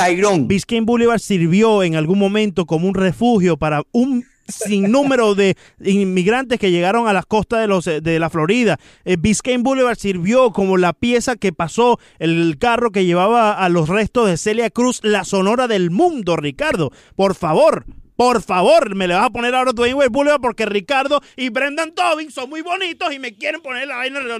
Biscayne 0.47 0.85
Boulevard 0.85 1.19
sirvió 1.19 1.83
en 1.83 1.95
algún 1.95 2.19
momento 2.19 2.65
como 2.65 2.87
un 2.87 2.93
refugio 2.95 3.57
para 3.57 3.83
un 3.91 4.25
sinnúmero 4.49 5.35
de 5.35 5.57
inmigrantes 5.83 6.57
que 6.57 6.71
llegaron 6.71 7.07
a 7.07 7.13
las 7.13 7.25
costas 7.25 7.59
de, 7.59 7.67
los, 7.67 7.83
de 7.85 8.19
la 8.19 8.29
Florida. 8.29 8.79
Eh, 9.03 9.17
Biscayne 9.19 9.61
Boulevard 9.63 9.97
sirvió 9.97 10.51
como 10.51 10.77
la 10.77 10.93
pieza 10.93 11.35
que 11.35 11.51
pasó 11.51 11.99
el 12.19 12.57
carro 12.57 12.91
que 12.91 13.03
llevaba 13.05 13.51
a 13.53 13.67
los 13.69 13.89
restos 13.89 14.29
de 14.29 14.37
Celia 14.37 14.69
Cruz, 14.69 15.01
la 15.03 15.25
sonora 15.25 15.67
del 15.67 15.91
mundo, 15.91 16.37
Ricardo. 16.37 16.91
Por 17.15 17.35
favor. 17.35 17.85
Por 18.17 18.41
favor, 18.41 18.95
me 18.95 19.07
le 19.07 19.13
vas 19.13 19.27
a 19.27 19.29
poner 19.29 19.55
ahora 19.55 19.71
Dwayne 19.71 19.93
Wade 19.93 20.09
Boulevard 20.09 20.41
porque 20.41 20.65
Ricardo 20.65 21.21
y 21.37 21.49
Brendan 21.49 21.93
Tobin 21.93 22.31
son 22.31 22.49
muy 22.49 22.61
bonitos 22.61 23.13
y 23.13 23.19
me 23.19 23.33
quieren 23.35 23.61
poner 23.61 23.87
la 23.87 23.97
vaina. 23.97 24.19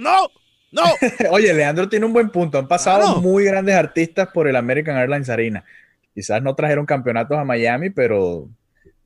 no. 0.72 0.82
Oye, 1.30 1.54
Leandro 1.54 1.88
tiene 1.88 2.04
un 2.04 2.12
buen 2.12 2.28
punto. 2.30 2.58
Han 2.58 2.68
pasado 2.68 3.00
Claro. 3.04 3.20
muy 3.22 3.44
grandes 3.44 3.74
artistas 3.76 4.28
por 4.34 4.48
el 4.48 4.56
American 4.56 4.96
Airlines 4.96 5.30
Arena. 5.30 5.64
Quizás 6.14 6.42
no 6.42 6.54
trajeron 6.56 6.84
campeonatos 6.84 7.38
a 7.38 7.44
Miami, 7.44 7.90
pero, 7.90 8.48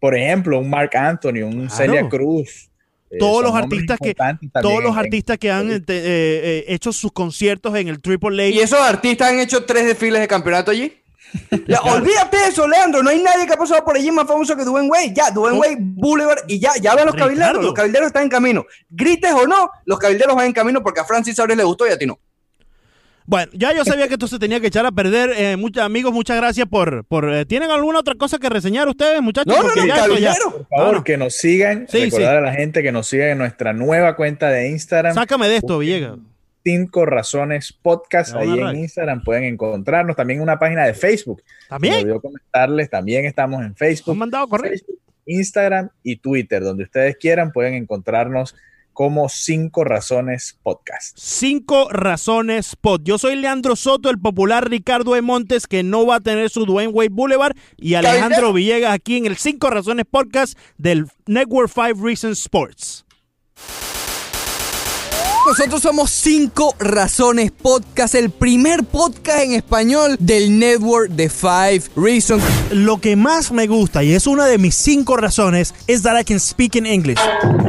por 0.01 0.17
ejemplo, 0.17 0.59
un 0.59 0.71
Mark 0.71 0.97
Anthony, 0.97 1.43
un 1.45 1.67
Claro. 1.69 1.71
Celia 1.77 2.09
Cruz. 2.09 2.71
eh, 3.11 3.19
Todos 3.19 3.43
los 3.43 3.55
artistas 3.55 3.99
que- 4.03 4.15
Todos 4.63 4.83
los 4.83 4.95
en- 4.95 4.99
artistas 5.01 5.37
que 5.37 5.51
han 5.51 5.71
eh, 5.71 5.83
eh, 5.87 6.65
hecho 6.69 6.95
sus 6.95 7.13
conciertos 7.13 7.77
en 7.77 7.89
el 7.89 8.01
Triple 8.01 8.43
A. 8.45 8.49
Y 8.49 8.59
esos 8.61 8.81
artistas 8.81 9.29
han 9.31 9.39
hecho 9.39 9.67
tres 9.67 9.85
desfiles 9.85 10.23
de 10.23 10.29
campeonato 10.29 10.71
allí. 10.71 10.95
Ya, 11.67 11.81
olvídate 11.81 12.37
de 12.37 12.47
eso, 12.49 12.67
Leandro. 12.69 13.03
No 13.03 13.11
hay 13.11 13.23
nadie 13.23 13.47
que 13.47 13.53
ha 13.55 13.57
pasado 13.57 13.85
por 13.85 13.97
allí 13.97 14.11
más 14.11 14.27
famoso 14.27 14.57
que 14.57 14.65
Dwayne 14.65 14.89
Wade. 14.89 15.13
Ya, 15.15 15.31
Dwayne. 15.31 15.59
Wade, 15.59 15.77
Boulevard 15.81 16.41
y 16.49 16.59
ya, 16.59 16.73
ya 16.81 16.95
ven 16.95 17.07
los 17.07 17.15
Ricardo. 17.15 17.35
cabilderos. 17.35 17.65
Los 17.65 17.75
cabilderos 17.75 18.07
están 18.09 18.25
en 18.25 18.29
camino. 18.29 18.65
Grites 18.91 19.33
o 19.33 19.47
no, 19.47 19.71
los 19.87 19.99
cabilderos 19.99 20.37
van 20.37 20.47
en 20.47 20.53
camino 20.53 20.83
porque 20.83 21.01
a 21.01 21.05
Francis 21.05 21.35
Suárez 21.37 21.57
le 21.57 21.65
gustó 21.65 21.87
y 21.87 21.91
a 21.91 21.99
ti 21.99 22.07
no. 22.07 22.19
Bueno, 23.25 23.53
ya 23.55 23.73
yo 23.73 23.85
sabía 23.85 24.09
que 24.09 24.15
esto 24.15 24.27
se 24.27 24.39
tenía 24.41 24.59
que 24.61 24.67
echar 24.67 24.85
a 24.85 24.91
perder. 24.91 25.31
Eh, 25.37 25.57
muchos 25.57 25.83
amigos, 25.85 26.13
muchas 26.13 26.37
gracias 26.37 26.67
por... 26.69 27.05
por 27.05 27.33
eh, 27.33 27.47
¿Tienen 27.47 27.71
alguna 27.71 28.01
otra 28.01 28.17
cosa 28.17 28.37
que 28.39 28.49
reseñar 28.49 28.89
ustedes, 28.89 29.23
muchachos? 29.23 29.55
No, 29.57 29.63
no, 29.63 29.69
no, 29.75 29.87
ya 29.87 29.95
ya- 29.95 30.03
caballero. 30.03 30.51
Por 30.51 30.67
favor, 30.69 31.05
que 31.05 31.17
nos 31.17 31.35
sigan. 31.37 31.87
Sí, 31.89 32.05
Recordar 32.07 32.33
sí. 32.33 32.37
a 32.39 32.41
la 32.41 32.53
gente 32.53 32.83
que 32.83 32.91
nos 32.91 33.07
siga 33.07 33.31
en 33.31 33.39
nuestra 33.39 33.73
nueva 33.73 34.17
cuenta 34.17 34.49
de 34.51 34.69
Instagram. 34.71 35.15
Sácame 35.15 35.49
de 35.49 35.57
esto, 35.57 35.79
Villegas. 35.79 36.19
Cinco 36.65 37.07
Razones 37.07 37.73
Podcast. 37.73 38.35
Me 38.35 38.41
Ahí 38.43 38.51
en 38.51 38.61
ra- 38.61 38.75
Instagram 38.75 39.23
pueden 39.25 39.45
encontrarnos. 39.45 40.17
También 40.17 40.41
una 40.41 40.59
página 40.59 40.85
de 40.85 40.95
Facebook. 40.95 41.43
Me 41.47 41.69
¿También? 41.69 41.95
olvidó 42.03 42.21
comentarles. 42.21 42.89
También 42.91 43.25
estamos 43.25 43.63
en 43.63 43.75
Facebook. 43.75 44.13
¿Han 44.13 44.19
mandado 44.19 44.47
correo? 44.49 44.71
Facebook, 44.71 44.99
Instagram 45.27 45.91
y 46.03 46.17
Twitter. 46.17 46.63
Donde 46.63 46.85
ustedes 46.85 47.17
quieran 47.17 47.53
pueden 47.53 47.75
encontrarnos 47.75 48.55
como 48.93 49.31
Cinco 49.31 49.85
Razones 49.85 50.59
Podcast. 50.63 51.17
Cinco 51.19 51.89
razones 51.91 52.69
spot. 52.69 53.01
Yo 53.05 53.17
soy 53.17 53.37
Leandro 53.37 53.75
Soto, 53.75 54.11
el 54.11 54.19
popular 54.19 54.69
Ricardo 54.69 55.17
E. 55.17 55.23
Montes, 55.23 55.67
que 55.67 55.83
no 55.83 56.05
va 56.07 56.17
a 56.17 56.21
tener 56.21 56.51
su 56.51 56.67
Dwayne 56.67 56.93
Wade 56.93 57.09
Boulevard, 57.11 57.57
y 57.79 57.95
Alejandro. 57.95 58.53
Villegas 58.53 58.93
aquí 58.93 59.17
en 59.17 59.25
el 59.25 59.37
Cinco 59.39 59.71
Razones 59.71 60.05
Podcast 60.09 60.59
del 60.77 61.07
Network 61.27 61.71
5 61.75 62.05
Reasons 62.07 62.41
Sports. 62.41 63.02
Nosotros 65.53 65.83
somos 65.83 66.11
Cinco 66.11 66.75
Razones 66.79 67.51
Podcast, 67.51 68.15
el 68.15 68.31
primer 68.31 68.85
podcast 68.85 69.41
en 69.41 69.53
español 69.53 70.17
del 70.19 70.59
network 70.59 71.11
de 71.11 71.29
Five 71.29 71.83
Reasons. 71.95 72.43
Lo 72.71 72.99
que 73.03 73.17
más 73.17 73.53
me 73.53 73.67
gusta, 73.67 74.03
y 74.03 74.15
es 74.15 74.27
una 74.27 74.47
de 74.47 74.57
mis 74.57 74.75
cinco 74.75 75.19
razones, 75.19 75.75
is 75.89 76.01
that 76.05 76.19
I 76.19 76.25
can 76.25 76.41
speak 76.41 76.75
in 76.75 76.87
English. 76.87 77.19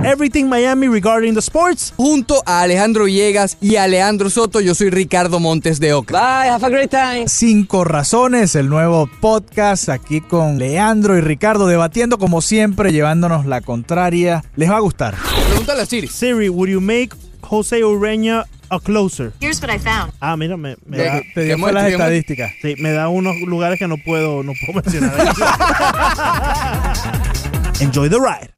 Everything 0.05 0.45
Miami 0.45 0.87
regarding 0.87 1.33
the 1.33 1.41
sports. 1.41 1.93
Junto 1.97 2.41
a 2.45 2.61
Alejandro 2.61 3.03
Villegas 3.03 3.57
y 3.59 3.75
a 3.75 3.85
Leandro 3.85 4.29
Soto, 4.29 4.61
yo 4.61 4.75
soy 4.75 4.89
Ricardo 4.89 5.41
Montes 5.41 5.81
de 5.81 5.91
Oca. 5.91 6.13
Bye, 6.13 6.51
have 6.51 6.65
a 6.65 6.69
great 6.69 6.89
time. 6.89 7.27
Cinco 7.27 7.83
Razones, 7.83 8.55
el 8.55 8.69
nuevo 8.69 9.09
podcast 9.19 9.89
aquí 9.89 10.21
con 10.21 10.57
Leandro 10.57 11.17
y 11.17 11.21
Ricardo 11.21 11.67
debatiendo 11.67 12.17
como 12.17 12.41
siempre, 12.41 12.93
llevándonos 12.93 13.45
la 13.45 13.59
contraria. 13.59 14.41
Les 14.55 14.71
va 14.71 14.77
a 14.77 14.79
gustar. 14.79 15.17
Pregúntale 15.49 15.81
a 15.81 15.85
Siri. 15.85 16.07
Siri, 16.07 16.47
would 16.47 16.69
you 16.69 16.79
make 16.79 17.13
Jose 17.43 17.83
Ureña 17.83 18.45
a 18.69 18.79
closer. 18.79 19.33
Here's 19.39 19.61
what 19.61 19.69
I 19.69 19.77
found. 19.77 20.13
Ah, 20.19 20.35
mira, 20.35 20.57
me, 20.57 20.75
me 20.85 20.97
De- 20.97 21.05
da, 21.05 21.21
Te 21.35 21.43
dio 21.43 21.55
¿Qué 21.55 21.61
fue 21.61 21.73
las 21.73 21.91
estadísticas. 21.91 22.51
sí, 22.61 22.75
me 22.79 22.91
da 22.91 23.07
unos 23.09 23.35
lugares 23.45 23.77
que 23.77 23.87
no 23.87 23.97
puedo, 23.97 24.41
no 24.43 24.53
puedo 24.65 24.81
mencionar. 24.81 25.13
Enjoy 27.81 28.09
the 28.09 28.19
ride. 28.19 28.53